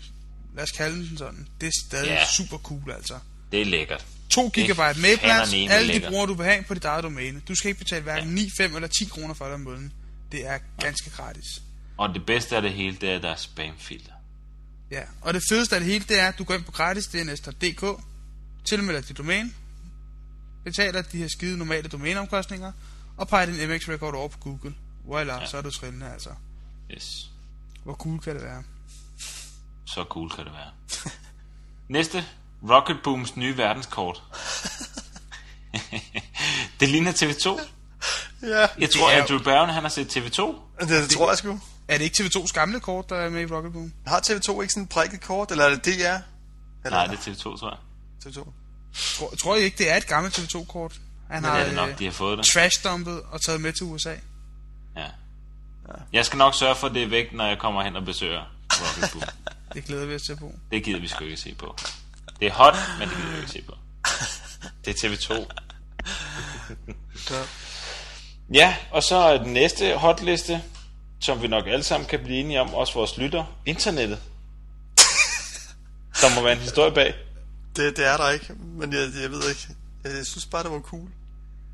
lad 0.56 0.62
os 0.64 0.70
kalde 0.70 1.08
den 1.08 1.18
sådan, 1.18 1.48
det 1.60 1.66
er 1.66 1.72
stadig 1.86 2.08
Ja. 2.08 2.24
super 2.26 2.58
cool 2.58 2.90
altså. 2.90 3.18
Det 3.52 3.60
er 3.60 3.64
lækkert. 3.64 4.04
2 4.30 4.48
gigabyte 4.48 5.00
mailplads, 5.00 5.52
alle 5.52 5.68
de 5.88 5.92
lækkert. 5.92 6.10
brugere 6.10 6.26
du 6.28 6.34
vil 6.34 6.46
have 6.46 6.62
på 6.68 6.74
dit 6.74 6.84
eget 6.84 7.04
domæne. 7.04 7.40
Du 7.48 7.54
skal 7.54 7.68
ikke 7.68 7.78
betale 7.78 8.02
hverken 8.02 8.28
9, 8.28 8.50
5 8.58 8.74
eller 8.74 8.88
10 8.88 9.04
kroner 9.04 9.34
for 9.34 9.44
det 9.44 9.54
om 9.54 9.60
måneden. 9.60 9.92
Det 10.32 10.46
er 10.46 10.58
ganske 10.80 11.10
gratis. 11.10 11.62
Og 11.98 12.14
det 12.14 12.26
bedste 12.26 12.56
af 12.56 12.62
det 12.62 12.72
hele, 12.72 12.96
det 13.00 13.10
er, 13.10 13.16
at 13.16 13.22
der 13.22 13.30
er 13.30 13.36
spamfilter. 13.36 14.12
Ja, 14.94 15.02
og 15.20 15.34
det 15.34 15.42
fedeste 15.48 15.76
af 15.76 15.80
det 15.80 15.90
hele, 15.92 16.04
det 16.08 16.20
er, 16.20 16.28
at 16.28 16.38
du 16.38 16.44
går 16.44 16.54
ind 16.54 16.64
på 16.64 16.72
gratisdns.dk, 16.72 17.84
tilmelder 18.64 19.00
dit 19.00 19.18
domæne, 19.18 19.52
betaler 20.64 21.02
de 21.02 21.18
her 21.18 21.28
skide 21.28 21.58
normale 21.58 21.88
domæneomkostninger, 21.88 22.72
og 23.16 23.28
peger 23.28 23.46
din 23.46 23.70
MX-record 23.70 24.14
over 24.14 24.28
på 24.28 24.38
Google. 24.38 24.74
Voila, 25.04 25.34
ja. 25.40 25.46
så 25.46 25.56
er 25.56 25.62
du 25.62 25.70
trillende 25.70 26.12
altså. 26.12 26.30
Yes. 26.94 27.30
Hvor 27.84 27.94
cool 27.94 28.20
kan 28.20 28.34
det 28.34 28.42
være? 28.44 28.62
Så 29.84 30.04
cool 30.10 30.30
kan 30.30 30.44
det 30.44 30.52
være. 30.52 30.70
Næste. 31.88 32.24
Rocket 32.70 32.96
Booms 33.04 33.36
nye 33.36 33.56
verdenskort. 33.56 34.22
det 36.80 36.88
ligner 36.88 37.12
TV2. 37.12 37.60
Ja, 38.42 38.66
Jeg 38.78 38.90
tror, 38.90 39.06
Det 39.08 39.14
er 39.14 39.16
jo- 39.16 39.22
Andrew 39.22 39.38
Barron, 39.42 39.68
han 39.68 39.82
har 39.82 39.90
set 39.90 40.16
TV2. 40.16 40.40
det, 40.80 40.88
det 40.88 41.10
tror 41.10 41.30
jeg 41.30 41.38
sgu. 41.38 41.60
Er 41.88 41.98
det 41.98 42.04
ikke 42.04 42.22
TV2's 42.22 42.52
gamle 42.52 42.80
kort, 42.80 43.08
der 43.10 43.16
er 43.16 43.28
med 43.30 43.42
i 43.42 43.46
Rocket 43.54 43.72
Boom? 43.72 43.92
Har 44.06 44.20
TV2 44.20 44.60
ikke 44.60 44.72
sådan 44.72 44.82
et 44.82 44.88
prikket 44.88 45.20
kort, 45.20 45.50
eller 45.50 45.64
er 45.64 45.68
det 45.70 45.84
DR? 45.84 45.88
Eller 45.88 46.24
Nej, 46.90 47.06
det 47.06 47.14
er 47.18 47.32
TV2, 47.32 47.42
tror 47.58 47.70
jeg. 47.70 47.78
TV2. 48.26 48.48
Tror, 49.18 49.34
tror 49.42 49.56
I 49.56 49.60
ikke, 49.62 49.78
det 49.78 49.90
er 49.90 49.96
et 49.96 50.06
gammelt 50.06 50.38
TV2-kort? 50.38 50.92
Han 51.30 51.42
Det 51.42 51.50
har 51.50 51.58
er 51.58 51.64
det 51.66 51.74
nok, 51.74 51.88
øh, 51.90 51.98
de 51.98 52.04
har 52.04 52.12
fået 52.12 52.38
det. 52.38 52.46
trashdumpet 52.54 53.22
og 53.22 53.40
taget 53.42 53.60
med 53.60 53.72
til 53.72 53.82
USA. 53.86 54.14
Ja. 54.96 55.06
Jeg 56.12 56.26
skal 56.26 56.36
nok 56.36 56.54
sørge 56.54 56.74
for, 56.74 56.86
at 56.86 56.94
det 56.94 57.02
er 57.02 57.08
væk, 57.08 57.32
når 57.32 57.46
jeg 57.46 57.58
kommer 57.58 57.82
hen 57.82 57.96
og 57.96 58.04
besøger 58.04 58.42
Rocket 58.70 59.10
Boom. 59.12 59.22
Det 59.74 59.84
glæder 59.84 60.06
vi 60.06 60.14
os 60.14 60.22
til 60.22 60.36
på. 60.36 60.52
Det 60.70 60.84
gider 60.84 61.00
vi 61.00 61.08
sgu 61.08 61.24
ikke 61.24 61.36
se 61.36 61.54
på. 61.54 61.76
Det 62.40 62.46
er 62.48 62.52
hot, 62.52 62.74
men 62.98 63.08
det 63.08 63.16
gider 63.16 63.30
vi 63.30 63.36
ikke 63.38 63.50
se 63.50 63.62
på. 63.62 63.74
Det 64.84 65.04
er 65.04 65.08
TV2. 65.08 65.34
Ja. 67.30 67.42
Ja, 68.54 68.76
og 68.90 69.02
så 69.02 69.16
er 69.16 69.38
den 69.42 69.52
næste 69.52 69.96
hotliste, 69.96 70.62
som 71.24 71.42
vi 71.42 71.46
nok 71.48 71.64
alle 71.66 71.84
sammen 71.84 72.08
kan 72.08 72.20
blive 72.24 72.38
enige 72.38 72.60
om, 72.60 72.74
også 72.74 72.94
vores 72.94 73.16
lytter, 73.16 73.44
internettet. 73.66 74.18
Der 76.20 76.34
må 76.34 76.42
være 76.42 76.52
en 76.52 76.58
historie 76.58 76.92
bag. 76.94 77.14
Det, 77.76 77.96
det 77.96 78.06
er 78.06 78.16
der 78.16 78.30
ikke, 78.30 78.46
men 78.78 78.92
jeg, 78.92 79.00
jeg 79.22 79.30
ved 79.30 79.48
ikke. 79.48 79.68
Jeg, 80.04 80.12
jeg 80.16 80.26
synes 80.26 80.46
bare, 80.46 80.62
det 80.62 80.70
var 80.70 80.80
cool. 80.80 81.08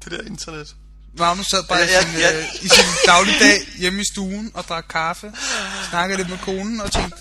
Det 0.05 0.13
der 0.13 0.21
internet. 0.27 0.75
Magnus 1.19 1.47
sad 1.47 1.63
bare 1.69 1.79
Ja, 1.79 1.85
i, 1.85 1.91
ja, 1.91 2.03
sin, 2.03 2.19
ja. 2.21 2.39
øh, 2.39 2.45
i 2.65 2.69
sin 2.69 2.85
dagligdag 3.07 3.59
hjemme 3.79 4.01
i 4.01 4.05
stuen 4.13 4.51
og 4.55 4.65
drak 4.65 4.85
kaffe, 4.91 5.33
snakkede 5.91 6.17
lidt 6.19 6.31
med 6.31 6.39
konen 6.39 6.81
og 6.81 6.93
tænkte, 6.93 7.19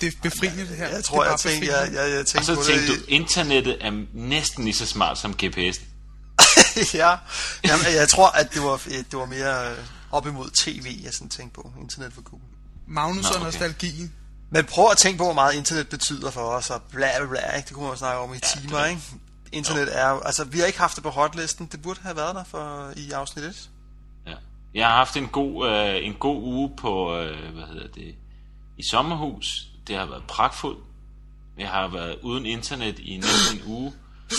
det 0.00 0.06
er 0.06 0.12
befriende 0.22 0.68
det 0.68 0.76
her. 0.76 0.88
Jeg 0.88 1.04
tror, 1.04 1.24
jeg 1.24 1.38
tænkte, 1.40 1.72
jeg, 1.72 1.92
jeg, 1.92 2.10
jeg 2.10 2.20
Og 2.20 2.26
tænkte 2.26 2.46
så 2.46 2.54
på 2.54 2.62
tænkte 2.62 2.92
det. 2.92 3.00
du, 3.00 3.04
internettet 3.08 3.76
er 3.80 4.04
næsten 4.14 4.64
lige 4.64 4.74
så 4.74 4.86
smart 4.86 5.18
som 5.18 5.32
GPS. 5.34 5.80
ja, 6.94 7.16
Jamen, 7.64 7.86
jeg 7.94 8.08
tror, 8.08 8.28
at 8.28 8.54
det 8.54 8.62
var, 8.62 8.76
det 8.86 9.12
var 9.18 9.24
mere 9.26 9.70
øh, 9.70 9.78
op 10.10 10.26
imod 10.26 10.50
tv, 10.50 11.00
jeg 11.04 11.14
sådan 11.14 11.28
tænkte 11.28 11.54
på. 11.54 11.72
Internet 11.80 12.12
for 12.12 12.22
cool. 12.22 12.40
Magnus 12.86 13.22
Nå, 13.22 13.28
og 13.28 13.36
okay. 13.36 13.44
nostalgien. 13.44 14.14
Men 14.50 14.64
prøv 14.64 14.86
at 14.90 14.96
tænke 14.96 15.18
på, 15.18 15.24
hvor 15.24 15.32
meget 15.32 15.54
internet 15.54 15.88
betyder 15.88 16.30
for 16.30 16.40
os, 16.40 16.70
og 16.70 16.82
bla 16.82 17.08
bla 17.18 17.26
bla, 17.26 17.56
ikke? 17.56 17.66
det 17.66 17.74
kunne 17.74 17.84
man 17.84 17.92
jo 17.92 17.98
snakke 17.98 18.20
om 18.20 18.34
i 18.34 18.36
Ja, 18.36 18.60
timer, 18.60 18.78
er 18.78 18.86
ikke? 18.86 19.02
Internet 19.52 19.98
er 19.98 20.10
jo, 20.10 20.20
altså 20.20 20.44
vi 20.44 20.58
har 20.58 20.66
ikke 20.66 20.78
haft 20.78 20.96
det 20.96 21.02
på 21.02 21.10
hotlisten, 21.10 21.68
det 21.72 21.82
burde 21.82 22.00
have 22.02 22.16
været 22.16 22.34
der 22.34 22.44
for, 22.44 22.92
i 22.96 23.10
afsnit 23.10 23.44
1. 23.44 23.70
Ja. 24.26 24.34
Jeg 24.74 24.86
har 24.86 24.96
haft 24.96 25.16
en 25.16 25.28
god, 25.28 25.70
øh, 25.70 26.06
en 26.06 26.14
god 26.14 26.42
uge 26.42 26.76
på, 26.76 27.16
øh, 27.16 27.54
hvad 27.54 27.66
hedder 27.66 27.88
det, 27.88 28.14
i 28.76 28.82
sommerhus. 28.90 29.68
Det 29.86 29.96
har 29.96 30.06
været 30.06 30.24
pragtfuldt. 30.28 30.78
Jeg 31.58 31.68
har 31.68 31.88
været 31.88 32.18
uden 32.22 32.46
internet 32.46 32.98
i 32.98 33.16
næsten 33.16 33.58
en 33.58 33.62
uge. 33.66 33.92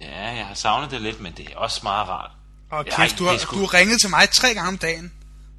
Ja, 0.00 0.28
jeg 0.28 0.46
har 0.46 0.54
savnet 0.54 0.90
det 0.90 1.00
lidt, 1.00 1.20
men 1.20 1.32
det 1.32 1.52
er 1.52 1.56
også 1.56 1.80
meget 1.82 2.08
rart. 2.08 2.30
Og 2.70 2.84
Ja, 2.86 2.96
kæft, 2.96 3.18
du 3.18 3.24
det 3.24 3.30
har, 3.32 3.38
er 3.38 3.42
sgu- 3.42 3.54
du 3.54 3.60
har 3.60 3.74
ringet 3.74 4.00
til 4.00 4.10
mig 4.10 4.30
tre 4.30 4.54
gange 4.54 4.68
om 4.68 4.78
dagen. 4.78 5.12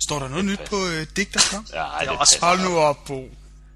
Står 0.04 0.20
der 0.20 0.28
noget 0.28 0.46
nyt 0.46 0.60
på 0.70 0.86
øh, 0.88 1.08
digt.com? 1.16 1.66
Ja, 1.74 1.86
det 2.02 2.10
også 2.10 2.20
passer. 2.34 2.46
Hold 2.46 2.60
nu 2.62 2.78
op, 2.78 3.06
Bo. 3.06 3.30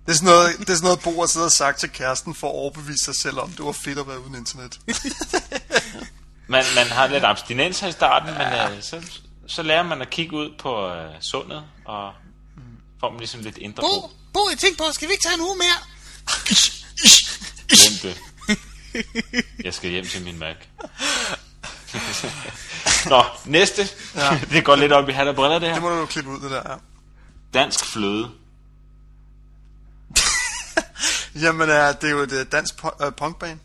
Det 0.05 0.11
er 0.11 0.15
sådan 0.15 0.25
noget, 0.25 0.57
det 0.59 0.69
er 0.69 0.75
sådan 0.75 0.83
noget 0.85 0.99
Bo 0.99 1.19
har 1.19 1.27
siddet 1.27 1.45
og 1.45 1.51
sagt 1.51 1.79
til 1.79 1.89
kæresten 1.89 2.35
for 2.35 2.47
at 2.47 2.51
overbevise 2.53 3.05
sig 3.05 3.15
selv 3.21 3.39
om, 3.39 3.49
det 3.51 3.65
var 3.65 3.71
fedt 3.71 3.99
at 3.99 4.07
være 4.07 4.19
uden 4.19 4.35
internet. 4.35 4.79
Man, 6.47 6.65
man 6.75 6.87
har 6.87 7.07
lidt 7.07 7.23
abstinenser 7.23 7.87
i 7.87 7.91
starten, 7.91 8.33
men 8.33 8.75
øh, 8.77 8.83
så, 8.83 9.01
så 9.47 9.63
lærer 9.63 9.83
man 9.83 10.01
at 10.01 10.09
kigge 10.09 10.35
ud 10.35 10.49
på 10.59 10.87
øh, 10.89 11.11
sundet, 11.21 11.63
og 11.85 12.13
får 12.99 13.09
man 13.09 13.19
ligesom 13.19 13.39
lidt 13.41 13.57
indre 13.57 13.81
Bo, 13.81 13.87
ro. 13.87 14.11
Bo, 14.33 14.39
jeg 14.51 14.57
tænkte 14.59 14.77
på, 14.83 14.91
skal 14.93 15.07
vi 15.07 15.13
ikke 15.13 15.23
tage 15.23 15.33
en 15.35 15.41
uge 15.41 15.55
mere? 15.57 15.79
Glem 17.67 17.93
det. 18.03 18.17
Jeg 19.63 19.73
skal 19.73 19.89
hjem 19.89 20.07
til 20.07 20.23
min 20.23 20.39
Mac. 20.39 20.55
Nå, 23.09 23.23
næste. 23.45 23.87
Ja. 24.15 24.39
det 24.51 24.65
går 24.65 24.75
lidt 24.75 24.91
op 24.91 25.09
i 25.09 25.11
hat 25.11 25.27
og 25.27 25.35
briller, 25.35 25.59
det 25.59 25.61
Det 25.61 25.73
her. 25.73 25.81
må 25.81 25.89
du 25.89 26.05
klippe 26.05 26.31
ud, 26.31 26.39
det 26.39 26.51
der. 26.51 26.61
Ja. 26.71 26.75
Dansk 27.53 27.85
fløde. 27.85 28.31
Jamen, 31.43 31.69
uh, 31.69 31.75
det 31.75 32.03
er 32.03 32.09
jo 32.09 32.19
et 32.19 32.31
uh, 32.31 32.39
dansk 32.51 32.73
uh, 32.83 32.89
punkband. 33.17 33.59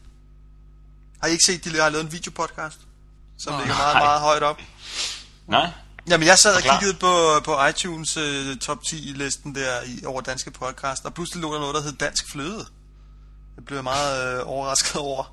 Har 1.21 1.29
I 1.29 1.31
ikke 1.31 1.45
set, 1.47 1.65
de 1.65 1.81
har 1.81 1.89
lavet 1.89 2.05
en 2.05 2.13
videopodcast? 2.13 2.79
Som 3.39 3.59
ligger 3.59 3.75
meget, 3.77 3.95
Nej. 3.95 4.05
meget 4.05 4.21
højt 4.21 4.43
op. 4.43 4.61
Nej? 5.47 5.71
Jamen, 6.09 6.27
jeg 6.27 6.39
sad 6.39 6.57
og 6.57 6.63
kiggede 6.63 6.99
på, 6.99 7.41
på 7.45 7.67
iTunes 7.67 8.17
uh, 8.17 8.57
top 8.57 8.79
10-listen 8.87 9.55
der 9.55 9.83
i, 9.87 10.05
over 10.05 10.21
danske 10.21 10.51
podcast, 10.51 11.05
og 11.05 11.15
pludselig 11.15 11.43
lå 11.43 11.53
der 11.55 11.61
noget, 11.61 11.75
der 11.75 11.83
hed 11.83 11.93
Dansk 11.93 12.25
Fløde. 12.33 12.67
Det 13.57 13.65
blev 13.67 13.77
jeg 13.77 13.85
meget 13.85 14.43
uh, 14.43 14.49
overrasket 14.49 14.97
over. 14.97 15.25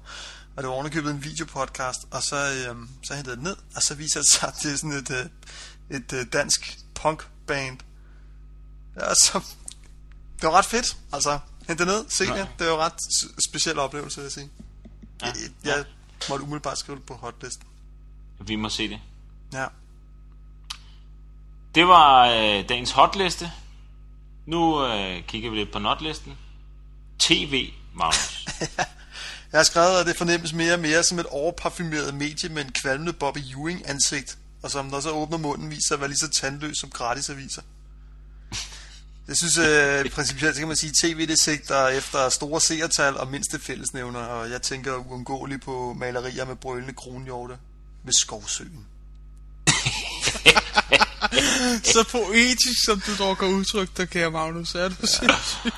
Og 0.58 0.63
det 0.63 0.70
var 0.70 0.76
ovenikøbet 0.76 1.12
en 1.12 1.24
videopodcast, 1.24 2.00
og 2.12 2.24
så, 2.24 2.70
um, 2.72 2.89
så 3.04 3.13
hentede 3.15 3.36
jeg 3.36 3.38
det 3.38 3.43
ned, 3.43 3.56
og 3.76 3.82
så 3.82 3.96
viser 3.96 4.20
det 4.20 4.30
sig, 4.32 4.48
at 4.48 4.56
det 4.63 4.72
er 4.74 4.76
sådan 4.78 4.91
et, 4.91 5.10
uh, 5.10 5.96
et 5.98 6.13
uh, 6.13 6.20
dansk 6.34 6.80
punkband. 6.96 7.80
Ja, 8.96 9.13
så 9.13 9.41
det 10.36 10.43
var 10.43 10.52
ret 10.52 10.65
fedt, 10.65 10.98
altså. 11.13 11.39
Hent 11.67 11.80
det 11.80 11.88
ned, 11.88 12.06
se 12.10 12.24
Ja. 12.24 12.34
det. 12.39 12.48
Det 12.60 12.67
var 12.67 12.74
en 12.74 12.80
ret 12.80 12.93
speciel 13.50 13.80
oplevelse, 13.80 14.17
vil 14.17 14.24
jeg 14.24 14.32
sige. 14.32 14.50
Ja. 15.22 15.26
Jeg, 15.26 15.36
jeg 15.63 15.86
måtte 16.30 16.43
umiddelbart 16.43 16.78
skrive 16.78 16.98
det 16.98 17.06
på 17.06 17.13
hotlisten. 17.13 17.67
vi 18.39 18.56
må 18.56 18.70
se 18.70 18.89
det. 18.89 19.00
Ja. 19.54 19.65
Det 21.76 21.88
var 21.88 22.28
øh, 22.28 22.70
dagens 22.70 22.91
hotliste. 22.91 23.52
Nu 24.46 24.86
øh, 24.86 25.24
kigger 25.28 25.50
vi 25.50 25.56
lidt 25.58 25.72
på 25.72 25.80
notlisten. 25.80 26.38
TV, 27.20 27.70
Magnus. 27.93 28.46
Jeg 29.51 29.60
har 29.60 29.63
skrevet, 29.63 29.99
at 29.99 30.05
det 30.05 30.15
fornemmes 30.15 30.53
mere 30.53 30.73
og 30.73 30.79
mere 30.79 31.03
som 31.03 31.19
et 31.19 31.25
overparfumeret 31.25 32.13
medie 32.13 32.49
med 32.49 32.65
en 32.65 32.71
kvalmende 32.71 33.13
Bobby 33.13 33.38
Ewing 33.38 33.89
ansigt, 33.89 34.38
og 34.63 34.71
som 34.71 34.86
når 34.86 34.99
så 34.99 35.10
åbner 35.10 35.38
munden 35.38 35.69
viser 35.69 35.93
at 35.93 35.99
være 35.99 36.10
lige 36.10 36.19
så 36.19 36.29
tandløs 36.29 36.77
som 36.77 36.89
gratisaviser. 36.89 37.62
Jeg 39.27 39.38
synes, 39.38 39.57
øh, 39.57 40.10
principielt 40.10 40.55
så 40.55 40.62
kan 40.62 40.67
man 40.67 40.77
sige, 40.77 40.89
at 40.89 40.95
tv 41.03 41.27
det 41.27 41.39
sigter 41.39 41.88
efter 41.88 42.29
store 42.29 42.62
seertal 42.62 43.17
og 43.17 43.27
mindste 43.27 43.60
fællesnævner, 43.60 44.19
og 44.19 44.49
jeg 44.49 44.62
tænker 44.62 44.95
uundgåeligt 44.95 45.63
på 45.63 45.95
malerier 45.97 46.45
med 46.45 46.55
brølende 46.55 46.93
kronhjorte 46.93 47.57
ved 48.03 48.13
skovsøen. 48.13 48.86
Så 51.93 52.05
poetisk, 52.12 52.86
som 52.86 52.99
du 52.99 53.23
dog 53.23 53.38
kan 53.38 53.47
udtrykke 53.47 53.93
dig, 53.97 54.10
kære 54.10 54.31
Magnus, 54.31 54.75
er 54.75 54.89
du 54.89 54.95
sindssygt. 54.95 55.75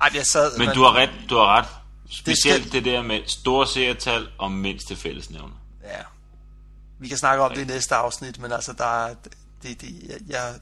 Ej, 0.00 0.10
jeg 0.14 0.26
sad... 0.26 0.58
Men 0.58 0.68
du 0.68 0.82
har 0.82 0.92
ret, 0.92 1.10
du 1.30 1.34
har 1.34 1.58
ret. 1.58 1.77
Specielt 2.10 2.64
det, 2.64 2.72
det 2.72 2.84
der 2.84 3.02
med 3.02 3.22
store 3.26 3.66
seertal 3.66 4.28
og 4.38 4.52
mindste 4.52 4.96
fællesnævner. 4.96 5.56
Ja. 5.82 6.02
Vi 6.98 7.08
kan 7.08 7.18
snakke 7.18 7.44
om 7.44 7.54
det 7.54 7.62
i 7.62 7.64
næste 7.64 7.94
afsnit, 7.94 8.38
men 8.38 8.52
altså, 8.52 8.72
der 8.72 9.06
er, 9.06 9.14
det, 9.62 9.80
det, 9.80 10.02
jeg, 10.08 10.18
jeg 10.28 10.54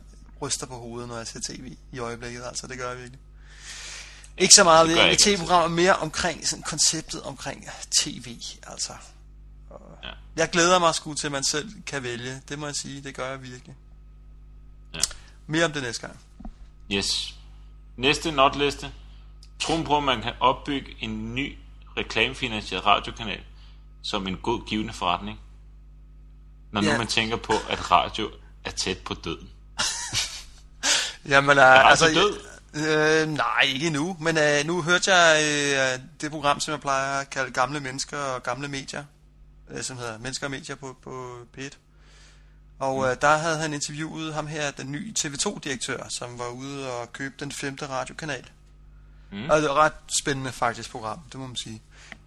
ryster 0.42 0.66
på 0.66 0.74
hovedet, 0.74 1.08
når 1.08 1.16
jeg 1.16 1.26
ser 1.26 1.40
tv 1.48 1.76
i 1.92 1.98
øjeblikket, 1.98 2.42
altså, 2.44 2.66
det 2.66 2.78
gør 2.78 2.88
jeg 2.88 2.98
virkelig. 2.98 3.20
Ikke 4.38 4.54
så 4.54 4.64
meget 4.64 4.88
det 4.88 4.96
det, 4.96 5.10
ikke, 5.10 5.22
tv-programmer, 5.22 5.68
mere 5.68 5.96
omkring 5.96 6.48
sådan 6.48 6.62
konceptet 6.62 7.22
omkring 7.22 7.68
tv, 8.02 8.38
altså. 8.66 8.92
Ja. 10.02 10.08
Jeg 10.36 10.50
glæder 10.50 10.78
mig 10.78 10.94
sgu 10.94 11.14
til, 11.14 11.26
at 11.26 11.32
man 11.32 11.44
selv 11.44 11.82
kan 11.86 12.02
vælge. 12.02 12.42
Det 12.48 12.58
må 12.58 12.66
jeg 12.66 12.74
sige, 12.74 13.00
det 13.00 13.14
gør 13.14 13.30
jeg 13.30 13.42
virkelig. 13.42 13.76
Ja. 14.94 15.00
Mere 15.46 15.64
om 15.64 15.72
det 15.72 15.82
næste 15.82 16.06
gang. 16.06 16.20
Yes. 16.92 17.34
Næste 17.96 18.32
notliste. 18.32 18.92
Troen 19.58 19.84
på, 19.84 19.96
at 19.96 20.02
man 20.02 20.22
kan 20.22 20.32
opbygge 20.40 20.96
en 21.00 21.34
ny 21.34 21.58
reklamefinansieret 21.96 22.86
radiokanal 22.86 23.40
som 24.02 24.26
en 24.26 24.36
god 24.36 24.66
givende 24.66 24.92
forretning. 24.92 25.40
Når 26.72 26.80
nu 26.80 26.88
Ja. 26.88 26.98
man 26.98 27.06
tænker 27.06 27.36
på, 27.36 27.52
at 27.70 27.90
radio 27.90 28.30
er 28.64 28.70
tæt 28.70 28.98
på 28.98 29.14
døden. 29.14 29.50
Jamen, 31.28 31.58
uh, 31.58 31.64
radio 31.64 31.88
altså, 31.88 32.06
død? 32.06 32.40
Øh, 32.74 33.28
nej, 33.28 33.60
ikke 33.62 33.86
endnu. 33.86 34.16
Men 34.20 34.38
øh, 34.38 34.64
nu 34.66 34.82
hørte 34.82 35.14
jeg 35.14 35.42
øh, 35.44 36.00
det 36.20 36.30
program, 36.30 36.60
som 36.60 36.72
jeg 36.72 36.80
plejer 36.80 37.20
at 37.20 37.30
kalde 37.30 37.50
Gamle 37.50 37.80
Mennesker 37.80 38.18
og 38.18 38.42
Gamle 38.42 38.68
Medier, 38.68 39.04
øh, 39.70 39.82
som 39.82 39.96
hedder 39.96 40.18
Mennesker 40.18 40.46
og 40.46 40.50
Medier 40.50 40.76
på, 40.76 40.96
på 41.04 41.38
P1. 41.58 41.70
Og 42.78 43.10
øh, 43.10 43.16
der 43.20 43.36
havde 43.36 43.56
han 43.58 43.74
interviewet 43.74 44.34
ham 44.34 44.46
her, 44.46 44.70
den 44.70 44.92
nye 44.92 45.14
TV2-direktør, 45.18 46.08
som 46.08 46.38
var 46.38 46.48
ude 46.48 46.92
og 46.92 47.12
købe 47.12 47.34
den 47.40 47.52
femte 47.52 47.86
radiokanal. 47.88 48.44
Mm. 49.32 49.50
Og 49.50 49.60
det 49.62 49.68
var 49.68 49.74
ret 49.74 49.92
spændende 50.20 50.52
faktisk 50.52 50.90
program, 50.90 51.20
det 51.32 51.40
må 51.40 51.46
man 51.46 51.56
sige. 51.56 51.82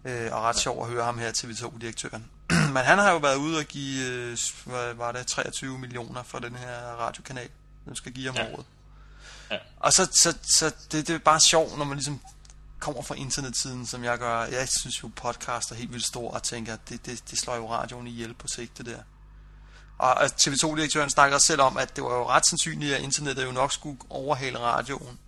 Øh, 0.05 0.33
og 0.33 0.41
ret 0.41 0.57
sjovt 0.57 0.81
at 0.87 0.93
høre 0.93 1.03
ham 1.05 1.17
her, 1.17 1.31
TV2-direktøren. 1.31 2.25
Men 2.73 2.77
han 2.77 2.97
har 2.97 3.11
jo 3.11 3.17
været 3.17 3.35
ude 3.35 3.57
og 3.57 3.65
give, 3.65 4.05
øh, 4.05 4.37
hvad 4.65 4.93
var 4.93 5.11
det, 5.11 5.27
23 5.27 5.79
millioner 5.79 6.23
for 6.23 6.39
den 6.39 6.55
her 6.55 6.77
radiokanal, 6.77 7.49
den 7.85 7.95
skal 7.95 8.11
give 8.11 8.29
om 8.29 8.35
Ja. 8.35 8.53
året. 8.53 8.65
Ja. 9.51 9.57
Og 9.79 9.91
så, 9.91 10.05
så, 10.23 10.37
så 10.59 10.73
det, 10.91 11.07
det 11.07 11.15
er 11.15 11.19
bare 11.19 11.39
sjovt, 11.49 11.77
når 11.77 11.85
man 11.85 11.97
ligesom 11.97 12.19
kommer 12.79 13.01
fra 13.01 13.15
internettiden, 13.15 13.85
som 13.85 14.03
jeg 14.03 14.17
gør. 14.17 14.43
Jeg 14.43 14.67
synes 14.81 15.03
jo, 15.03 15.11
podcast 15.15 15.71
er 15.71 15.75
helt 15.75 15.91
vildt 15.93 16.05
stor, 16.05 16.31
og 16.31 16.43
tænker, 16.43 16.73
at 16.73 16.79
det, 16.89 17.05
det, 17.05 17.23
det 17.31 17.39
slår 17.39 17.55
jo 17.55 17.71
radioen 17.71 18.07
ihjel 18.07 18.33
på 18.33 18.47
sigt, 18.47 18.77
det 18.77 18.85
der. 18.85 18.99
Og 19.97 20.13
og 20.13 20.25
TV2-direktøren 20.25 21.09
snakker 21.09 21.37
selv 21.37 21.61
om, 21.61 21.77
at 21.77 21.95
det 21.95 22.03
var 22.03 22.13
jo 22.15 22.27
ret 22.29 22.45
sandsynligt, 22.45 22.95
at 22.95 23.01
internettet 23.01 23.45
jo 23.45 23.51
nok 23.51 23.71
skulle 23.73 23.99
overhale 24.09 24.59
radioen. 24.59 25.19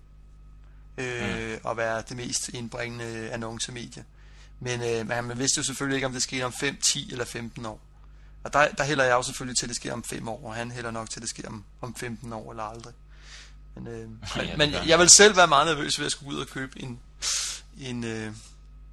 Øh, 0.97 1.57
Og 1.63 1.77
være 1.77 2.03
det 2.09 2.17
mest 2.17 2.49
indbringende 2.49 3.31
annoncemedie. 3.31 4.05
Men 4.59 4.81
øh, 4.81 5.07
men 5.07 5.25
man 5.25 5.39
vidste 5.39 5.57
jo 5.57 5.63
selvfølgelig 5.63 5.95
ikke, 5.95 6.07
om 6.07 6.13
det 6.13 6.23
skete 6.23 6.43
om 6.43 6.53
5, 6.53 6.77
10 6.77 7.11
eller 7.11 7.25
15 7.25 7.65
år. 7.65 7.79
Og 8.43 8.53
der, 8.53 8.67
der 8.71 8.83
hælder 8.83 9.03
jeg 9.03 9.13
jo 9.13 9.23
selvfølgelig 9.23 9.57
til, 9.57 9.65
at 9.65 9.69
det 9.69 9.75
sker 9.75 9.93
om 9.93 10.03
5 10.03 10.27
år, 10.27 10.47
og 10.47 10.55
han 10.55 10.71
hælder 10.71 10.91
nok 10.91 11.09
til, 11.09 11.19
at 11.19 11.21
det 11.21 11.29
sker 11.29 11.47
om, 11.47 11.63
om 11.81 11.95
15 11.95 12.33
år 12.33 12.51
eller 12.51 12.63
aldrig. 12.63 12.93
Men, 13.75 13.87
øh, 13.87 14.09
det 14.35 14.57
men 14.57 14.73
jeg 14.87 14.99
vil 14.99 15.09
selv 15.09 15.37
være 15.37 15.47
meget 15.47 15.67
nervøs 15.67 15.99
ved 15.99 16.05
at 16.05 16.11
skulle 16.11 16.35
ud 16.35 16.41
og 16.41 16.47
købe 16.47 16.83
en, 16.83 16.99
en, 17.79 18.03
øh, 18.03 18.33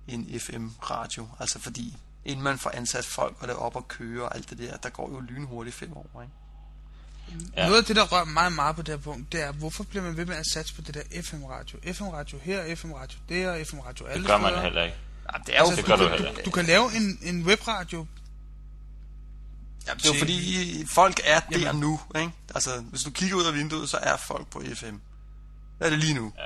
en 0.09 0.41
FM-radio. 0.41 1.29
Altså 1.41 1.59
fordi, 1.59 1.97
inden 2.25 2.45
man 2.45 2.59
får 2.59 2.71
ansat 2.75 3.05
folk, 3.05 3.37
og 3.41 3.49
det 3.49 3.57
op 3.57 3.77
og 3.77 3.89
køre 3.89 4.25
og 4.25 4.35
alt 4.37 4.51
det 4.51 4.59
der, 4.59 4.77
der 4.77 4.89
går 4.89 5.11
jo 5.11 5.21
lynhurtigt 5.21 5.77
5 5.77 5.97
år, 5.97 6.23
ikke? 6.23 6.35
Ja. 7.57 7.63
Ja. 7.63 7.67
Noget 7.69 7.79
af 7.81 7.85
det, 7.85 7.97
der 7.97 8.05
rører 8.05 8.25
meget 8.25 8.53
meget 8.53 8.77
på 8.77 8.83
det 8.83 8.95
her 8.95 9.03
punkt, 9.03 9.33
det 9.33 9.43
er, 9.43 9.53
hvorfor 9.53 9.85
bliver 9.85 10.03
man 10.03 10.17
ved 10.17 10.27
med 10.27 10.37
at 10.37 10.45
satse 10.53 10.75
på 10.75 10.81
det 10.81 10.95
der 10.95 11.23
FM-radio? 11.23 11.79
FM-radio 11.93 12.39
her, 12.43 12.77
FM-radio 12.77 13.19
der, 13.29 13.65
FM-radio 13.65 14.07
alle 14.07 14.19
Det 14.23 14.27
gør 14.31 14.39
man 14.39 14.51
steder. 14.51 14.63
heller 14.63 14.83
ikke. 14.85 14.97
Ja, 15.33 15.39
det 15.47 15.55
er 15.57 15.59
jo 15.59 15.65
Altså, 15.65 15.77
Det 15.77 15.85
gør 15.85 15.97
du, 15.97 16.03
du 16.05 16.09
kan, 16.09 16.13
heller 16.19 16.33
du, 16.33 16.39
ikke. 16.39 16.45
du 16.47 16.51
kan 16.51 16.65
lave 16.65 16.97
en, 16.97 17.19
en 17.23 17.43
webradio. 17.47 18.07
Ja, 19.87 19.93
det 19.95 20.05
er 20.07 20.15
jo 20.15 20.19
fordi 20.19 20.87
folk 20.95 21.21
er 21.25 21.41
der 21.41 21.59
Jamen. 21.59 21.81
nu, 21.81 22.01
ikke? 22.17 22.31
Altså, 22.55 22.71
hvis 22.81 23.01
du 23.03 23.11
kigger 23.11 23.37
ud 23.37 23.45
af 23.45 23.55
vinduet, 23.55 23.89
så 23.89 23.97
er 24.03 24.17
folk 24.17 24.47
på 24.51 24.63
FM. 24.75 24.85
Det 25.79 25.87
er 25.87 25.91
det 25.91 25.99
lige 25.99 26.15
nu. 26.15 26.33
Ja. 26.39 26.43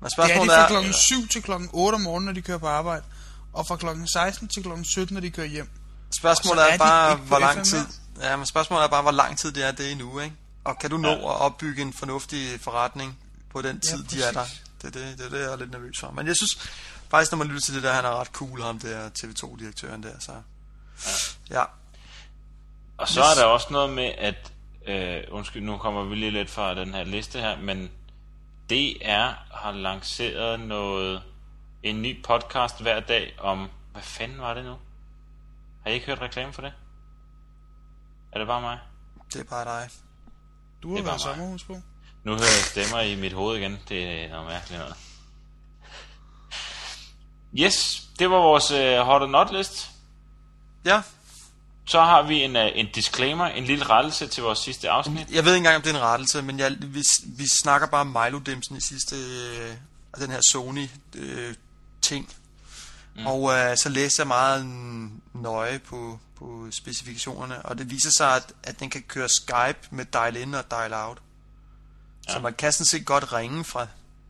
Men 0.00 0.04
Det 0.04 0.06
er 0.06 0.08
spørgsmålet 0.16 0.50
de 0.50 0.54
fra 0.56 0.64
er, 0.64 0.68
klokken 0.68 0.92
7 0.92 1.28
til 1.28 1.42
klokken 1.42 1.68
8 1.72 1.94
om 1.96 2.00
morgenen, 2.00 2.26
når 2.26 2.32
de 2.32 2.42
kører 2.42 2.58
på 2.58 2.66
arbejde. 2.66 3.02
Og 3.52 3.66
fra 3.68 3.76
klokken 3.76 4.08
16 4.08 4.48
til 4.48 4.62
klokken 4.62 4.84
17, 4.84 5.14
når 5.14 5.20
de 5.20 5.30
kører 5.30 5.46
hjem. 5.46 5.68
spørgsmålet 6.18 6.62
er 6.62 6.66
er 6.74 6.78
bare, 6.78 7.16
hvor 7.16 7.38
lang 7.38 7.58
FM 7.58 7.64
tid... 7.64 7.86
Ja, 8.20 8.36
men 8.36 8.46
spørgsmålet 8.46 8.84
er 8.84 8.88
bare, 8.88 9.02
hvor 9.02 9.10
lang 9.10 9.38
tid 9.38 9.52
det 9.52 9.64
er 9.66 9.72
det 9.72 9.90
endnu, 9.92 10.20
ikke? 10.20 10.36
Og 10.64 10.78
kan 10.78 10.90
du 10.90 10.96
nå 10.96 11.08
Ja. 11.08 11.14
at 11.14 11.40
opbygge 11.40 11.82
en 11.82 11.92
fornuftig 11.92 12.60
forretning 12.60 13.18
på 13.50 13.62
den 13.62 13.76
Ja, 13.84 13.90
tid, 13.90 14.04
de 14.04 14.22
er 14.22 14.32
der? 14.32 14.44
Det 14.82 14.96
er 14.96 15.00
det, 15.00 15.18
det, 15.18 15.26
er 15.26 15.30
det, 15.30 15.38
jeg 15.40 15.52
er 15.52 15.56
lidt 15.56 15.70
nervøs 15.70 16.00
for. 16.00 16.10
Men 16.10 16.26
jeg 16.26 16.36
synes 16.36 16.70
faktisk, 17.10 17.32
når 17.32 17.38
man 17.38 17.46
lytter 17.46 17.60
til 17.60 17.74
det 17.74 17.82
der, 17.82 17.92
han 17.92 18.04
er 18.04 18.20
ret 18.20 18.26
cool, 18.28 18.62
ham 18.62 18.78
der 18.78 19.08
TV2-direktøren 19.18 20.02
der, 20.02 20.18
så... 20.20 20.32
Ja. 21.50 21.62
Og 22.98 23.08
så 23.08 23.22
er 23.22 23.34
der 23.34 23.44
også 23.44 23.66
noget 23.70 23.90
med, 23.90 24.04
at, 24.18 24.52
øh, 24.86 25.22
undskyld, 25.30 25.62
nu 25.62 25.78
kommer 25.78 26.04
vi 26.04 26.14
lige 26.14 26.30
lidt 26.30 26.50
fra 26.50 26.74
den 26.74 26.94
her 26.94 27.04
liste 27.04 27.40
her, 27.40 27.58
men 27.58 27.90
DR 28.70 29.54
har 29.56 29.72
lanceret 29.72 30.60
noget, 30.60 31.22
en 31.82 32.02
ny 32.02 32.22
podcast 32.24 32.80
hver 32.80 33.00
dag 33.00 33.34
om, 33.38 33.68
hvad 33.92 34.02
fanden 34.02 34.38
var 34.40 34.54
det 34.54 34.64
nu? 34.64 34.74
Har 35.82 35.90
I 35.90 35.94
ikke 35.94 36.06
hørt 36.06 36.20
reklame 36.20 36.52
for 36.52 36.62
det? 36.62 36.72
Er 38.36 38.38
det 38.38 38.46
bare 38.46 38.60
mig? 38.60 38.78
Det 39.32 39.40
er 39.40 39.44
bare 39.44 39.64
dig. 39.64 39.90
Du 40.82 40.92
har 40.92 40.98
er 40.98 41.02
været 41.02 41.20
sommerhus 41.20 41.64
på. 41.64 41.72
Nu 42.24 42.32
hører 42.32 42.42
jeg 42.42 42.64
stemmer 42.64 43.00
i 43.00 43.14
mit 43.14 43.32
hoved 43.32 43.58
igen. 43.58 43.78
Det 43.88 44.24
er 44.24 44.28
noget 44.28 44.46
mærkeligt 44.46 44.80
noget. 44.80 44.96
Yes, 47.54 48.08
det 48.18 48.30
var 48.30 48.36
vores 48.36 48.70
uh, 48.70 49.06
hot 49.06 49.22
or 49.22 49.26
not 49.26 49.52
list. 49.52 49.90
Ja, 50.84 51.02
Så 51.86 52.00
har 52.00 52.22
vi 52.22 52.42
en, 52.42 52.56
uh, 52.56 52.62
en 52.74 52.86
disclaimer, 52.94 53.46
en 53.46 53.64
lille 53.64 53.84
rettelse 53.84 54.26
til 54.26 54.42
vores 54.42 54.58
sidste 54.58 54.90
afsnit. 54.90 55.30
Jeg 55.30 55.44
ved 55.44 55.52
ikke 55.52 55.56
engang, 55.56 55.76
om 55.76 55.82
det 55.82 55.90
er 55.90 55.94
en 55.94 56.02
rettelse, 56.02 56.42
men 56.42 56.58
jeg, 56.58 56.76
vi, 56.80 57.02
vi 57.26 57.46
snakker 57.62 57.86
bare 57.86 58.00
om 58.00 58.06
Milo-dimsen 58.06 58.76
i 58.76 58.80
sidste... 58.80 59.16
Øh, 59.16 59.76
af 60.14 60.20
den 60.20 60.30
her 60.30 60.40
Sony-ting. 60.52 62.34
Mm. 63.18 63.26
Og 63.26 63.52
øh, 63.52 63.76
så 63.76 63.88
læste 63.88 64.20
jeg 64.20 64.26
meget 64.26 64.66
nøje 65.34 65.78
på, 65.78 66.18
på 66.38 66.68
specifikationerne, 66.70 67.62
og 67.62 67.78
det 67.78 67.90
viser 67.90 68.10
sig, 68.10 68.36
at, 68.36 68.52
at 68.62 68.80
den 68.80 68.90
kan 68.90 69.02
køre 69.02 69.28
Skype 69.28 69.78
med 69.90 70.04
dial-in 70.04 70.54
og 70.54 70.70
dial-out. 70.70 71.18
Ja. 72.28 72.32
Så 72.32 72.38
man 72.40 72.54
kan 72.54 72.72
sådan 72.72 72.86
set 72.86 73.06
godt 73.06 73.32
ringe 73.32 73.64
fra 73.64 73.86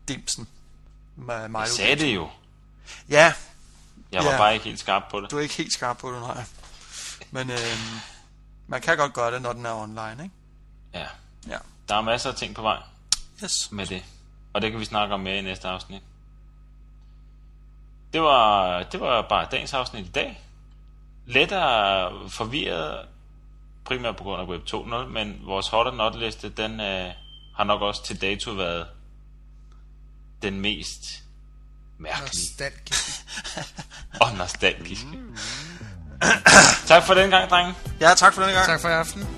dimsen. 0.07 0.47
Med 1.15 1.35
Jeg 1.35 1.67
sagde 1.67 1.95
det 1.95 2.15
jo. 2.15 2.29
Ja, 3.09 3.33
Jeg 4.11 4.23
var 4.25 4.31
Ja. 4.31 4.37
bare 4.37 4.53
ikke 4.53 4.65
helt 4.65 4.79
skarp 4.79 5.03
på 5.11 5.21
det. 5.21 5.31
du 5.31 5.37
er 5.37 5.41
ikke 5.41 5.53
helt 5.55 5.73
skarp 5.73 5.97
på 5.97 6.11
det, 6.13 6.21
nej. 6.21 6.43
Men 7.31 7.49
øh, 7.51 7.57
man 8.67 8.81
kan 8.81 8.97
godt 8.97 9.13
gøre 9.13 9.33
det, 9.33 9.41
når 9.41 9.53
den 9.53 9.65
er 9.65 9.73
online, 9.73 10.23
ikke? 10.23 10.35
Ja. 10.93 11.05
Ja. 11.47 11.57
Der 11.89 11.95
er 11.95 12.01
masser 12.01 12.29
af 12.29 12.35
ting 12.35 12.55
på 12.55 12.61
vej 12.61 12.77
Yes. 13.43 13.71
med 13.71 13.85
det. 13.85 14.03
Og 14.53 14.61
det 14.61 14.71
kan 14.71 14.79
vi 14.79 14.85
snakke 14.85 15.13
om 15.13 15.19
mere 15.19 15.37
i 15.37 15.41
næste 15.41 15.67
afsnit. 15.67 16.01
Det 18.13 18.21
var, 18.21 18.83
det 18.83 18.99
var 18.99 19.21
bare 19.21 19.47
dagens 19.51 19.73
afsnit 19.73 20.05
i 20.05 20.11
dag. 20.11 20.41
Lettere 21.25 22.11
forvirret, 22.29 23.05
primært 23.85 24.15
på 24.15 24.23
grund 24.23 24.41
af 24.41 24.45
Web 24.45 24.61
2.0, 24.73 25.05
men 25.05 25.41
vores 25.43 25.67
hot 25.67 25.95
not 25.95 26.15
liste, 26.15 26.49
den 26.49 26.79
øh, 26.79 27.11
har 27.55 27.63
nok 27.63 27.81
også 27.81 28.03
til 28.03 28.21
dato 28.21 28.51
været 28.51 28.87
den 30.41 30.61
mest 30.61 31.23
mærkelige 31.97 32.27
Nostalgisk. 32.27 33.25
og 34.21 34.33
nostalgiske. 34.37 35.07
tak 36.87 37.03
for 37.03 37.13
den 37.13 37.29
gang, 37.29 37.49
drenge. 37.49 37.75
Ja, 37.99 38.13
tak 38.13 38.33
for 38.33 38.43
den 38.43 38.53
gang. 38.53 38.65
Tak 38.65 38.81
for 38.81 38.89
i 38.89 38.93
aften. 38.93 39.36